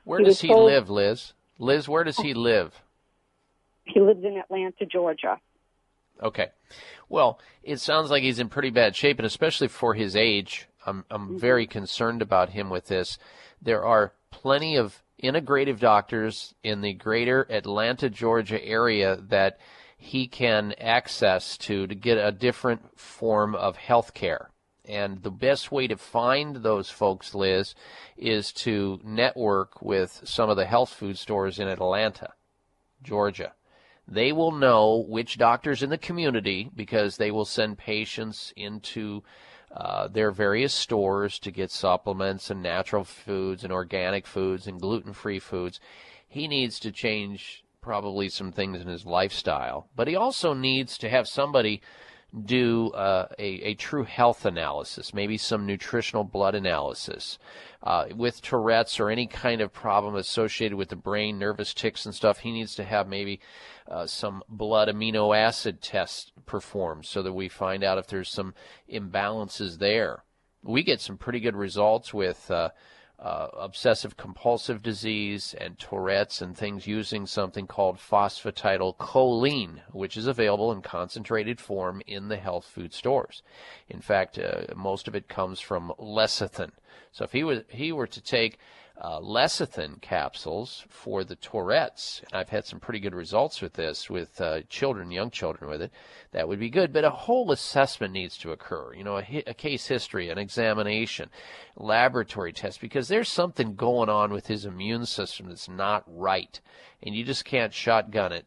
[0.04, 1.32] Where He does he told- live, Liz?
[1.58, 2.82] Liz, where does he live?
[3.84, 5.38] He lives in Atlanta, Georgia.
[6.22, 6.48] Okay.
[7.08, 11.04] Well, it sounds like he's in pretty bad shape, and especially for his age, I'm
[11.10, 11.38] I'm mm-hmm.
[11.38, 13.18] very concerned about him with this.
[13.60, 19.58] There are plenty of integrative doctors in the greater Atlanta, Georgia area that
[19.96, 24.50] he can access to to get a different form of health care.
[24.84, 27.76] And the best way to find those folks, Liz,
[28.16, 32.32] is to network with some of the health food stores in Atlanta,
[33.00, 33.52] Georgia.
[34.06, 39.22] They will know which doctors in the community because they will send patients into
[39.74, 45.12] uh, their various stores to get supplements and natural foods and organic foods and gluten
[45.12, 45.80] free foods.
[46.28, 51.08] He needs to change probably some things in his lifestyle, but he also needs to
[51.08, 51.80] have somebody
[52.44, 57.38] do uh, a, a true health analysis, maybe some nutritional blood analysis.
[57.82, 62.14] Uh, with Tourette's or any kind of problem associated with the brain, nervous tics and
[62.14, 63.40] stuff, he needs to have maybe
[63.88, 68.54] uh, some blood amino acid tests performed so that we find out if there's some
[68.90, 70.24] imbalances there.
[70.62, 72.50] We get some pretty good results with
[73.22, 80.72] uh, obsessive compulsive disease and Tourette's and things using something called phosphatidylcholine, which is available
[80.72, 83.42] in concentrated form in the health food stores.
[83.88, 86.72] In fact, uh, most of it comes from lecithin.
[87.12, 88.58] So if he was he were to take
[89.02, 94.08] uh, lecithin capsules for the Tourette's, and I've had some pretty good results with this
[94.08, 95.90] with uh, children, young children with it,
[96.30, 96.92] that would be good.
[96.92, 98.94] But a whole assessment needs to occur.
[98.94, 101.30] You know, a, hi- a case history, an examination,
[101.76, 106.60] laboratory test, because there's something going on with his immune system that's not right,
[107.02, 108.46] and you just can't shotgun it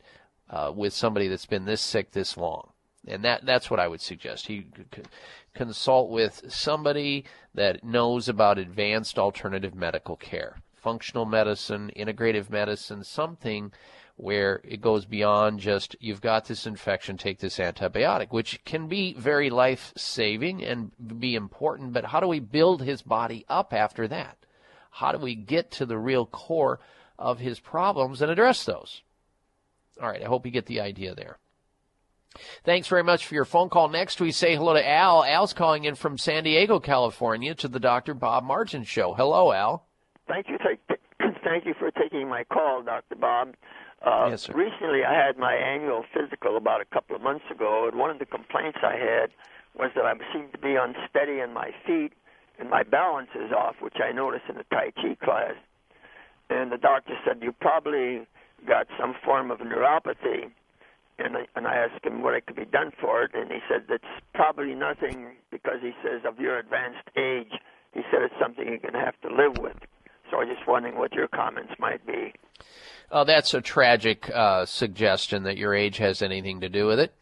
[0.50, 2.70] uh, with somebody that's been this sick this long.
[3.08, 4.48] And that that's what I would suggest.
[4.48, 4.66] He
[5.56, 13.72] consult with somebody that knows about advanced alternative medical care, functional medicine, integrative medicine, something
[14.18, 19.14] where it goes beyond just you've got this infection, take this antibiotic, which can be
[19.14, 24.08] very life saving and be important, but how do we build his body up after
[24.08, 24.38] that?
[24.92, 26.80] How do we get to the real core
[27.20, 29.02] of his problems and address those?
[30.02, 31.38] All right, I hope you get the idea there.
[32.64, 33.88] Thanks very much for your phone call.
[33.90, 35.24] Next, we say hello to Al.
[35.24, 38.14] Al's calling in from San Diego, California, to the Dr.
[38.14, 39.14] Bob Martin Show.
[39.14, 39.86] Hello, Al.
[40.28, 40.58] Thank you.
[41.44, 43.16] Thank you for taking my call, Dr.
[43.16, 43.56] Bob.
[44.06, 44.54] Uh, Yes, sir.
[44.54, 48.20] Recently, I had my annual physical about a couple of months ago, and one of
[48.20, 49.30] the complaints I had
[49.78, 52.14] was that I seemed to be unsteady in my feet,
[52.60, 55.54] and my balance is off, which I noticed in the Tai Chi class.
[56.50, 58.28] And the doctor said, You probably
[58.68, 60.52] got some form of neuropathy.
[61.18, 63.60] And I, and I asked him what it could be done for it, and he
[63.70, 67.52] said that's probably nothing because he says of your advanced age,
[67.94, 69.78] he said it's something you're going to have to live with.
[70.30, 72.34] So I was just wondering what your comments might be.
[73.12, 77.14] Oh, that's a tragic uh, suggestion that your age has anything to do with it.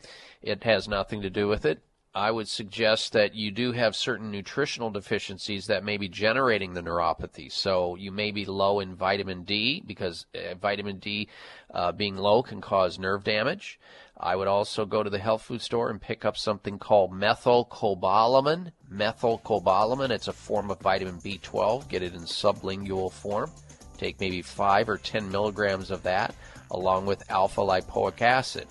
[0.42, 1.80] It has nothing to do with it.
[2.16, 6.82] I would suggest that you do have certain nutritional deficiencies that may be generating the
[6.82, 7.52] neuropathy.
[7.52, 11.28] So you may be low in vitamin D because uh, vitamin D
[11.74, 13.80] uh, being low can cause nerve damage.
[14.16, 18.74] I would also go to the health food store and pick up something called methylcobalamin.
[18.94, 21.90] Methylcobalamin, it's a form of vitamin B12.
[21.90, 23.50] Get it in sublingual form.
[23.98, 26.36] Take maybe 5 or 10 milligrams of that
[26.70, 28.68] along with alpha lipoic acid.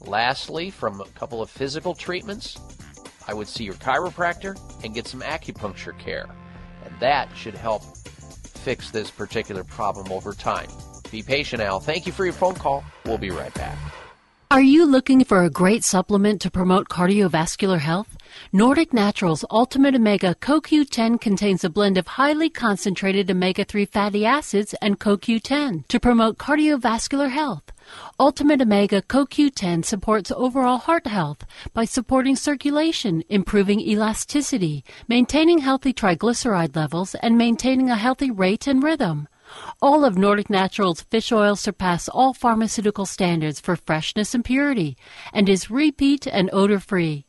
[0.00, 2.58] Lastly, from a couple of physical treatments,
[3.28, 6.26] I would see your chiropractor and get some acupuncture care.
[6.84, 10.68] And that should help fix this particular problem over time.
[11.10, 11.78] Be patient, Al.
[11.78, 12.84] Thank you for your phone call.
[13.04, 13.78] We'll be right back.
[14.50, 18.16] Are you looking for a great supplement to promote cardiovascular health?
[18.50, 24.74] Nordic Naturals Ultimate Omega CoQ10 contains a blend of highly concentrated omega 3 fatty acids
[24.80, 27.72] and CoQ10 to promote cardiovascular health.
[28.20, 36.74] Ultimate Omega CoQ10 supports overall heart health by supporting circulation, improving elasticity, maintaining healthy triglyceride
[36.74, 39.28] levels, and maintaining a healthy rate and rhythm.
[39.80, 44.96] All of Nordic Naturals fish oil surpass all pharmaceutical standards for freshness and purity
[45.32, 47.24] and is repeat and odor free.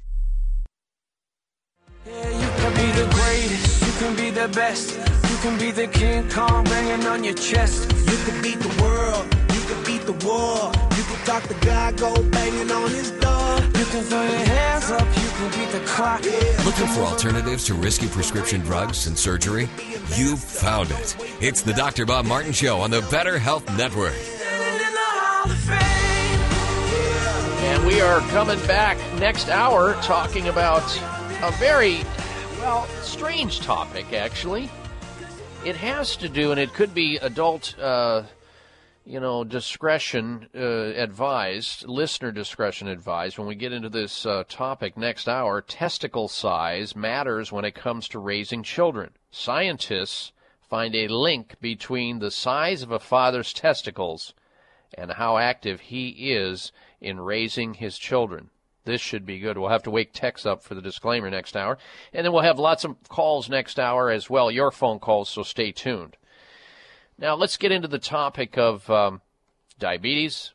[2.03, 4.97] You can be the greatest, you can be the best.
[5.29, 7.91] You can be the King Kong banging on your chest.
[7.91, 9.23] You can beat the world,
[9.53, 10.71] you can beat the war.
[10.97, 13.59] You can talk the guy, go banging on his door.
[13.77, 16.23] You can throw your hands up, you can beat the clock.
[16.65, 19.69] Looking for alternatives to risky prescription drugs and surgery?
[20.15, 21.15] You've found it.
[21.39, 22.07] It's the Dr.
[22.07, 24.15] Bob Martin Show on the Better Health Network.
[27.63, 30.81] And we are coming back next hour talking about
[31.43, 32.03] a very,
[32.59, 34.69] well, strange topic, actually.
[35.65, 38.23] It has to do, and it could be adult, uh,
[39.05, 43.39] you know, discretion uh, advised, listener discretion advised.
[43.39, 48.07] When we get into this uh, topic next hour, testicle size matters when it comes
[48.09, 49.09] to raising children.
[49.31, 50.33] Scientists
[50.69, 54.35] find a link between the size of a father's testicles
[54.93, 58.51] and how active he is in raising his children.
[58.83, 59.57] This should be good.
[59.57, 61.77] We'll have to wake Tex up for the disclaimer next hour.
[62.13, 65.43] And then we'll have lots of calls next hour as well, your phone calls, so
[65.43, 66.17] stay tuned.
[67.17, 69.21] Now, let's get into the topic of um,
[69.77, 70.53] diabetes,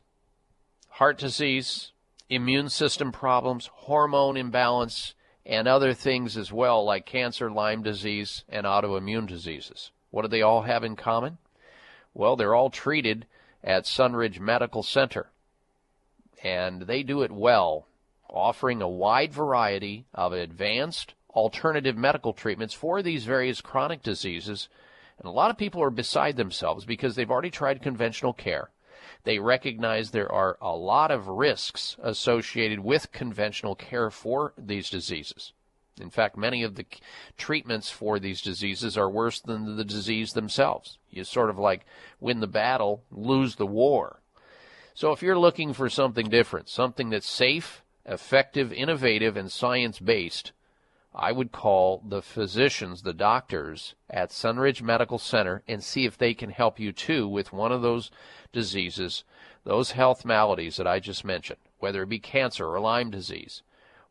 [0.89, 1.93] heart disease,
[2.29, 5.13] immune system problems, hormone imbalance,
[5.45, 9.91] and other things as well, like cancer, Lyme disease, and autoimmune diseases.
[10.11, 11.37] What do they all have in common?
[12.13, 13.25] Well, they're all treated
[13.63, 15.29] at Sunridge Medical Center,
[16.43, 17.86] and they do it well
[18.29, 24.69] offering a wide variety of advanced alternative medical treatments for these various chronic diseases.
[25.19, 28.69] And a lot of people are beside themselves because they've already tried conventional care.
[29.23, 35.53] They recognize there are a lot of risks associated with conventional care for these diseases.
[35.99, 36.85] In fact, many of the
[37.37, 40.99] treatments for these diseases are worse than the disease themselves.
[41.09, 41.85] You sort of like
[42.19, 44.21] win the battle, lose the war.
[44.93, 50.51] So if you're looking for something different, something that's safe, effective, innovative, and science based,
[51.13, 56.33] I would call the physicians, the doctors at Sunridge Medical Center, and see if they
[56.33, 58.11] can help you too with one of those
[58.53, 59.23] diseases,
[59.63, 63.63] those health maladies that I just mentioned, whether it be cancer or Lyme disease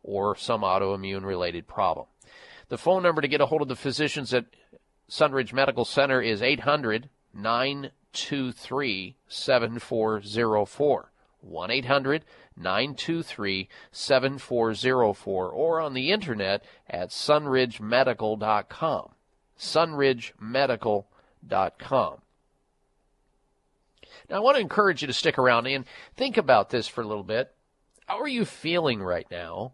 [0.02, 2.06] or some autoimmune related problem.
[2.68, 4.46] The phone number to get a hold of the physicians at
[5.08, 11.12] Sunridge Medical Center is 800 923 7404.
[11.40, 12.24] 1 800
[12.56, 19.10] 923 7404 or on the internet at sunridgemedical.com.
[19.58, 22.16] Sunridgemedical.com.
[24.28, 25.84] Now, I want to encourage you to stick around and
[26.16, 27.54] think about this for a little bit.
[28.06, 29.72] How are you feeling right now?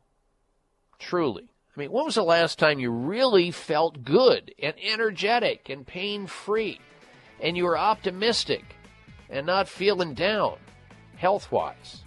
[0.99, 1.49] Truly.
[1.75, 6.27] I mean, when was the last time you really felt good and energetic and pain
[6.27, 6.81] free
[7.41, 8.77] and you were optimistic
[9.31, 10.59] and not feeling down
[11.17, 12.02] health wise?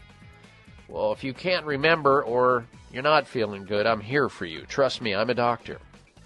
[0.87, 4.61] Well, if you can't remember or you're not feeling good, I'm here for you.
[4.61, 5.79] Trust me, I'm a doctor.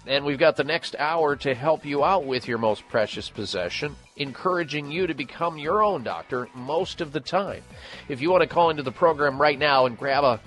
[0.06, 3.96] And we've got the next hour to help you out with your most precious possession,
[4.16, 7.62] encouraging you to become your own doctor most of the time.
[8.08, 10.40] If you want to call into the program right now and grab a,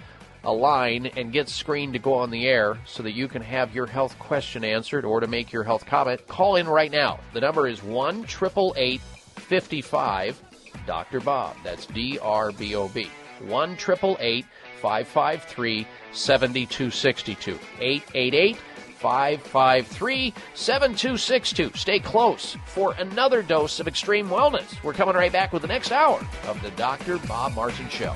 [0.44, 3.76] a line and get screened to go on the air so that you can have
[3.76, 7.20] your health question answered or to make your health comment, call in right now.
[7.34, 10.42] The number is 1 55
[10.86, 11.20] Dr.
[11.20, 11.56] Bob.
[11.64, 13.08] That's D R B O B.
[13.44, 13.78] 1
[14.82, 17.60] 553 7262.
[17.80, 18.58] 888
[19.04, 21.72] 553 7262.
[21.78, 24.82] Stay close for another dose of extreme wellness.
[24.84, 27.18] We're coming right back with the next hour of the Dr.
[27.20, 28.16] Bob Martin Show.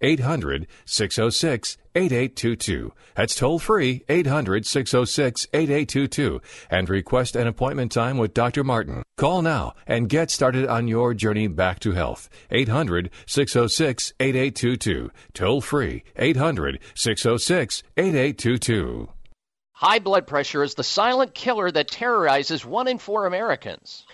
[0.00, 2.92] 800 606 8822.
[3.14, 6.40] That's toll free 800 606 8822
[6.70, 8.64] and request an appointment time with Dr.
[8.64, 9.02] Martin.
[9.16, 12.28] Call now and get started on your journey back to health.
[12.50, 15.10] 800 606 8822.
[15.32, 19.08] Toll free 800 606 8822.
[19.76, 24.06] High blood pressure is the silent killer that terrorizes one in four Americans.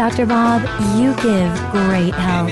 [0.00, 0.24] Dr.
[0.24, 0.62] Bob,
[0.98, 2.48] you give great help.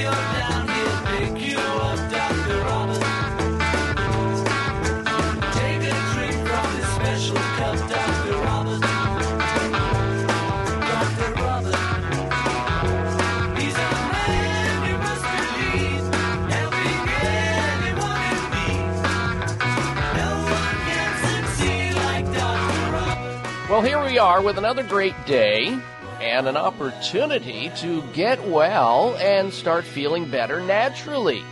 [23.71, 25.81] Well, here we are with another great day
[26.21, 31.43] and an opportunity to get well and start feeling better naturally.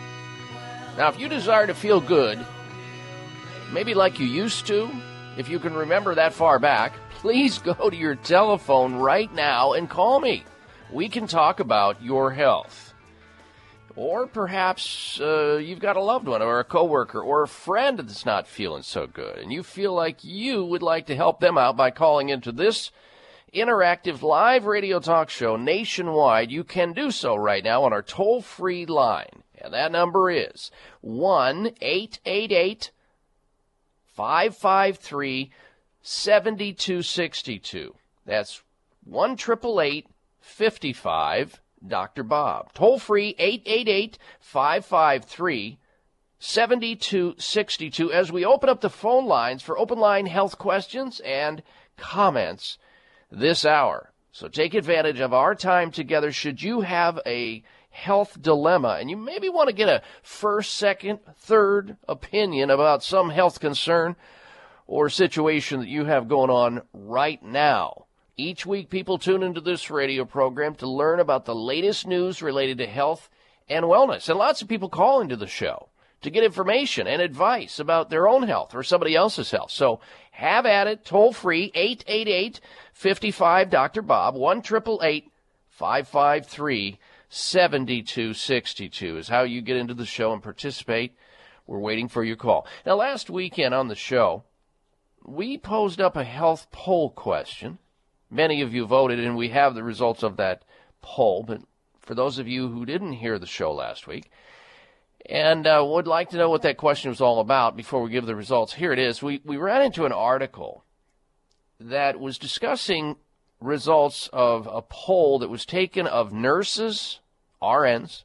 [0.96, 2.44] Now, if you desire to feel good,
[3.72, 4.90] maybe like you used to,
[5.36, 9.88] if you can remember that far back, please go to your telephone right now and
[9.88, 10.44] call me.
[10.90, 12.94] We can talk about your health.
[13.94, 18.26] Or perhaps uh, you've got a loved one or a coworker or a friend that's
[18.26, 21.78] not feeling so good, and you feel like you would like to help them out
[21.78, 22.90] by calling into this
[23.56, 28.42] interactive live radio talk show nationwide, you can do so right now on our toll
[28.42, 29.42] free line.
[29.60, 30.70] And that number is
[31.00, 32.90] 1 888
[34.14, 35.50] 553
[36.02, 37.94] 7262.
[38.24, 38.62] That's
[39.04, 40.06] 1 888
[40.40, 42.22] 55 Dr.
[42.22, 42.72] Bob.
[42.72, 45.78] Toll free 888 553
[46.38, 51.62] 7262 as we open up the phone lines for open line health questions and
[51.96, 52.78] comments
[53.36, 54.12] this hour.
[54.32, 59.16] So take advantage of our time together should you have a health dilemma and you
[59.16, 64.16] maybe want to get a first, second, third opinion about some health concern
[64.86, 68.06] or situation that you have going on right now.
[68.36, 72.78] Each week, people tune into this radio program to learn about the latest news related
[72.78, 73.30] to health
[73.68, 74.28] and wellness.
[74.28, 75.88] And lots of people call into the show
[76.20, 79.70] to get information and advice about their own health or somebody else's health.
[79.70, 80.00] So
[80.36, 82.60] have at it, toll free, 888
[82.92, 84.02] 55 Dr.
[84.02, 84.62] Bob, 1
[85.70, 86.98] 553
[87.28, 91.14] 7262 is how you get into the show and participate.
[91.66, 92.66] We're waiting for your call.
[92.84, 94.44] Now, last weekend on the show,
[95.24, 97.78] we posed up a health poll question.
[98.30, 100.64] Many of you voted, and we have the results of that
[101.00, 101.44] poll.
[101.44, 101.62] But
[102.00, 104.30] for those of you who didn't hear the show last week
[105.28, 108.26] and uh, would like to know what that question was all about before we give
[108.26, 109.22] the results, here it is.
[109.22, 110.84] We, we ran into an article
[111.80, 113.16] that was discussing
[113.60, 117.20] results of a poll that was taken of nurses,
[117.60, 118.22] RNs,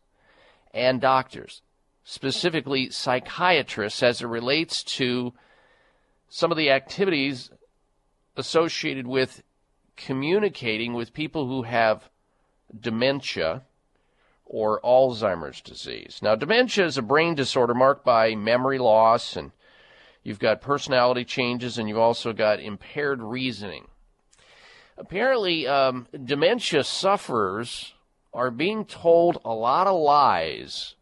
[0.74, 1.62] and doctors,
[2.04, 5.34] specifically psychiatrists, as it relates to
[6.30, 7.50] some of the activities
[8.38, 9.44] associated with
[9.98, 12.10] communicating with people who have
[12.80, 13.64] dementia
[14.54, 16.20] or Alzheimer's disease.
[16.22, 19.54] Now, dementia is a brain disorder marked by memory loss, and
[20.24, 23.88] you've got personality changes, and you've also got impaired reasoning.
[24.98, 27.94] Apparently, um, dementia sufferers
[28.34, 30.96] are being told a lot of lies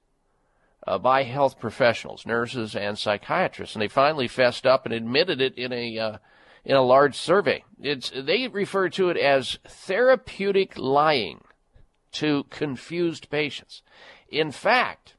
[0.86, 5.58] uh, by health professionals, nurses, and psychiatrists, and they finally fessed up and admitted it
[5.58, 6.18] in a uh,
[6.66, 7.64] in a large survey.
[7.82, 11.42] It's, they refer to it as therapeutic lying
[12.14, 13.82] to confused patients.
[14.30, 15.16] In fact,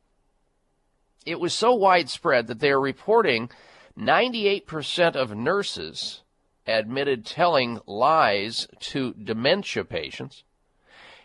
[1.27, 3.51] it was so widespread that they are reporting
[3.99, 6.23] 98% of nurses
[6.67, 10.45] admitted telling lies to dementia patients,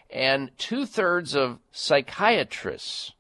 [0.09, 3.13] and two thirds of psychiatrists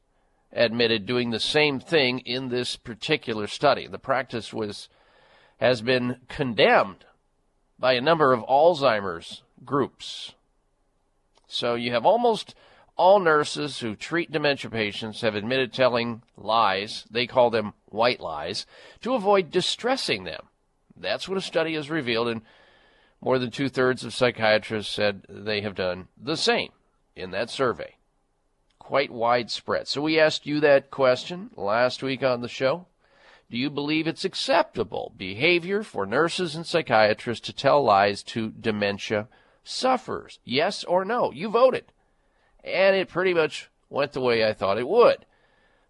[0.51, 3.87] admitted doing the same thing in this particular study.
[3.87, 4.89] The practice was
[5.57, 7.05] has been condemned
[7.79, 10.33] by a number of Alzheimer's groups.
[11.47, 12.55] So you have almost
[12.97, 18.65] all nurses who treat dementia patients have admitted telling lies, they call them white lies,
[19.01, 20.47] to avoid distressing them.
[20.95, 22.41] That's what a study has revealed, and
[23.19, 26.71] more than two thirds of psychiatrists said they have done the same
[27.15, 27.95] in that survey.
[28.79, 29.87] Quite widespread.
[29.87, 32.85] So we asked you that question last week on the show.
[33.49, 39.27] Do you believe it's acceptable behavior for nurses and psychiatrists to tell lies to dementia
[39.65, 40.39] sufferers?
[40.45, 41.31] Yes or no?
[41.31, 41.91] You voted.
[42.63, 45.25] And it pretty much went the way I thought it would.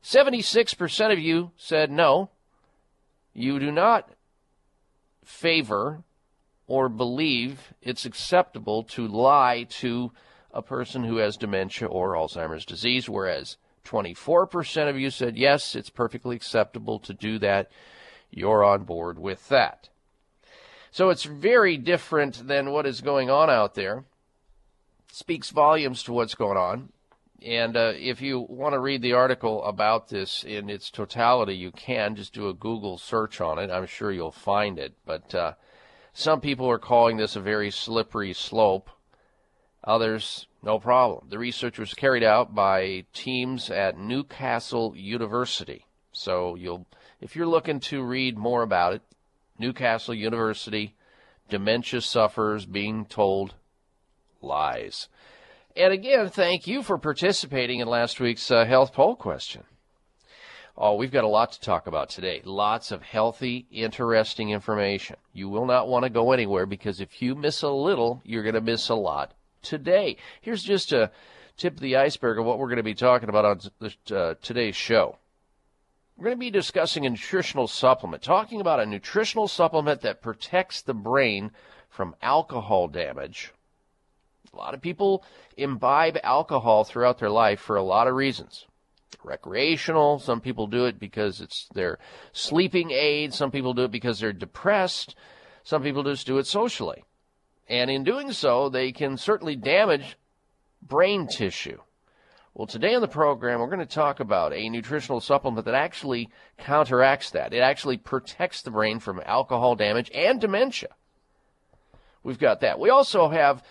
[0.03, 2.29] 76% of you said no.
[3.33, 4.09] You do not
[5.23, 6.03] favor
[6.67, 10.11] or believe it's acceptable to lie to
[10.51, 15.89] a person who has dementia or Alzheimer's disease, whereas 24% of you said yes, it's
[15.89, 17.69] perfectly acceptable to do that.
[18.31, 19.89] You're on board with that.
[20.95, 24.05] So it's very different than what is going on out there.
[25.11, 26.87] Speaks volumes to what's going on.
[27.41, 31.71] And uh, if you want to read the article about this in its totality, you
[31.71, 33.69] can just do a Google search on it.
[33.69, 34.93] I'm sure you'll find it.
[35.05, 35.53] But uh,
[36.13, 38.89] some people are calling this a very slippery slope.
[39.83, 41.27] Others no problem.
[41.29, 45.87] The research was carried out by teams at Newcastle University.
[46.13, 46.85] So you'll,
[47.19, 49.01] if you're looking to read more about it,
[49.57, 50.95] Newcastle University,
[51.49, 53.55] dementia sufferers being told
[54.41, 55.07] lies.
[55.75, 59.63] And again, thank you for participating in last week's uh, health poll question.
[60.77, 62.41] Oh, we've got a lot to talk about today.
[62.43, 65.15] Lots of healthy, interesting information.
[65.31, 68.55] You will not want to go anywhere because if you miss a little, you're going
[68.55, 70.17] to miss a lot today.
[70.41, 71.11] Here's just a
[71.55, 74.75] tip of the iceberg of what we're going to be talking about on uh, today's
[74.75, 75.17] show.
[76.17, 80.81] We're going to be discussing a nutritional supplement, talking about a nutritional supplement that protects
[80.81, 81.51] the brain
[81.89, 83.53] from alcohol damage.
[84.53, 85.25] A lot of people
[85.57, 88.65] imbibe alcohol throughout their life for a lot of reasons.
[89.25, 91.99] Recreational, some people do it because it's their
[92.31, 95.15] sleeping aid, some people do it because they're depressed,
[95.63, 97.03] some people just do it socially.
[97.67, 100.17] And in doing so, they can certainly damage
[100.81, 101.79] brain tissue.
[102.57, 106.29] Well, today on the program, we're going to talk about a nutritional supplement that actually
[106.57, 107.53] counteracts that.
[107.53, 110.87] It actually protects the brain from alcohol damage and dementia.
[112.23, 112.79] We've got that.
[112.79, 113.61] We also have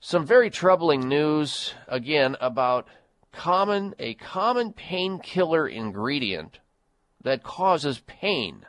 [0.00, 2.88] some very troubling news, again, about
[3.30, 6.58] common, a common painkiller ingredient
[7.22, 8.66] that causes pain.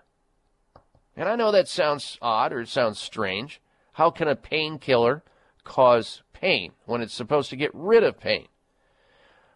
[1.17, 3.59] And I know that sounds odd or it sounds strange.
[3.93, 5.23] How can a painkiller
[5.63, 8.47] cause pain when it's supposed to get rid of pain?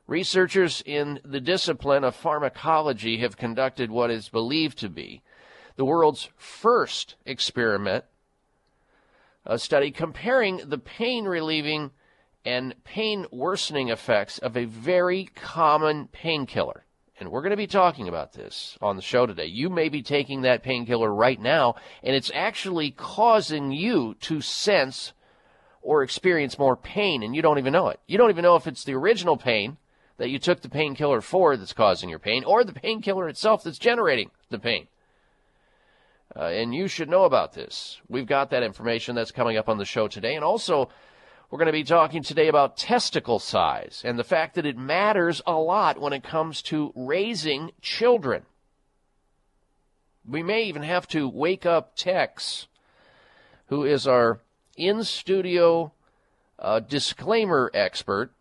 [0.07, 5.23] Researchers in the discipline of pharmacology have conducted what is believed to be
[5.77, 8.05] the world's first experiment,
[9.45, 11.91] a study comparing the pain relieving
[12.45, 16.85] and pain worsening effects of a very common painkiller.
[17.19, 19.47] And we're going to be talking about this on the show today.
[19.47, 25.13] You may be taking that painkiller right now, and it's actually causing you to sense
[25.81, 27.99] or experience more pain, and you don't even know it.
[28.05, 29.77] You don't even know if it's the original pain
[30.17, 33.77] that you took the painkiller for that's causing your pain, or the painkiller itself that's
[33.77, 34.87] generating the pain.
[36.35, 37.99] Uh, and you should know about this.
[38.09, 40.35] We've got that information that's coming up on the show today.
[40.35, 40.89] And also,
[41.49, 45.41] we're going to be talking today about testicle size and the fact that it matters
[45.45, 48.43] a lot when it comes to raising children.
[50.27, 52.67] We may even have to wake up Tex,
[53.67, 54.41] who is our
[54.75, 55.93] in studio
[56.59, 58.31] uh, disclaimer expert,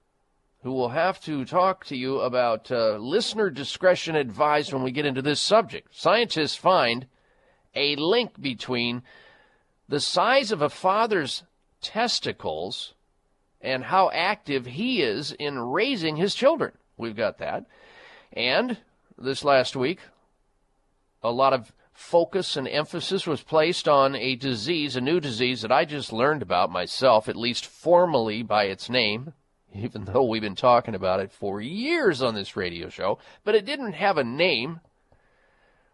[0.65, 5.05] who will have to talk to you about uh, listener discretion advised when we get
[5.05, 5.95] into this subject.
[5.95, 7.07] Scientists find
[7.75, 9.03] a link between
[9.91, 11.43] the size of a father's
[11.83, 12.95] testicles
[13.61, 16.73] and how active he is in raising his children.
[16.97, 17.67] We've got that.
[18.33, 18.79] And
[19.19, 20.01] this last week,
[21.23, 25.71] a lot of focus and emphasis was placed on a disease, a new disease that
[25.71, 29.35] I just learned about myself, at least formally by its name,
[29.75, 33.67] even though we've been talking about it for years on this radio show, but it
[33.67, 34.81] didn't have a name.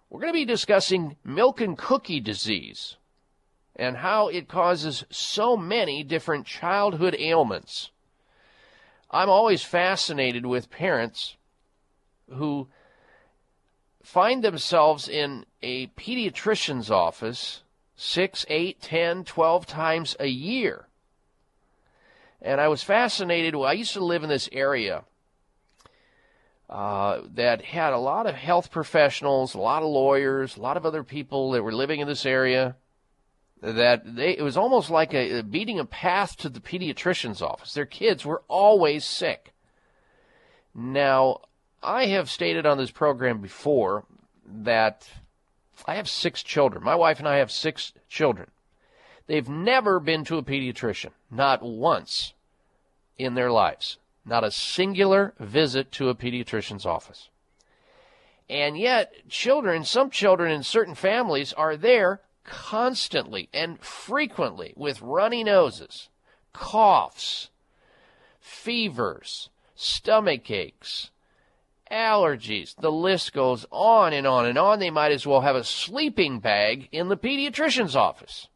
[0.09, 2.97] We're going to be discussing milk and cookie disease
[3.77, 7.91] and how it causes so many different childhood ailments.
[9.11, 11.37] I'm always fascinated with parents
[12.29, 12.69] who
[14.03, 17.63] find themselves in a pediatrician's office
[17.97, 20.87] six, eight, ten, twelve times a year.
[22.43, 23.55] And I was fascinated.
[23.55, 25.05] Well, I used to live in this area
[26.69, 30.87] uh, that had a lot of health professionals, a lot of lawyers, a lot of
[30.87, 32.77] other people that were living in this area
[33.63, 37.75] that they it was almost like a, beating a path to the pediatrician's office.
[37.75, 39.53] Their kids were always sick.
[40.75, 41.41] Now,
[41.83, 44.05] I have stated on this program before
[44.47, 45.09] that
[45.87, 46.85] I have six children.
[46.85, 48.51] My wife and I have six children.
[49.27, 52.33] They've never been to a pediatrician, not once
[53.19, 53.99] in their lives.
[54.25, 57.29] Not a singular visit to a pediatrician's office.
[58.49, 65.45] And yet, children, some children in certain families are there constantly and frequently with runny
[65.45, 66.09] noses,
[66.53, 67.49] coughs,
[68.41, 71.11] fevers, stomach aches,
[71.91, 72.75] allergies.
[72.77, 74.79] The list goes on and on and on.
[74.79, 78.49] They might as well have a sleeping bag in the pediatrician's office.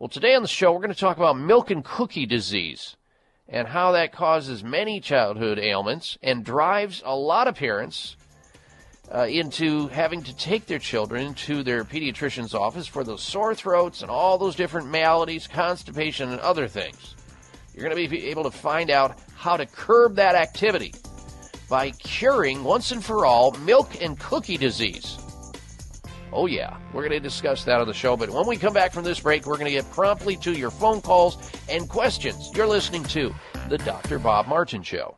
[0.00, 2.94] Well, today on the show, we're going to talk about milk and cookie disease
[3.48, 8.14] and how that causes many childhood ailments and drives a lot of parents
[9.12, 14.02] uh, into having to take their children to their pediatrician's office for those sore throats
[14.02, 17.16] and all those different maladies, constipation, and other things.
[17.74, 20.94] You're going to be able to find out how to curb that activity
[21.68, 25.18] by curing once and for all milk and cookie disease.
[26.32, 28.16] Oh, yeah, we're going to discuss that on the show.
[28.16, 30.70] But when we come back from this break, we're going to get promptly to your
[30.70, 31.38] phone calls
[31.68, 32.50] and questions.
[32.54, 33.34] You're listening to
[33.68, 34.18] The Dr.
[34.18, 35.17] Bob Martin Show.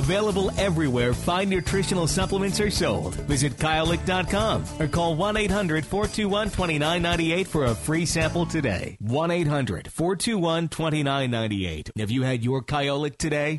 [0.00, 3.16] Available everywhere fine nutritional supplements are sold.
[3.28, 8.96] Visit kyolic.com or call 1 800 421 2998 for a free sample today.
[9.00, 11.90] 1 800 421 2998.
[11.98, 13.58] Have you had your Kyolic today?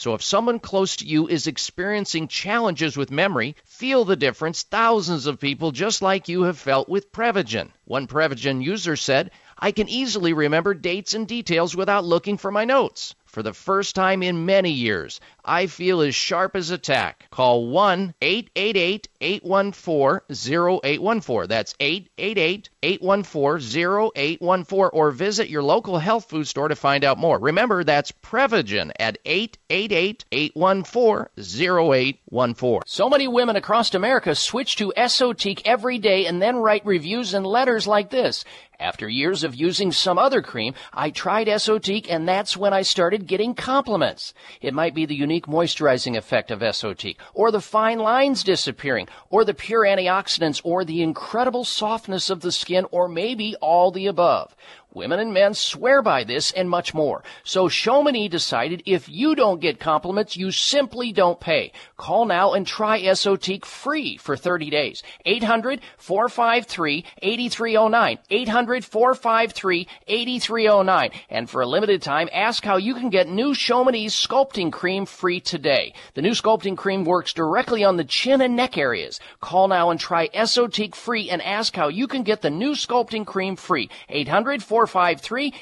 [0.00, 5.26] So if someone close to you is experiencing challenges with memory, feel the difference thousands
[5.26, 7.72] of people just like you have felt with Prevagen.
[7.84, 12.64] One Prevagen user said, I can easily remember dates and details without looking for my
[12.64, 13.16] notes.
[13.26, 17.26] For the first time in many years, I feel as sharp as a tack.
[17.30, 21.48] Call 1 888 814 0814.
[21.48, 27.38] That's 888 814 0814 or visit your local health food store to find out more.
[27.38, 32.80] Remember, that's Prevagen at 888 814 0814.
[32.86, 37.46] So many women across America switch to Esotique every day and then write reviews and
[37.46, 38.44] letters like this.
[38.80, 43.26] After years of using some other cream, I tried Esotique and that's when I started
[43.26, 44.32] getting compliments.
[44.60, 49.44] It might be the unique moisturizing effect of SOT, or the fine lines disappearing, or
[49.44, 54.54] the pure antioxidants, or the incredible softness of the skin, or maybe all the above.
[54.94, 57.22] Women and men swear by this and much more.
[57.44, 61.72] So Chamonix decided if you don't get compliments, you simply don't pay.
[61.98, 65.02] Call now and try Esotique free for 30 days.
[65.26, 68.18] 800-453-8309.
[68.30, 71.12] 800-453-8309.
[71.28, 75.40] And for a limited time, ask how you can get new Chamonix's sculpting cream free
[75.40, 75.92] today.
[76.14, 79.20] The new sculpting cream works directly on the chin and neck areas.
[79.42, 83.26] Call now and try Esotique free and ask how you can get the new sculpting
[83.26, 83.90] cream free.
[84.08, 84.78] 800 453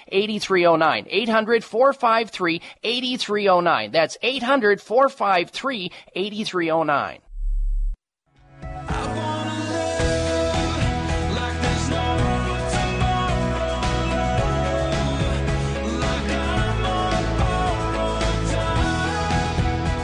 [0.09, 1.07] 8309.
[1.09, 3.91] 800 453 8309.
[3.91, 7.21] That's 800 453 8309.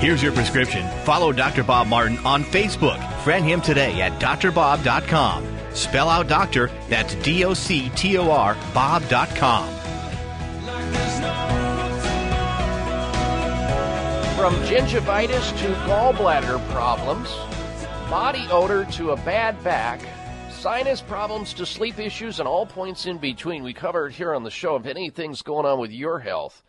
[0.03, 0.85] Here's your prescription.
[1.05, 1.63] Follow Dr.
[1.63, 2.99] Bob Martin on Facebook.
[3.23, 5.52] Friend him today at drbob.com.
[5.75, 9.69] Spell out doctor, that's D O C T O R, Bob.com.
[14.37, 17.29] From gingivitis to gallbladder problems,
[18.11, 20.01] body odor to a bad back,
[20.51, 23.63] sinus problems to sleep issues, and all points in between.
[23.63, 24.75] We cover it here on the show.
[24.77, 26.63] If anything's going on with your health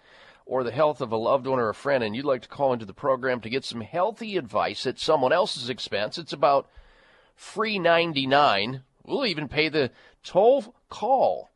[0.45, 2.73] or the health of a loved one or a friend, and you'd like to call
[2.73, 6.69] into the program to get some healthy advice at someone else's expense, it's about
[7.35, 8.83] free 99.
[9.05, 9.91] We'll even pay the
[10.23, 11.51] toll call.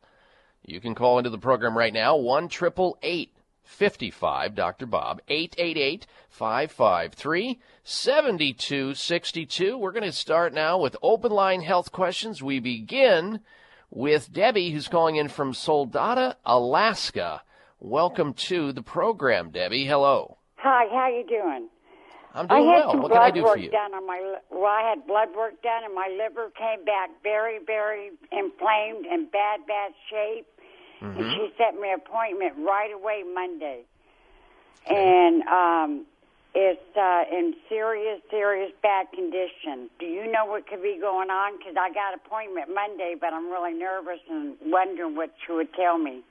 [0.63, 3.33] You can call into the program right now, 1 888
[3.63, 4.85] 55 Dr.
[4.85, 9.77] Bob, 888 553 7262.
[9.77, 12.41] We're going to start now with open line health questions.
[12.41, 13.41] We begin
[13.89, 17.43] with Debbie, who's calling in from Soldotna, Alaska.
[17.79, 19.85] Welcome to the program, Debbie.
[19.85, 20.37] Hello.
[20.55, 21.69] Hi, how you doing?
[22.33, 22.91] I'm doing I had well.
[22.91, 23.71] some What blood can I do work for you?
[23.71, 24.35] done on my.
[24.51, 29.31] Well, I had blood work done, and my liver came back very, very inflamed and
[29.31, 30.47] bad, bad shape.
[31.01, 31.31] And Mhm.
[31.31, 33.83] she set me an appointment right away Monday,
[34.89, 36.05] and um,
[36.55, 39.89] it's uh, in serious, serious bad condition.
[39.99, 41.57] Do you know what could be going on?
[41.57, 45.97] Because I got appointment Monday, but I'm really nervous and wondering what she would tell
[45.97, 46.23] me.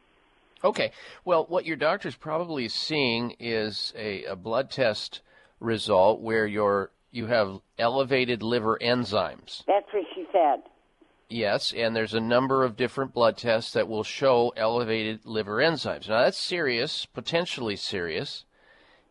[0.65, 0.91] Okay.
[1.25, 5.21] Well, what your doctor's probably seeing is a, a blood test
[5.61, 9.65] result where you're, you have elevated liver enzymes.
[9.67, 10.63] That's what she said.
[11.29, 16.09] Yes, and there's a number of different blood tests that will show elevated liver enzymes.
[16.09, 18.45] Now, that's serious, potentially serious,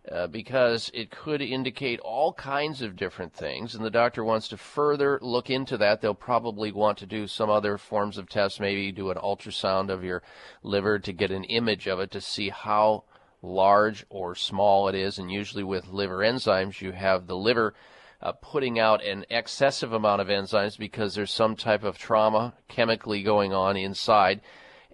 [0.10, 4.58] uh, because it could indicate all kinds of different things, and the doctor wants to
[4.58, 6.00] further look into that.
[6.00, 10.04] They'll probably want to do some other forms of tests, maybe do an ultrasound of
[10.04, 10.24] your
[10.64, 13.04] liver to get an image of it to see how
[13.46, 15.18] large or small it is.
[15.20, 17.74] And usually, with liver enzymes, you have the liver
[18.22, 23.24] uh, putting out an excessive amount of enzymes because there's some type of trauma chemically
[23.24, 24.42] going on inside,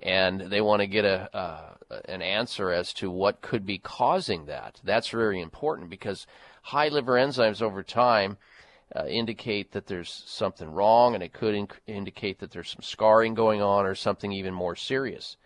[0.02, 1.76] and they want to get a uh,
[2.06, 4.80] an answer as to what could be causing that.
[4.84, 6.26] That's very important because
[6.64, 8.38] high liver enzymes over time
[8.96, 13.34] uh, indicate that there's something wrong, and it could inc- indicate that there's some scarring
[13.34, 15.38] going on or something even more serious.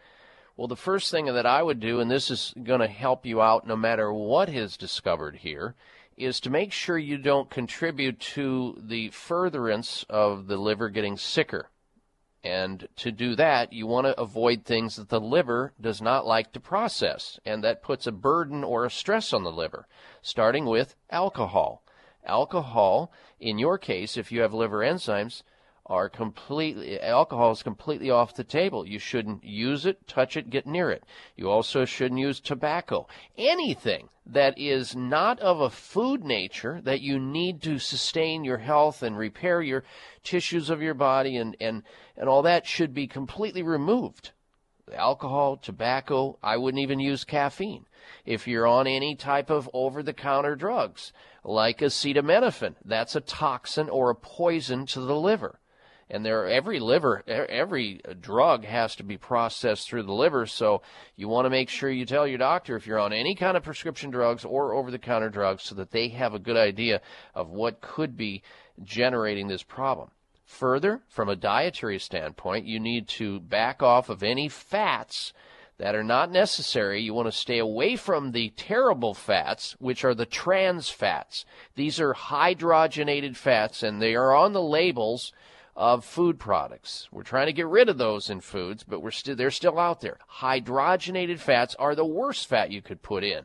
[0.58, 3.42] Well, the first thing that I would do, and this is going to help you
[3.42, 5.76] out no matter what is discovered here,
[6.16, 11.70] is to make sure you don't contribute to the furtherance of the liver getting sicker.
[12.42, 16.54] And to do that, you want to avoid things that the liver does not like
[16.54, 19.88] to process, and that puts a burden or a stress on the liver,
[20.22, 21.84] starting with alcohol.
[22.24, 23.12] Alcohol,
[23.42, 25.44] in your case, if you have liver enzymes,
[25.88, 28.88] are completely alcohol is completely off the table.
[28.88, 31.04] You shouldn't use it, touch it, get near it.
[31.36, 33.08] You also shouldn't use tobacco.
[33.38, 39.04] Anything that is not of a food nature that you need to sustain your health
[39.04, 39.84] and repair your
[40.24, 41.84] tissues of your body and, and,
[42.18, 44.32] and all that should be completely removed.
[44.92, 47.86] Alcohol, tobacco, I wouldn't even use caffeine.
[48.26, 51.14] If you're on any type of over the counter drugs,
[51.44, 55.60] like acetaminophen, that's a toxin or a poison to the liver
[56.10, 60.82] and there every liver every drug has to be processed through the liver so
[61.16, 63.64] you want to make sure you tell your doctor if you're on any kind of
[63.64, 67.02] prescription drugs or over the counter drugs so that they have a good idea
[67.34, 68.44] of what could be
[68.84, 70.10] generating this problem
[70.46, 75.34] further from a dietary standpoint you need to back off of any fats
[75.78, 77.02] that are not necessary.
[77.02, 81.46] You want to stay away from the terrible fats, which are the trans fats.
[81.76, 85.34] These are hydrogenated fats, and they are on the labels
[85.76, 87.08] of food products.
[87.12, 90.02] We're trying to get rid of those in foods, but we're still they're still out
[90.02, 90.18] there.
[90.40, 93.44] Hydrogenated fats are the worst fat you could put in.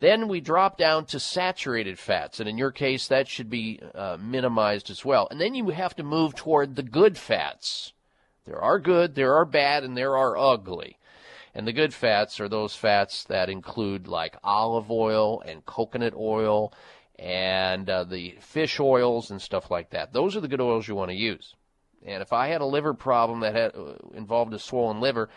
[0.00, 4.16] Then we drop down to saturated fats, and in your case, that should be uh,
[4.20, 5.26] minimized as well.
[5.30, 7.92] And then you have to move toward the good fats.
[8.44, 10.98] There are good, there are bad, and there are ugly.
[11.52, 16.72] And the good fats are those fats that include like olive oil and coconut oil
[17.18, 20.12] and uh, the fish oils and stuff like that.
[20.12, 21.54] Those are the good oils you want to use.
[22.06, 25.28] And if I had a liver problem that had uh, involved a swollen liver,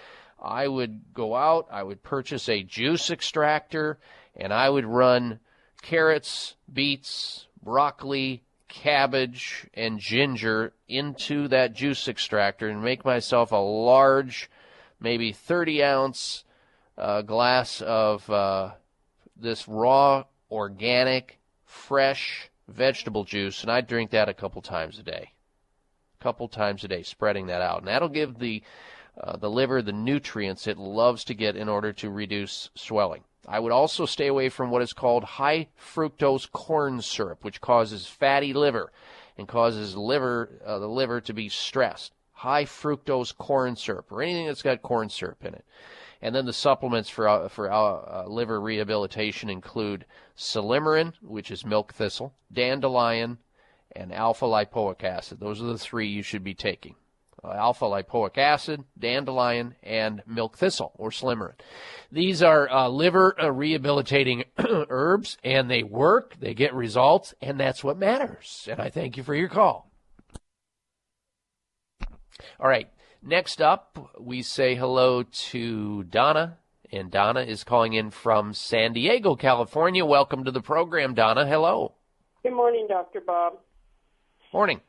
[0.41, 3.99] I would go out, I would purchase a juice extractor,
[4.36, 5.40] and I would run
[5.82, 14.49] carrots, beets, broccoli, cabbage, and ginger into that juice extractor and make myself a large,
[14.99, 16.44] maybe 30 ounce
[16.98, 18.72] uh, glass of uh,
[19.36, 21.40] this raw, organic,
[21.72, 25.31] fresh vegetable juice, and I drink that a couple times a day.
[26.19, 27.80] A couple times a day, spreading that out.
[27.80, 28.61] And that'll give the
[29.19, 33.23] uh, the liver the nutrients it loves to get in order to reduce swelling.
[33.48, 38.07] I would also stay away from what is called high fructose corn syrup, which causes
[38.07, 38.91] fatty liver
[39.38, 42.14] and causes liver uh, the liver to be stressed.
[42.34, 45.65] High fructose corn syrup or anything that's got corn syrup in it.
[46.22, 50.06] And then the supplements for uh, for uh, liver rehabilitation include
[50.41, 53.38] silymarin, which is milk thistle, dandelion,
[53.95, 55.39] and alpha lipoic acid.
[55.39, 56.95] Those are the three you should be taking.
[57.43, 61.55] Uh, alpha lipoic acid, dandelion, and milk thistle or silymarin.
[62.11, 66.35] These are uh, liver uh, rehabilitating herbs, and they work.
[66.39, 68.68] They get results, and that's what matters.
[68.69, 69.91] And I thank you for your call.
[72.59, 72.89] All right.
[73.23, 76.57] Next up, we say hello to Donna,
[76.91, 80.05] and Donna is calling in from San Diego, California.
[80.05, 81.45] Welcome to the program, Donna.
[81.45, 81.93] Hello.
[82.43, 83.22] Good morning, Dr.
[83.22, 83.53] Bob.
[84.53, 84.81] Morning.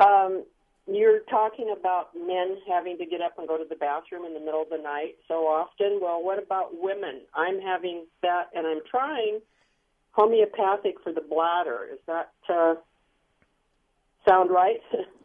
[0.00, 0.44] Um,
[0.86, 4.40] you're talking about men having to get up and go to the bathroom in the
[4.40, 5.98] middle of the night so often.
[6.00, 7.22] Well, what about women?
[7.34, 9.40] I'm having that, and I'm trying
[10.12, 11.88] homeopathic for the bladder.
[11.92, 12.74] Is that uh,
[14.26, 14.80] sound right?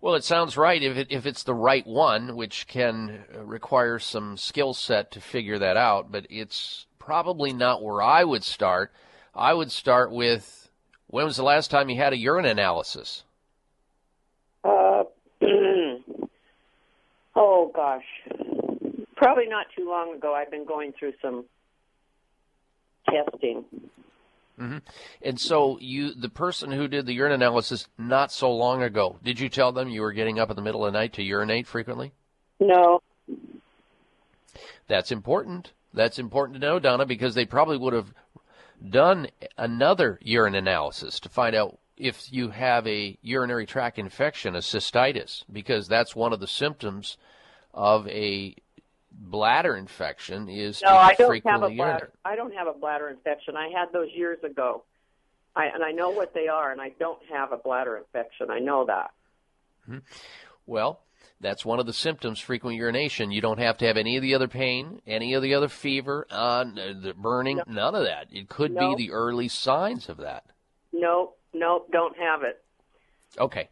[0.00, 3.98] Well, it sounds right if it, if it's the right one, which can uh, require
[3.98, 6.12] some skill set to figure that out.
[6.12, 8.92] But it's probably not where I would start.
[9.34, 10.70] I would start with
[11.08, 13.24] when was the last time you had a urine analysis?
[14.64, 15.04] uh,
[17.36, 18.04] oh gosh,
[19.16, 20.34] probably not too long ago.
[20.34, 21.44] I've been going through some
[23.08, 23.64] testing.
[24.58, 24.78] Hmm
[25.22, 29.38] And so you, the person who did the urine analysis not so long ago, did
[29.38, 31.66] you tell them you were getting up in the middle of the night to urinate
[31.66, 32.12] frequently?
[32.58, 33.00] No.
[34.88, 35.72] That's important.
[35.94, 38.12] That's important to know, Donna, because they probably would have
[38.88, 44.58] done another urine analysis to find out if you have a urinary tract infection, a
[44.58, 47.16] cystitis, because that's one of the symptoms
[47.74, 48.54] of a
[49.20, 52.12] bladder infection is No, I don't have a bladder.
[52.24, 53.56] I don't have a bladder infection.
[53.56, 54.84] I had those years ago.
[55.56, 58.50] I, and I know what they are, and I don't have a bladder infection.
[58.50, 59.10] I know that.
[59.88, 60.02] Mhm.
[60.66, 61.00] Well,
[61.40, 63.32] that's one of the symptoms, frequent urination.
[63.32, 66.26] You don't have to have any of the other pain, any of the other fever,
[66.30, 68.28] uh, the burning, none of that.
[68.30, 68.94] It could No.
[68.94, 70.44] be the early signs of that.
[70.92, 72.62] No, no, don't have it.
[73.38, 73.68] Okay.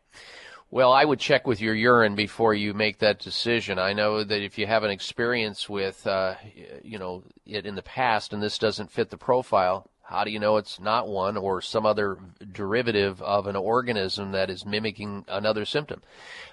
[0.70, 3.78] Well, I would check with your urine before you make that decision.
[3.78, 6.34] I know that if you have an experience with, uh,
[6.82, 10.38] you know, it in the past and this doesn't fit the profile, How do you
[10.38, 12.18] know it's not one or some other
[12.52, 16.00] derivative of an organism that is mimicking another symptom?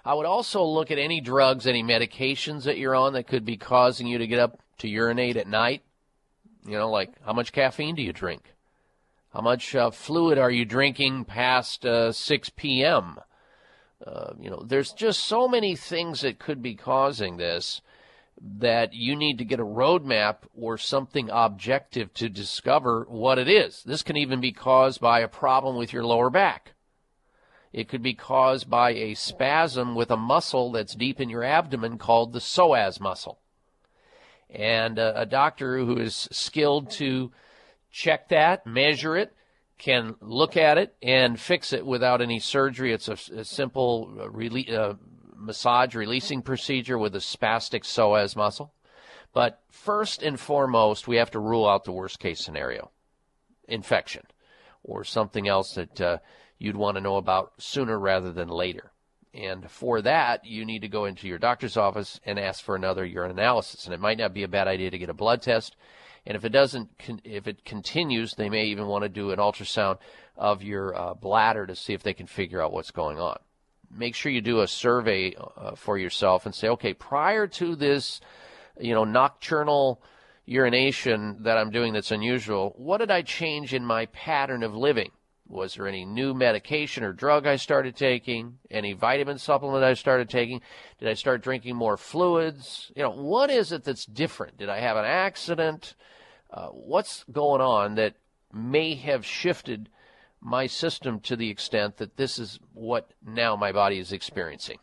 [0.04, 3.58] I would also look at any drugs, any medications that you're on that could be
[3.58, 5.84] causing you to get up to urinate at night.
[6.66, 8.54] You know, like how much caffeine do you drink?
[9.34, 13.20] How much uh, fluid are you drinking past uh, 6 p.m.?
[14.06, 17.82] Uh, you know, there's just so many things that could be causing this
[18.42, 23.84] that you need to get a roadmap or something objective to discover what it is.
[23.84, 26.74] This can even be caused by a problem with your lower back.
[27.72, 31.98] It could be caused by a spasm with a muscle that's deep in your abdomen
[31.98, 33.40] called the psoas muscle.
[34.50, 37.32] And uh, a doctor who is skilled to
[37.92, 39.34] check that, measure it,
[39.78, 42.94] can look at it and fix it without any surgery.
[42.94, 44.94] It's a, a simple uh, rele- uh,
[45.36, 48.74] massage releasing procedure with a spastic psoas muscle.
[49.34, 52.92] But first and foremost, we have to rule out the worst case scenario
[53.68, 54.24] infection
[54.84, 56.18] or something else that uh,
[56.60, 58.92] you'd want to know about sooner rather than later.
[59.34, 63.04] And for that, you need to go into your doctor's office and ask for another
[63.04, 63.86] urine analysis.
[63.86, 65.76] And it might not be a bad idea to get a blood test.
[66.26, 66.90] And if it doesn't,
[67.24, 69.98] if it continues, they may even want to do an ultrasound
[70.38, 73.38] of your uh, bladder to see if they can figure out what's going on
[73.96, 78.22] make sure you do a survey uh, for yourself and say, okay, prior to this,
[78.80, 80.02] you know, nocturnal
[80.46, 85.12] urination that I'm doing that's unusual, what did I change in my pattern of living?
[85.48, 88.60] Was there any new medication or drug I started taking?
[88.72, 90.62] Any vitamin supplement I started taking?
[91.00, 92.92] Did I start drinking more fluids?
[92.96, 94.58] You know, what is it that's different?
[94.58, 95.96] Did I have an accident?
[96.52, 98.16] Uh, what's going on that
[98.54, 99.90] may have shifted
[100.40, 104.78] my system to the extent that this is what now my body is experiencing.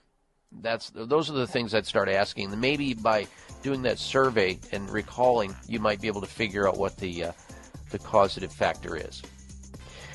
[0.62, 2.59] That's those are the things I'd start asking.
[2.59, 3.28] Maybe by
[3.62, 7.32] doing that survey and recalling, you might be able to figure out what the uh,
[7.91, 9.23] the causative factor is.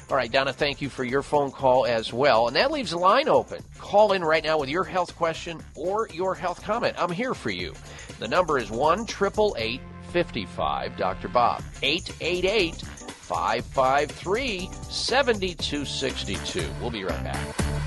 [0.07, 2.47] All right, Donna, thank you for your phone call as well.
[2.47, 3.63] And that leaves a line open.
[3.79, 6.95] Call in right now with your health question or your health comment.
[6.99, 7.73] I'm here for you.
[8.19, 11.27] The number is 1 55 Dr.
[11.27, 11.63] Bob.
[11.81, 16.69] 888 553 7262.
[16.79, 17.84] We'll be right back.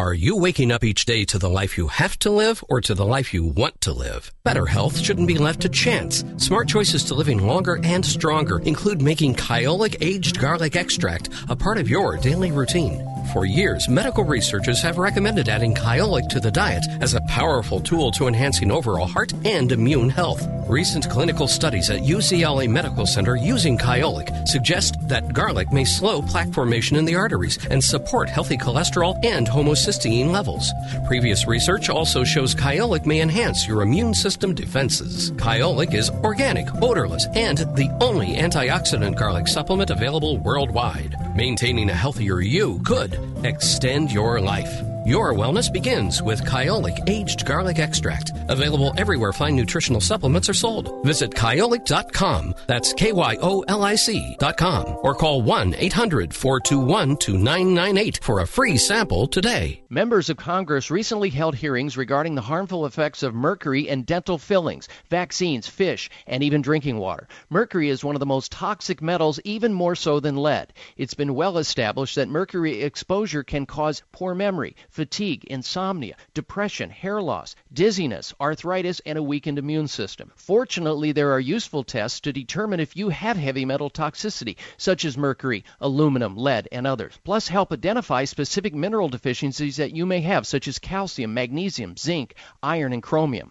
[0.00, 2.94] Are you waking up each day to the life you have to live or to
[2.94, 4.32] the life you want to live?
[4.44, 6.24] Better health shouldn't be left to chance.
[6.38, 11.76] Smart choices to living longer and stronger include making Kyolic aged garlic extract a part
[11.76, 13.06] of your daily routine.
[13.32, 18.10] For years, medical researchers have recommended adding Kyolic to the diet as a powerful tool
[18.12, 20.44] to enhancing overall heart and immune health.
[20.68, 26.52] Recent clinical studies at UCLA Medical Center using Kyolic suggest that garlic may slow plaque
[26.52, 30.72] formation in the arteries and support healthy cholesterol and homocysteine levels.
[31.06, 35.30] Previous research also shows Kyolic may enhance your immune system defenses.
[35.32, 41.14] Kyolic is organic, odorless, and the only antioxidant garlic supplement available worldwide.
[41.34, 43.09] Maintaining a healthier you could
[43.44, 44.82] extend your life.
[45.10, 48.30] Your wellness begins with Kyolic Aged Garlic Extract.
[48.48, 51.04] Available everywhere fine nutritional supplements are sold.
[51.04, 52.54] Visit kyolic.com.
[52.68, 54.98] That's K Y O L I C.com.
[55.02, 59.82] Or call 1 800 421 2998 for a free sample today.
[59.88, 64.86] Members of Congress recently held hearings regarding the harmful effects of mercury and dental fillings,
[65.08, 67.26] vaccines, fish, and even drinking water.
[67.48, 70.72] Mercury is one of the most toxic metals, even more so than lead.
[70.96, 77.22] It's been well established that mercury exposure can cause poor memory fatigue, insomnia, depression, hair
[77.22, 80.30] loss, dizziness, arthritis, and a weakened immune system.
[80.36, 85.16] Fortunately, there are useful tests to determine if you have heavy metal toxicity, such as
[85.16, 87.18] mercury, aluminum, lead, and others.
[87.24, 92.34] Plus, help identify specific mineral deficiencies that you may have, such as calcium, magnesium, zinc,
[92.62, 93.50] iron, and chromium.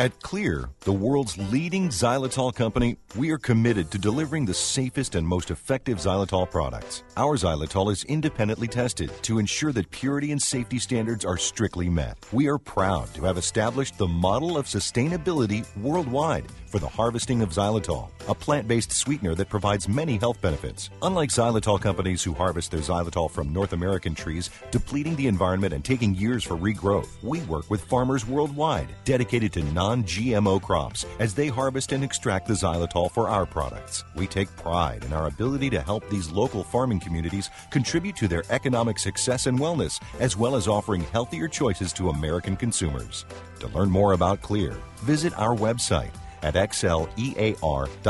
[0.00, 5.28] At Xlear, the world's leading xylitol company, we are committed to delivering the safest and
[5.28, 7.02] most effective xylitol products.
[7.18, 12.16] Our xylitol is independently tested to ensure that purity and safety standards are strictly met.
[12.32, 17.50] We are proud to have established the model of sustainability worldwide for the harvesting of
[17.50, 20.90] xylitol, a plant based sweetener that provides many health benefits.
[21.02, 25.84] Unlike xylitol companies who harvest their xylitol from North American trees, depleting the environment and
[25.84, 31.34] taking years for regrowth, we work with farmers worldwide dedicated to non GMO crops as
[31.34, 34.04] they harvest and extract the xylitol for our products.
[34.14, 38.44] We take pride in our ability to help these local farming communities contribute to their
[38.50, 43.24] economic success and wellness, as well as offering healthier choices to American consumers.
[43.60, 48.06] To learn more about Xlear, visit our website at xlear.com.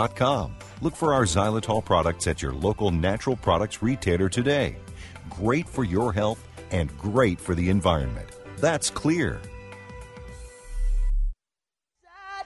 [0.80, 4.76] Look for our xylitol products at your local natural products retailer today.
[5.28, 8.28] Great for your health and great for the environment.
[8.58, 9.40] That's Xlear.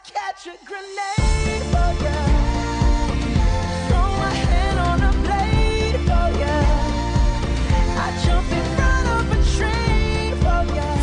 [0.05, 2.34] catch a grenade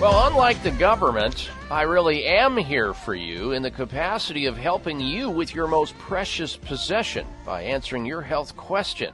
[0.00, 5.00] Well, unlike the government, I really am here for you in the capacity of helping
[5.00, 9.12] you with your most precious possession by answering your health question.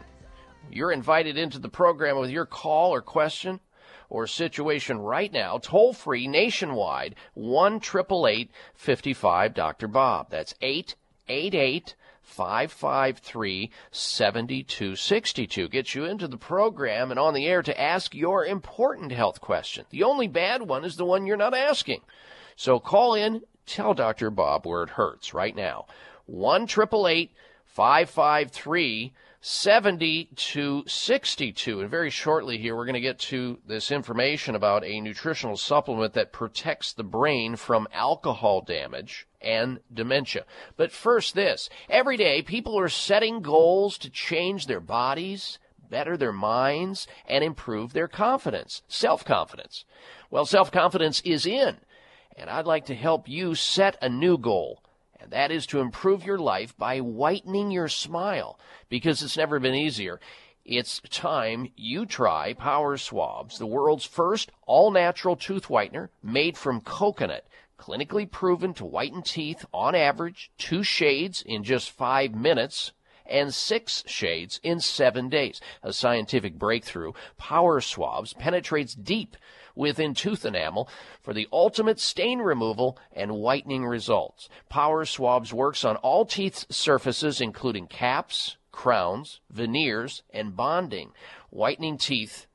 [0.70, 3.60] You're invited into the program with your call or question
[4.10, 7.80] or situation right now, toll free nationwide, 1
[8.74, 9.88] 55 Dr.
[9.88, 10.28] Bob.
[10.28, 11.94] That's 888
[12.25, 15.69] 553 7262.
[15.69, 19.85] Gets you into the program and on the air to ask your important health question.
[19.91, 22.01] The only bad one is the one you're not asking.
[22.57, 24.31] So call in, tell Dr.
[24.31, 25.86] Bob where it hurts right now.
[26.27, 29.12] 1 553
[29.47, 31.81] 7262.
[31.81, 36.14] And very shortly here, we're going to get to this information about a nutritional supplement
[36.14, 40.47] that protects the brain from alcohol damage and dementia.
[40.78, 41.68] But first, this.
[41.90, 45.58] Every day, people are setting goals to change their bodies,
[45.90, 49.84] better their minds, and improve their confidence, self confidence.
[50.31, 51.76] Well, self confidence is in,
[52.34, 54.81] and I'd like to help you set a new goal.
[55.25, 58.59] And that is to improve your life by whitening your smile
[58.91, 60.20] because it's never been easier.
[60.67, 66.83] It's time you try Power Swabs, the world's first all natural tooth whitener made from
[66.83, 67.47] coconut
[67.78, 72.93] clinically proven to whiten teeth on average two shades in just five minutes
[73.25, 75.59] and six shades in seven days.
[75.83, 77.12] A scientific breakthrough.
[77.39, 79.39] Power Swabs penetrates deep
[79.75, 80.89] within tooth enamel
[81.20, 84.49] for the ultimate stain removal and whitening results.
[84.69, 91.12] Power Swabs works on all teeth surfaces, including caps, crowns, veneers, and bonding,
[91.51, 92.47] whitening teeth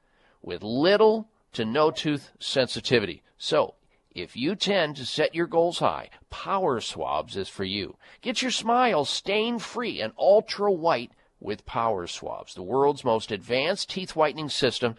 [0.41, 3.23] with little to no tooth sensitivity.
[3.37, 3.75] So,
[4.11, 7.95] if you tend to set your goals high, Power Swabs is for you.
[8.21, 13.89] Get your smile stain free and ultra white with Power Swabs, the world's most advanced
[13.89, 14.95] teeth whitening system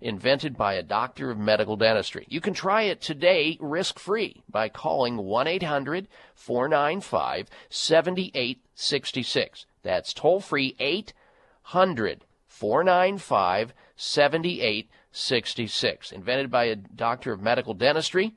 [0.00, 2.26] invented by a doctor of medical dentistry.
[2.28, 9.66] You can try it today risk free by calling 1 800 495 7866.
[9.82, 16.12] That's toll free 800 495 7866.
[16.12, 18.34] Invented by a doctor of medical dentistry.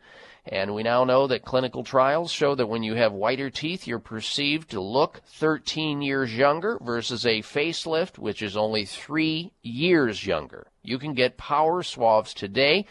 [0.47, 3.99] And we now know that clinical trials show that when you have whiter teeth, you're
[3.99, 10.65] perceived to look 13 years younger versus a facelift, which is only three years younger.
[10.81, 12.87] You can get Power Swabs today,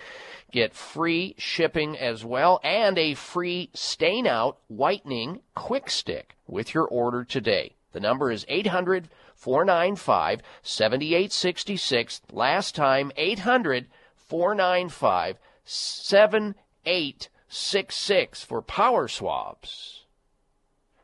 [0.52, 6.86] get free shipping as well, and a free stain out whitening quick stick with your
[6.86, 7.74] order today.
[7.92, 12.22] The number is 800 495 7866.
[12.30, 20.04] Last time, 800 495 7866 for Power Swabs.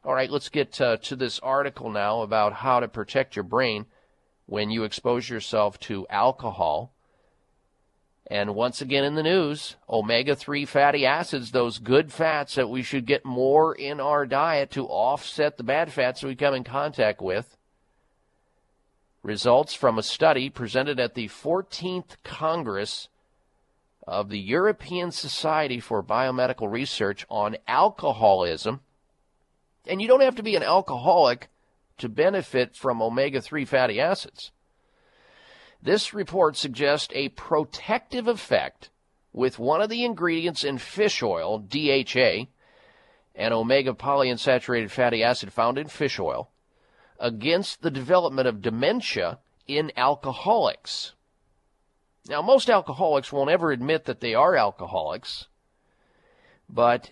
[0.04, 3.86] All right, let's get uh, to this article now about how to protect your brain
[4.46, 6.92] when you expose yourself to alcohol.
[8.28, 12.84] And once again in the news, omega 3 fatty acids, those good fats that we
[12.84, 17.20] should get more in our diet to offset the bad fats we come in contact
[17.20, 17.56] with.
[19.24, 23.08] Results from a study presented at the 14th Congress
[24.06, 28.80] of the European Society for Biomedical Research on alcoholism.
[29.86, 31.48] And you don't have to be an alcoholic
[31.98, 34.52] to benefit from omega 3 fatty acids.
[35.82, 38.90] This report suggests a protective effect
[39.32, 42.46] with one of the ingredients in fish oil, DHA,
[43.34, 46.50] an omega polyunsaturated fatty acid found in fish oil,
[47.18, 51.12] against the development of dementia in alcoholics.
[52.28, 55.46] Now, most alcoholics won't ever admit that they are alcoholics,
[56.68, 57.10] but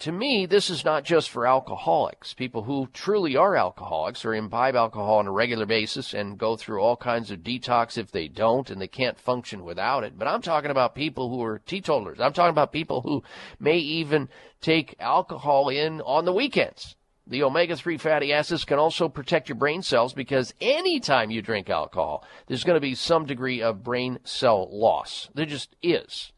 [0.00, 2.34] to me, this is not just for alcoholics.
[2.34, 6.80] People who truly are alcoholics or imbibe alcohol on a regular basis and go through
[6.80, 10.18] all kinds of detox if they don't and they can't function without it.
[10.18, 12.20] But I'm talking about people who are teetotalers.
[12.20, 13.22] I'm talking about people who
[13.58, 14.28] may even
[14.60, 16.94] take alcohol in on the weekends.
[17.28, 21.68] The omega 3 fatty acids can also protect your brain cells because anytime you drink
[21.68, 25.28] alcohol, there's going to be some degree of brain cell loss.
[25.34, 26.32] There just is,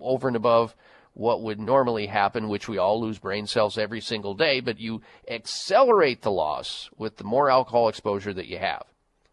[0.00, 0.74] over and above
[1.14, 5.02] what would normally happen, which we all lose brain cells every single day, but you
[5.28, 8.84] accelerate the loss with the more alcohol exposure that you have.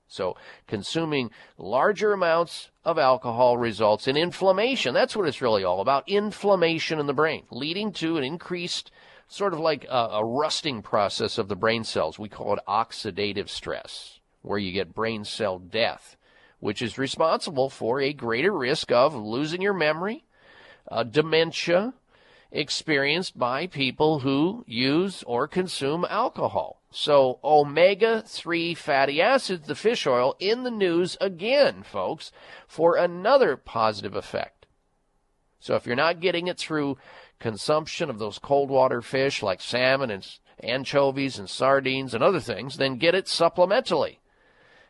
[0.08, 0.36] So,
[0.68, 4.94] consuming larger amounts of alcohol results in inflammation.
[4.94, 8.90] That's what it's really all about inflammation in the brain, leading to an increased,
[9.30, 12.20] sort of like a, a rusting process of the brain cells.
[12.20, 16.18] We call it oxidative stress, where you get brain cell death,
[16.60, 20.26] which is responsible for a greater risk of losing your memory,
[20.90, 21.94] uh, dementia
[22.52, 26.82] experienced by people who use or consume alcohol.
[26.92, 32.32] So, omega 3 fatty acids, the fish oil, in the news again, folks,
[32.68, 34.66] for another positive effect.
[35.60, 36.98] So, if you're not getting it through
[37.40, 40.28] consumption of those cold water fish like salmon and
[40.62, 44.18] anchovies and sardines and other things, then get it supplementally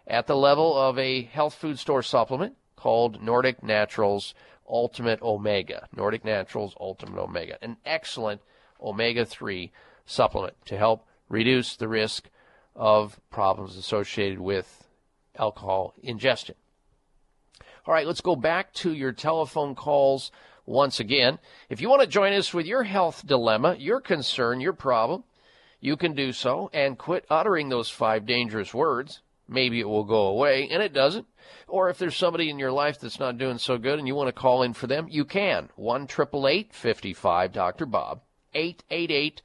[0.07, 4.33] at the level of a health food store supplement called Nordic Naturals
[4.67, 5.87] Ultimate Omega.
[5.95, 7.57] Nordic Naturals Ultimate Omega.
[7.61, 8.41] An excellent
[8.81, 9.71] omega 3
[10.05, 12.29] supplement to help reduce the risk
[12.75, 14.87] of problems associated with
[15.37, 16.55] alcohol ingestion.
[17.85, 20.31] All right, let's go back to your telephone calls
[20.69, 21.39] once again.
[21.67, 25.23] If you want to join us with your health dilemma, your concern, your problem,
[25.81, 29.21] you can do so and quit uttering those five dangerous words.
[29.47, 31.25] Maybe it will go away, and it doesn't.
[31.67, 34.27] Or if there's somebody in your life that's not doing so good and you want
[34.27, 35.69] to call in for them, you can.
[35.75, 37.85] 1 55 Dr.
[37.87, 38.21] Bob,
[38.53, 39.41] 888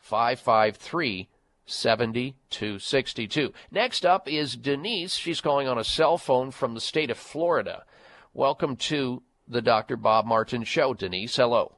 [0.00, 1.28] 553
[1.66, 3.52] 7262.
[3.70, 5.14] Next up is Denise.
[5.14, 7.84] She's calling on a cell phone from the state of Florida.
[8.32, 9.96] Welcome to the Dr.
[9.96, 11.36] Bob Martin Show, Denise.
[11.36, 11.76] Hello.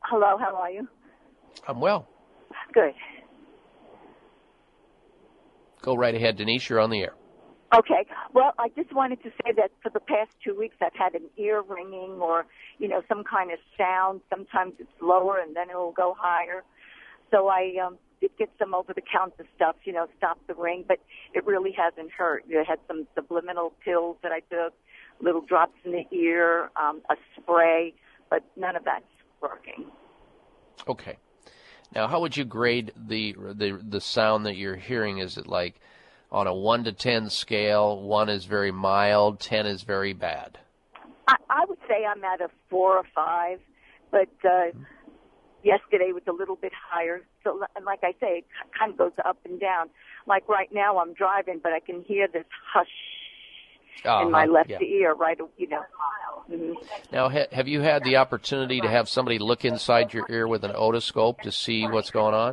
[0.00, 0.86] Hello, how are you?
[1.66, 2.08] I'm well.
[2.72, 2.92] Good.
[5.82, 6.68] Go right ahead, Denise.
[6.68, 7.14] You're on the air.
[7.76, 8.06] Okay.
[8.32, 11.28] Well, I just wanted to say that for the past two weeks, I've had an
[11.36, 12.46] ear ringing or,
[12.78, 14.20] you know, some kind of sound.
[14.30, 16.62] Sometimes it's lower and then it will go higher.
[17.30, 20.98] So I um, did get some over-the-counter stuff, you know, stop the ring, but
[21.34, 22.44] it really hasn't hurt.
[22.48, 24.72] I had some subliminal pills that I took,
[25.24, 27.94] little drops in the ear, um, a spray,
[28.30, 29.04] but none of that's
[29.40, 29.86] working.
[30.86, 31.16] Okay.
[31.94, 35.18] Now, how would you grade the the the sound that you're hearing?
[35.18, 35.80] Is it like
[36.30, 38.00] on a one to ten scale?
[38.00, 40.58] One is very mild, ten is very bad.
[41.26, 43.60] I, I would say I'm at a four or five,
[44.10, 44.76] but uh,
[45.62, 47.22] yesterday was a little bit higher.
[47.44, 48.44] So, and like I say, it
[48.78, 49.88] kind of goes up and down.
[50.26, 52.88] Like right now, I'm driving, but I can hear this hush
[54.04, 54.80] in my Uh-huh, left yeah.
[54.80, 55.38] ear, right?
[55.56, 55.82] You know.
[56.50, 56.74] Mhm.
[57.12, 60.62] Now, ha- have you had the opportunity to have somebody look inside your ear with
[60.64, 62.52] an otoscope to see what's going on?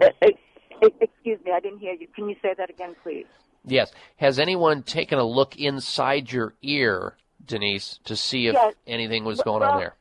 [0.82, 2.08] Excuse me, I didn't hear you.
[2.16, 3.26] Can you say that again, please?
[3.66, 3.92] Yes.
[4.16, 8.74] Has anyone taken a look inside your ear, Denise, to see if Yes.
[8.88, 9.95] anything was Well- going on there?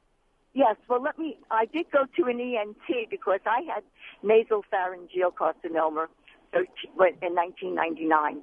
[0.55, 1.39] Yes, well, let me.
[1.51, 3.85] I did go to an ENT because I had
[4.23, 6.09] nasal pharyngeal carcinoma
[6.55, 8.43] in 1999.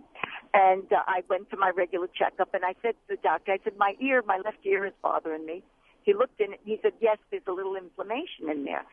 [0.54, 3.60] And uh, I went for my regular checkup, and I said to the doctor, I
[3.64, 5.64] said, my ear, my left ear is bothering me.
[6.04, 8.86] He looked in it, and he said, yes, there's a little inflammation in there.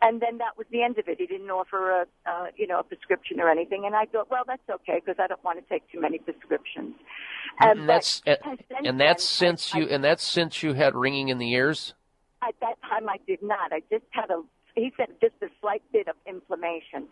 [0.00, 1.18] And then that was the end of it.
[1.18, 3.84] He didn't offer a, uh, you know, a prescription or anything.
[3.84, 6.94] And I thought, well, that's okay because I don't want to take too many prescriptions.
[7.60, 8.38] Um, and that's and,
[8.84, 11.94] and that's then, since I- you and that's since you had ringing in the ears.
[12.46, 13.72] At that time, I did not.
[13.72, 14.42] I just had a.
[14.76, 17.08] He said just a slight bit of inflammation.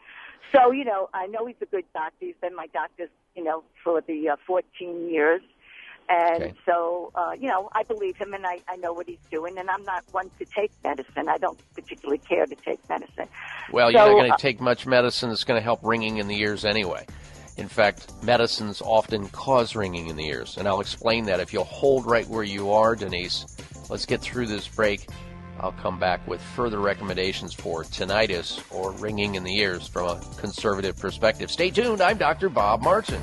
[0.53, 2.17] So you know, I know he's a good doctor.
[2.27, 5.43] He's been my doctor, you know, for the uh, 14 years,
[6.09, 6.55] and Okay.
[6.65, 9.59] so uh, you know, I believe him, and I, I know what he's doing.
[9.59, 11.29] And I'm not one to take medicine.
[11.29, 13.29] I don't particularly care to take medicine.
[13.73, 16.19] Well, you're not So, going uh, to take much medicine that's going to help ringing
[16.19, 17.07] in the ears anyway.
[17.57, 21.65] In fact, medicines often cause ringing in the ears, and I'll explain that if you'll
[21.65, 23.47] hold right where you are, Denise.
[23.89, 25.09] Let's get through this break.
[25.61, 30.21] I'll come back with further recommendations for tinnitus or ringing in the ears from a
[30.37, 31.51] conservative perspective.
[31.51, 32.01] Stay tuned.
[32.01, 32.49] I'm Dr.
[32.49, 33.23] Bob Martin.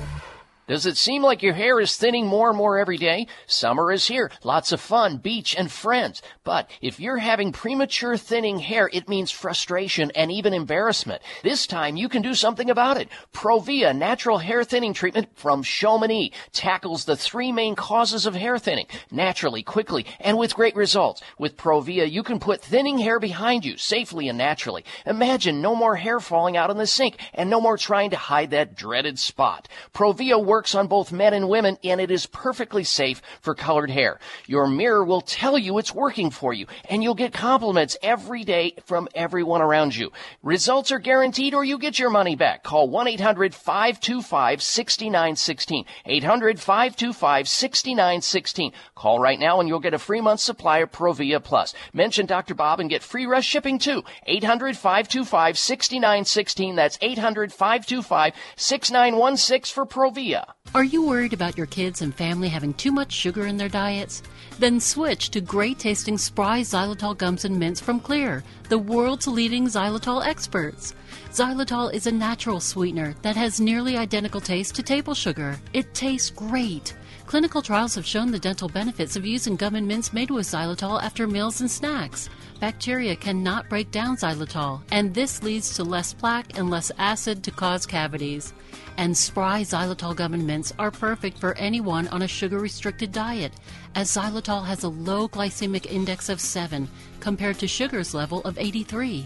[0.66, 3.27] Does it seem like your hair is thinning more and more every day?
[3.48, 4.32] Summer is here.
[4.45, 6.22] Lots of fun, beach, and friends.
[6.45, 11.22] But if you're having premature thinning hair, it means frustration and even embarrassment.
[11.43, 13.09] This time you can do something about it.
[13.33, 18.88] Provia natural hair thinning treatment from Chamonix tackles the three main causes of hair thinning
[19.11, 21.22] naturally, quickly, and with great results.
[21.38, 24.85] With Provia, you can put thinning hair behind you safely and naturally.
[25.06, 28.51] Imagine no more hair falling out in the sink and no more trying to hide
[28.51, 29.67] that dreaded spot.
[29.93, 34.19] Provia works on both men and women and it is perfectly safe for colored hair.
[34.45, 38.75] Your mirror will tell you it's working for you and you'll get compliments every day
[38.85, 40.11] from everyone around you.
[40.43, 42.61] Results are guaranteed or you get your money back.
[42.61, 45.85] Call 1-800-525-6916.
[46.07, 48.73] 800-525-6916.
[48.93, 51.73] Call right now and you'll get a free month supply of Provia Plus.
[51.93, 52.53] Mention Dr.
[52.53, 54.03] Bob and get free rush shipping too.
[54.30, 56.75] 800-525-6916.
[56.75, 60.43] That's 800-525-6916 for Provia.
[60.76, 64.24] Are you worried about your kids and family having too much sugar in their diets?
[64.58, 69.68] Then switch to great tasting Spry Xylitol gums and mints from Xlear, the world's leading
[69.68, 70.95] xylitol experts.
[71.30, 75.60] Xylitol is a natural sweetener that has nearly identical taste to table sugar.
[75.74, 76.95] It tastes great.
[77.34, 81.02] Clinical trials have shown the dental benefits of using gum and mints made with xylitol
[81.02, 82.30] after meals and snacks.
[82.60, 87.50] Bacteria cannot break down xylitol, and this leads to less plaque and less acid to
[87.50, 88.53] cause cavities.
[88.98, 93.53] And Spry xylitol gum and mints are perfect for anyone on a sugar restricted diet,
[93.95, 96.88] as xylitol has a low glycemic index of 7
[97.20, 99.26] compared to sugar's level of 83.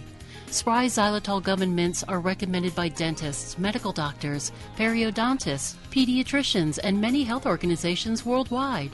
[0.50, 7.24] Spry xylitol gum and mints are recommended by dentists, medical doctors, periodontists, pediatricians, and many
[7.24, 8.92] health organizations worldwide.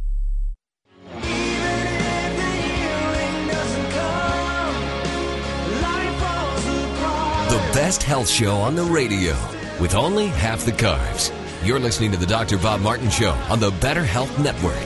[7.75, 9.33] Best health show on the radio
[9.81, 11.29] with only half the carbs.
[11.61, 12.57] You're listening to the Dr.
[12.57, 14.81] Bob Martin Show on the Better Health Network.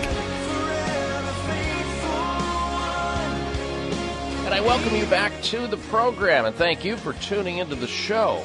[4.44, 7.86] And I welcome you back to the program and thank you for tuning into the
[7.86, 8.42] show.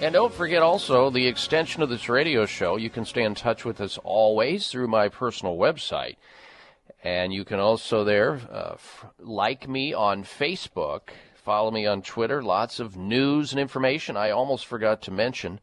[0.00, 2.76] And don't forget also the extension of this radio show.
[2.76, 6.16] You can stay in touch with us always through my personal website.
[7.04, 11.10] And you can also there uh, f- like me on Facebook,
[11.50, 14.16] follow me on Twitter, lots of news and information.
[14.16, 15.58] I almost forgot to mention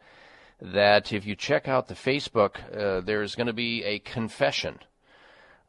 [0.61, 4.79] that if you check out the Facebook, uh, there's going to be a confession.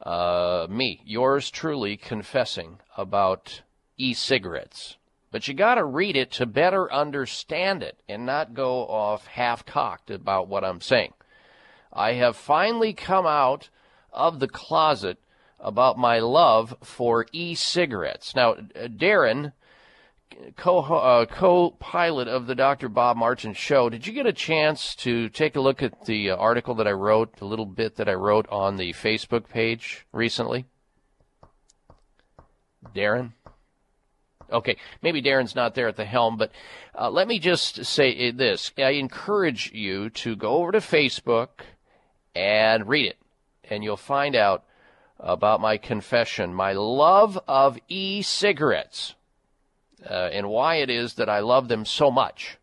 [0.03, 3.63] Uh, me, yours truly, confessing about
[3.97, 4.97] e cigarettes.
[5.31, 9.65] But you got to read it to better understand it and not go off half
[9.65, 11.13] cocked about what I'm saying.
[11.93, 13.69] I have finally come out
[14.13, 15.19] of the closet
[15.61, 18.35] about my love for e cigarettes.
[18.35, 19.53] Now, Darren,
[20.57, 22.89] co uh, co-pilot of the Dr.
[22.89, 26.37] Bob Martin show, did you get a chance to take a look at the uh,
[26.37, 30.67] article that I wrote, the little bit that I wrote on the Facebook page recently?
[32.95, 33.33] Darren?
[34.51, 36.53] Okay, maybe Darren's not there at the helm, but
[36.99, 38.73] uh, let me just say this.
[38.79, 41.49] I encourage you to go over to Facebook
[42.35, 43.19] and read it,
[43.65, 44.65] and you'll find out
[45.21, 49.15] about my confession, my love of e cigarettes,
[50.09, 52.59] uh, and why it is that I love them so much.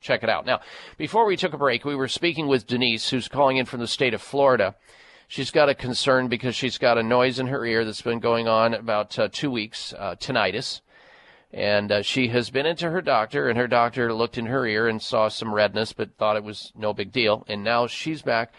[0.00, 0.44] Check it out.
[0.44, 0.60] Now,
[0.98, 3.86] before we took a break, we were speaking with Denise, who's calling in from the
[3.86, 4.74] state of Florida.
[5.28, 8.46] She's got a concern because she's got a noise in her ear that's been going
[8.46, 10.82] on about uh, two weeks, uh, tinnitus.
[11.52, 14.88] And uh, she has been into her doctor, and her doctor looked in her ear
[14.88, 17.44] and saw some redness, but thought it was no big deal.
[17.48, 18.52] And now she's back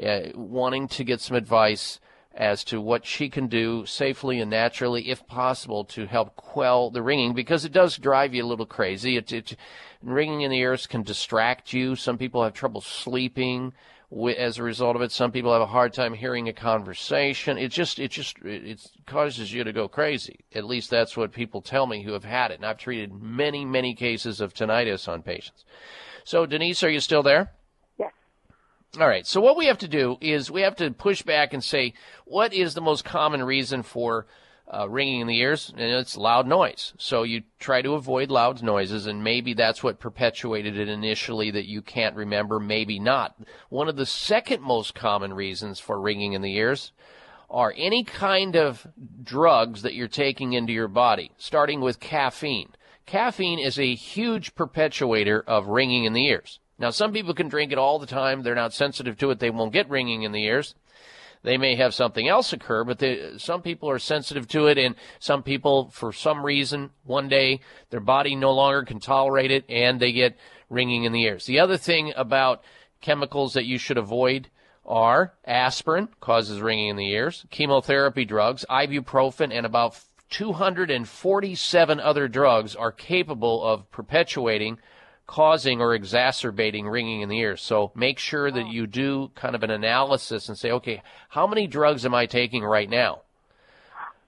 [0.00, 1.98] uh, wanting to get some advice
[2.34, 7.02] as to what she can do safely and naturally, if possible, to help quell the
[7.02, 9.16] ringing because it does drive you a little crazy.
[9.16, 9.56] It, it
[10.02, 11.94] ringing in the ears can distract you.
[11.96, 13.72] Some people have trouble sleeping
[14.36, 15.12] as a result of it.
[15.12, 17.56] Some people have a hard time hearing a conversation.
[17.56, 20.40] It just it just it causes you to go crazy.
[20.54, 22.56] At least that's what people tell me who have had it.
[22.56, 25.64] And I've treated many many cases of tinnitus on patients.
[26.24, 27.52] So Denise, are you still there?
[29.00, 29.26] All right.
[29.26, 31.94] So what we have to do is we have to push back and say
[32.26, 34.26] what is the most common reason for
[34.72, 36.92] uh, ringing in the ears, and it's loud noise.
[36.98, 41.66] So you try to avoid loud noises, and maybe that's what perpetuated it initially that
[41.66, 43.34] you can't remember, maybe not.
[43.70, 46.92] One of the second most common reasons for ringing in the ears
[47.50, 48.86] are any kind of
[49.22, 52.70] drugs that you're taking into your body, starting with caffeine.
[53.04, 56.60] Caffeine is a huge perpetuator of ringing in the ears.
[56.82, 58.42] Now, some people can drink it all the time.
[58.42, 59.38] They're not sensitive to it.
[59.38, 60.74] They won't get ringing in the ears.
[61.44, 64.96] They may have something else occur, but they, some people are sensitive to it, and
[65.20, 70.00] some people, for some reason, one day their body no longer can tolerate it, and
[70.00, 70.36] they get
[70.68, 71.46] ringing in the ears.
[71.46, 72.64] The other thing about
[73.00, 74.48] chemicals that you should avoid
[74.84, 82.74] are aspirin causes ringing in the ears, chemotherapy drugs, ibuprofen, and about 247 other drugs
[82.74, 84.78] are capable of perpetuating,
[85.32, 87.62] causing, or exacerbating ringing in the ears.
[87.62, 91.66] So make sure that you do kind of an analysis and say, okay, how many
[91.66, 93.22] drugs am I taking right now?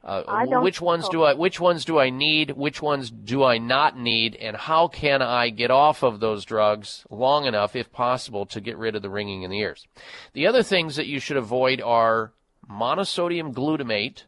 [0.03, 2.53] Uh, which ones do I which ones do I need?
[2.53, 4.35] Which ones do I not need?
[4.37, 8.79] And how can I get off of those drugs long enough, if possible, to get
[8.79, 9.87] rid of the ringing in the ears?
[10.33, 12.33] The other things that you should avoid are
[12.67, 14.23] monosodium glutamate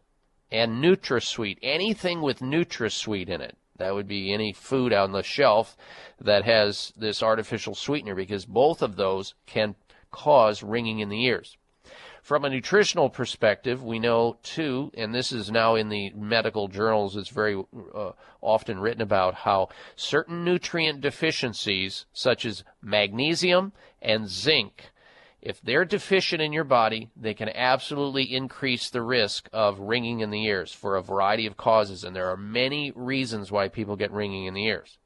[0.53, 1.57] and NutraSweet.
[1.63, 3.57] Anything with NutraSweet in it.
[3.79, 5.77] That would be any food on the shelf
[6.21, 9.75] that has this artificial sweetener because both of those can
[10.11, 11.57] cause ringing in the ears.
[12.23, 17.17] From a nutritional perspective, we know too, and this is now in the medical journals,
[17.17, 17.63] it's very
[17.95, 23.73] uh, often written about how certain nutrient deficiencies, such as magnesium
[24.03, 24.91] and zinc,
[25.47, 30.31] if they're deficient in your body, they can absolutely increase the risk of ringing in
[30.31, 34.11] the ears for a variety of causes, and there are many reasons why people get
[34.11, 34.99] ringing in the ears.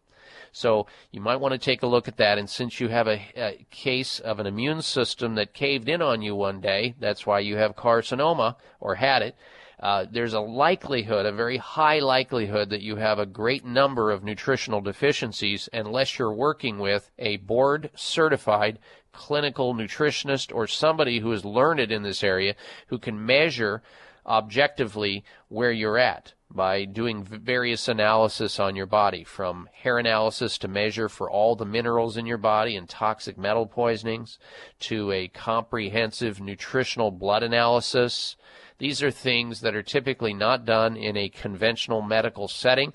[0.50, 2.38] So you might want to take a look at that.
[2.38, 6.22] And since you have a, a case of an immune system that caved in on
[6.22, 9.36] you one day, that's why you have carcinoma or had it.
[9.78, 14.22] Uh, there's a likelihood, a very high likelihood, that you have a great number of
[14.22, 18.78] nutritional deficiencies unless you're working with a board certified
[19.12, 22.54] clinical nutritionist or somebody who is learned in this area
[22.88, 23.82] who can measure
[24.26, 30.66] objectively where you're at by doing various analysis on your body from hair analysis to
[30.66, 34.38] measure for all the minerals in your body and toxic metal poisonings
[34.80, 38.36] to a comprehensive nutritional blood analysis.
[38.78, 42.94] These are things that are typically not done in a conventional medical setting.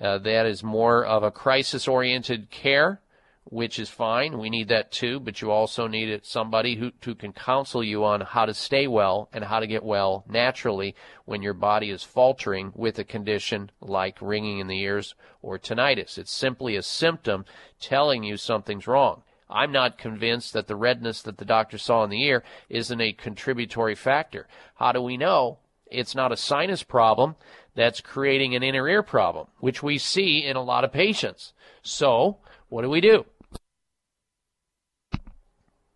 [0.00, 3.00] Uh, that is more of a crisis oriented care
[3.44, 4.38] which is fine.
[4.38, 8.20] We need that too, but you also need somebody who, who can counsel you on
[8.20, 10.94] how to stay well and how to get well naturally
[11.24, 16.18] when your body is faltering with a condition like ringing in the ears or tinnitus.
[16.18, 17.44] It's simply a symptom
[17.80, 19.22] telling you something's wrong.
[19.48, 23.12] I'm not convinced that the redness that the doctor saw in the ear isn't a
[23.12, 24.46] contributory factor.
[24.76, 25.58] How do we know?
[25.90, 27.34] It's not a sinus problem
[27.74, 31.52] that's creating an inner ear problem, which we see in a lot of patients.
[31.82, 32.38] So,
[32.70, 33.26] what do we do?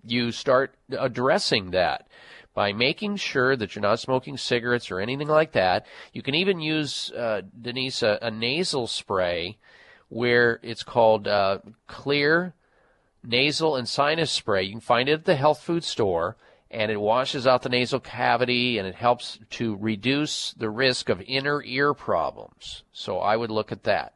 [0.07, 2.09] You start addressing that
[2.53, 5.87] by making sure that you're not smoking cigarettes or anything like that.
[6.13, 9.57] You can even use, uh, Denise, a, a nasal spray
[10.09, 12.53] where it's called uh, Xlear
[13.23, 14.65] Nasal and Sinus Spray.
[14.65, 16.37] You can find it at the health food store,
[16.71, 21.23] and it washes out the nasal cavity and it helps to reduce the risk of
[21.23, 22.83] inner ear problems.
[22.93, 24.14] So I would look at that.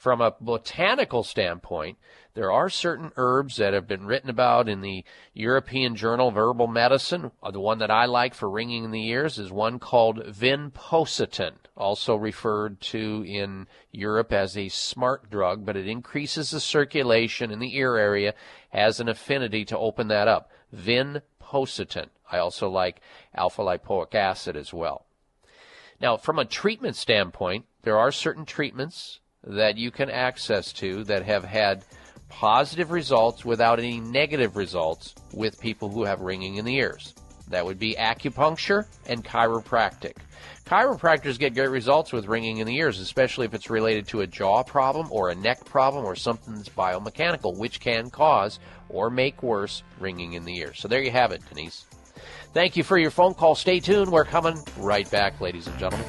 [0.00, 1.98] From a botanical standpoint,
[2.32, 5.04] there are certain herbs that have been written about in the
[5.34, 7.32] European Journal of Herbal Medicine.
[7.42, 11.56] Uh, The one that I like for ringing in the ears is one called vinpocetine,
[11.76, 17.58] also referred to in Europe as a smart drug, but it increases the circulation in
[17.58, 18.32] the ear area,
[18.70, 20.50] has an affinity to open that up.
[20.74, 22.08] Vinpocetine.
[22.32, 23.02] I also like
[23.34, 25.04] alpha lipoic acid as well.
[26.00, 31.24] Now, from a treatment standpoint, there are certain treatments that you can access to that
[31.24, 31.84] have had
[32.28, 37.14] positive results without any negative results with people who have ringing in the ears.
[37.48, 40.16] That would be acupuncture and chiropractic.
[40.64, 44.26] Chiropractors get great results with ringing in the ears, especially if it's related to a
[44.26, 49.42] jaw problem or a neck problem or something that's biomechanical, which can cause or make
[49.42, 50.78] worse ringing in the ears.
[50.78, 51.86] So there you have it, Denise.
[52.52, 53.56] Thank you for your phone call.
[53.56, 54.12] Stay tuned.
[54.12, 56.06] We're coming right back, ladies and gentlemen.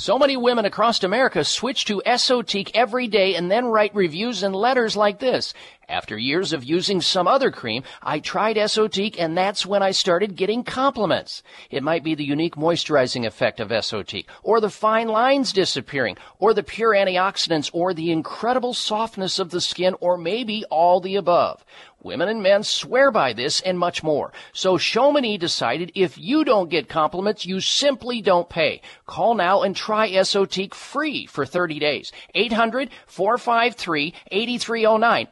[0.00, 4.54] So many women across America switch to Esotique every day and then write reviews and
[4.54, 5.54] letters like this.
[5.88, 10.36] After years of using some other cream, I tried Esotique and that's when I started
[10.36, 11.42] getting compliments.
[11.70, 16.52] It might be the unique moisturizing effect of Esotique, or the fine lines disappearing, or
[16.52, 21.64] the pure antioxidants, or the incredible softness of the skin, or maybe all the above.
[22.00, 24.32] Women and men swear by this and much more.
[24.52, 28.82] So Shomini decided if you don't get compliments, you simply don't pay.
[29.06, 32.12] Call now and try Esotique free for 30 days.
[32.36, 35.26] 800-453-8309.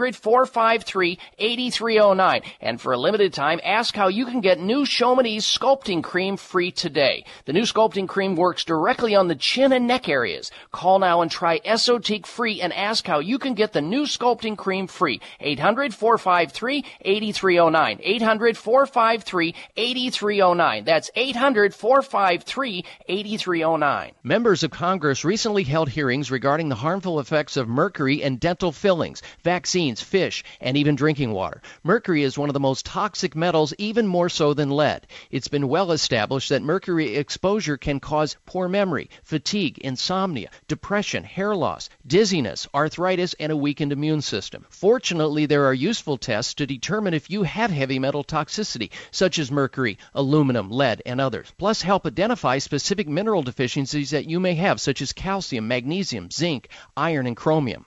[0.00, 2.42] 800-453-8309.
[2.60, 6.70] And for a limited time, ask how you can get new Shomini's sculpting cream free
[6.70, 7.24] today.
[7.44, 10.50] The new sculpting cream works directly on the chin and neck areas.
[10.72, 14.56] Call now and try Esotique free and ask how you can get the new sculpting
[14.56, 15.20] cream free.
[15.40, 18.00] 800 453 8309.
[18.02, 20.84] 800 453 8309.
[20.84, 24.12] That's 800 453 8309.
[24.22, 29.22] Members of Congress recently held hearings regarding the harmful effects of mercury and dental fillings,
[29.42, 31.62] vaccines, fish, and even drinking water.
[31.82, 35.06] Mercury is one of the most toxic metals, even more so than lead.
[35.30, 41.56] It's been well established that mercury exposure can cause poor memory, fatigue, insomnia, depression, hair
[41.56, 44.66] loss, dizziness, arthritis, and a weakened immune system.
[44.68, 49.50] Fortunately, there are useful tests to determine if you have heavy metal toxicity, such as
[49.50, 51.52] mercury, aluminum, lead, and others.
[51.56, 56.68] Plus, help identify specific mineral deficiencies that you may have, such as calcium, magnesium, zinc,
[56.96, 57.86] iron, and chromium.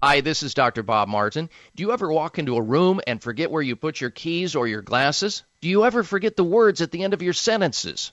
[0.00, 0.84] Hi, this is Dr.
[0.84, 1.50] Bob Martin.
[1.74, 4.68] Do you ever walk into a room and forget where you put your keys or
[4.68, 5.42] your glasses?
[5.60, 8.12] Do you ever forget the words at the end of your sentences?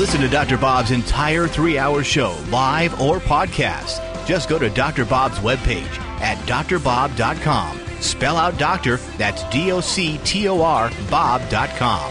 [0.00, 0.56] Listen to Dr.
[0.56, 4.00] Bob's entire three hour show, live or podcast.
[4.24, 5.04] Just go to Dr.
[5.04, 7.78] Bob's webpage at drbob.com.
[8.00, 12.10] Spell out doctor, that's D O C T O R, Bob.com.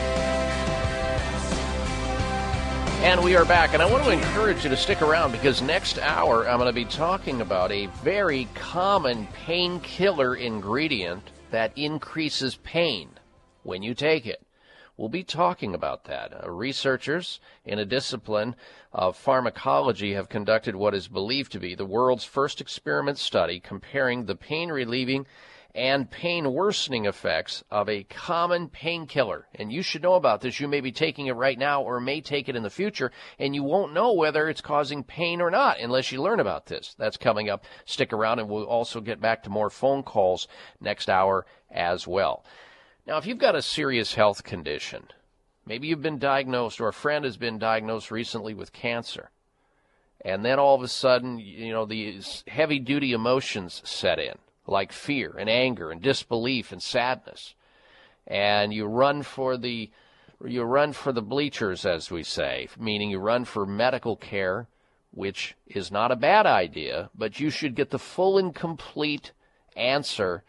[3.02, 5.98] And we are back, and I want to encourage you to stick around because next
[5.98, 13.10] hour I'm going to be talking about a very common painkiller ingredient that increases pain
[13.64, 14.46] when you take it.
[15.00, 16.44] We'll be talking about that.
[16.44, 18.58] Uh, researchers in a discipline
[18.92, 24.26] of pharmacology have conducted what is believed to be the world's first experiment study comparing
[24.26, 25.26] the pain relieving
[25.74, 29.48] and pain worsening effects of a common painkiller.
[29.56, 30.60] And you should know about this.
[30.60, 33.56] You may be taking it right now or may take it in the future, and
[33.56, 36.94] you won't know whether it's causing pain or not unless you learn about this.
[37.00, 37.64] That's coming up.
[37.86, 40.50] Stick around, and we'll also get back to more phone calls
[40.82, 42.44] next hour as well.
[43.10, 45.08] Now, if you've got a serious health condition,
[45.66, 49.32] maybe you've been diagnosed or a friend has been diagnosed recently with cancer,
[50.24, 54.36] and then all of a sudden, you know, these heavy duty emotions set in,
[54.68, 57.56] like fear and anger and disbelief and sadness,
[58.28, 59.90] and you run for the
[60.46, 64.68] you run for the bleachers, as we say, meaning you run for medical care,
[65.10, 69.32] which is not a bad idea, but you should get the full and complete
[69.76, 70.44] answer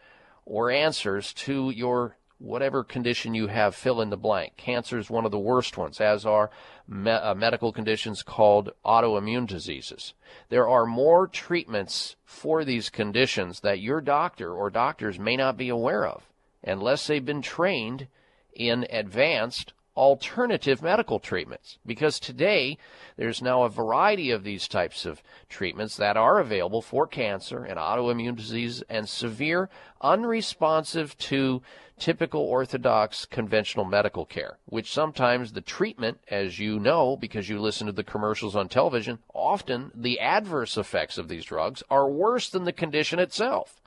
[0.45, 4.57] or answers to your whatever condition you have, fill in the blank.
[4.57, 6.49] Cancer is one of the worst ones, as are
[6.87, 10.13] me- uh, medical conditions called autoimmune diseases.
[10.49, 15.69] There are more treatments for these conditions that your doctor or doctors may not be
[15.69, 16.23] aware of
[16.63, 18.07] unless they've been trained
[18.53, 22.75] in advanced alternative medical treatments because today
[23.17, 27.77] there's now a variety of these types of treatments that are available for cancer and
[27.77, 29.69] autoimmune disease and severe
[30.01, 31.61] unresponsive to
[31.99, 37.85] typical orthodox conventional medical care, which sometimes the treatment, as you know because you listen
[37.85, 42.63] to the commercials on television, often the adverse effects of these drugs are worse than
[42.63, 43.80] the condition itself.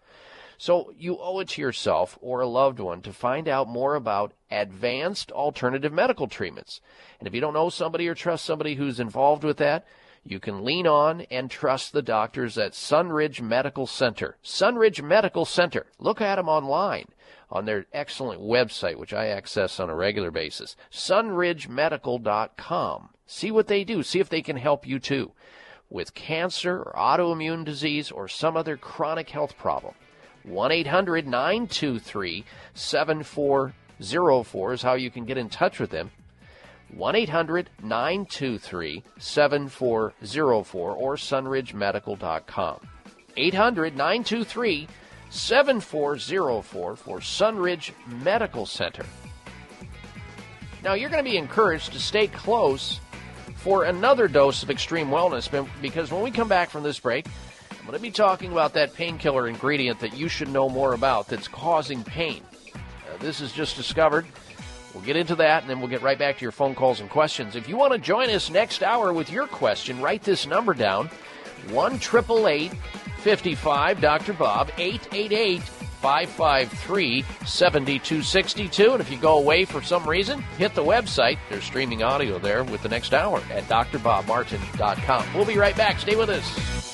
[0.58, 4.32] So you owe it to yourself or a loved one to find out more about
[4.50, 6.80] advanced alternative medical treatments.
[7.18, 9.86] And if you don't know somebody or trust somebody who's involved with that,
[10.22, 14.38] you can lean on and trust the doctors at Sunridge Medical Center.
[14.42, 15.84] Sunridge Medical Center.
[15.98, 17.08] Look at them online
[17.50, 20.76] on their excellent website, which I access on a regular basis.
[20.90, 23.10] sunridgemedical.com.
[23.26, 24.02] See what they do.
[24.02, 25.32] See if they can help you too
[25.90, 29.94] with cancer or autoimmune disease or some other chronic health problem.
[30.44, 36.10] 1 800 923 7404 is how you can get in touch with them.
[36.94, 42.88] 1 800 923 7404 or sunridgemedical.com.
[43.36, 44.88] 800 923
[45.30, 47.92] 7404 for Sunridge
[48.22, 49.04] Medical Center.
[50.84, 53.00] Now, you're going to be encouraged to stay close
[53.56, 55.50] for another dose of extreme wellness
[55.80, 57.26] because when we come back from this break,
[57.84, 61.28] I'm going to be talking about that painkiller ingredient that you should know more about
[61.28, 62.42] that's causing pain.
[62.74, 62.78] Uh,
[63.18, 64.24] this is just discovered.
[64.94, 67.10] We'll get into that and then we'll get right back to your phone calls and
[67.10, 67.56] questions.
[67.56, 71.10] If you want to join us next hour with your question, write this number down
[71.68, 74.32] 1 55 Dr.
[74.32, 78.92] Bob 888 553 7262.
[78.92, 81.36] And if you go away for some reason, hit the website.
[81.50, 85.34] There's streaming audio there with the next hour at drbobmartin.com.
[85.34, 85.98] We'll be right back.
[85.98, 86.93] Stay with us.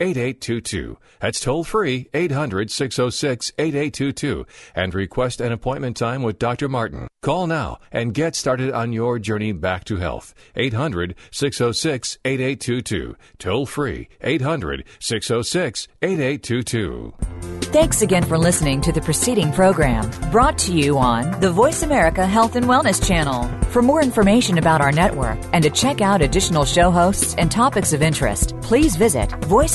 [0.00, 0.98] 8822.
[1.20, 6.68] That's toll free 800 606 8822 and request an appointment time with Dr.
[6.68, 7.08] Martin.
[7.22, 10.34] Call now and get started on your journey back to health.
[10.56, 13.16] 800 606 8822.
[13.38, 17.14] Toll free 800 606 8822.
[17.72, 22.26] Thanks again for listening to the preceding program brought to you on the Voice America
[22.26, 23.48] Health and Wellness Channel.
[23.70, 27.92] For more information about our network and to check out additional show hosts and topics
[27.92, 29.30] of interest, please visit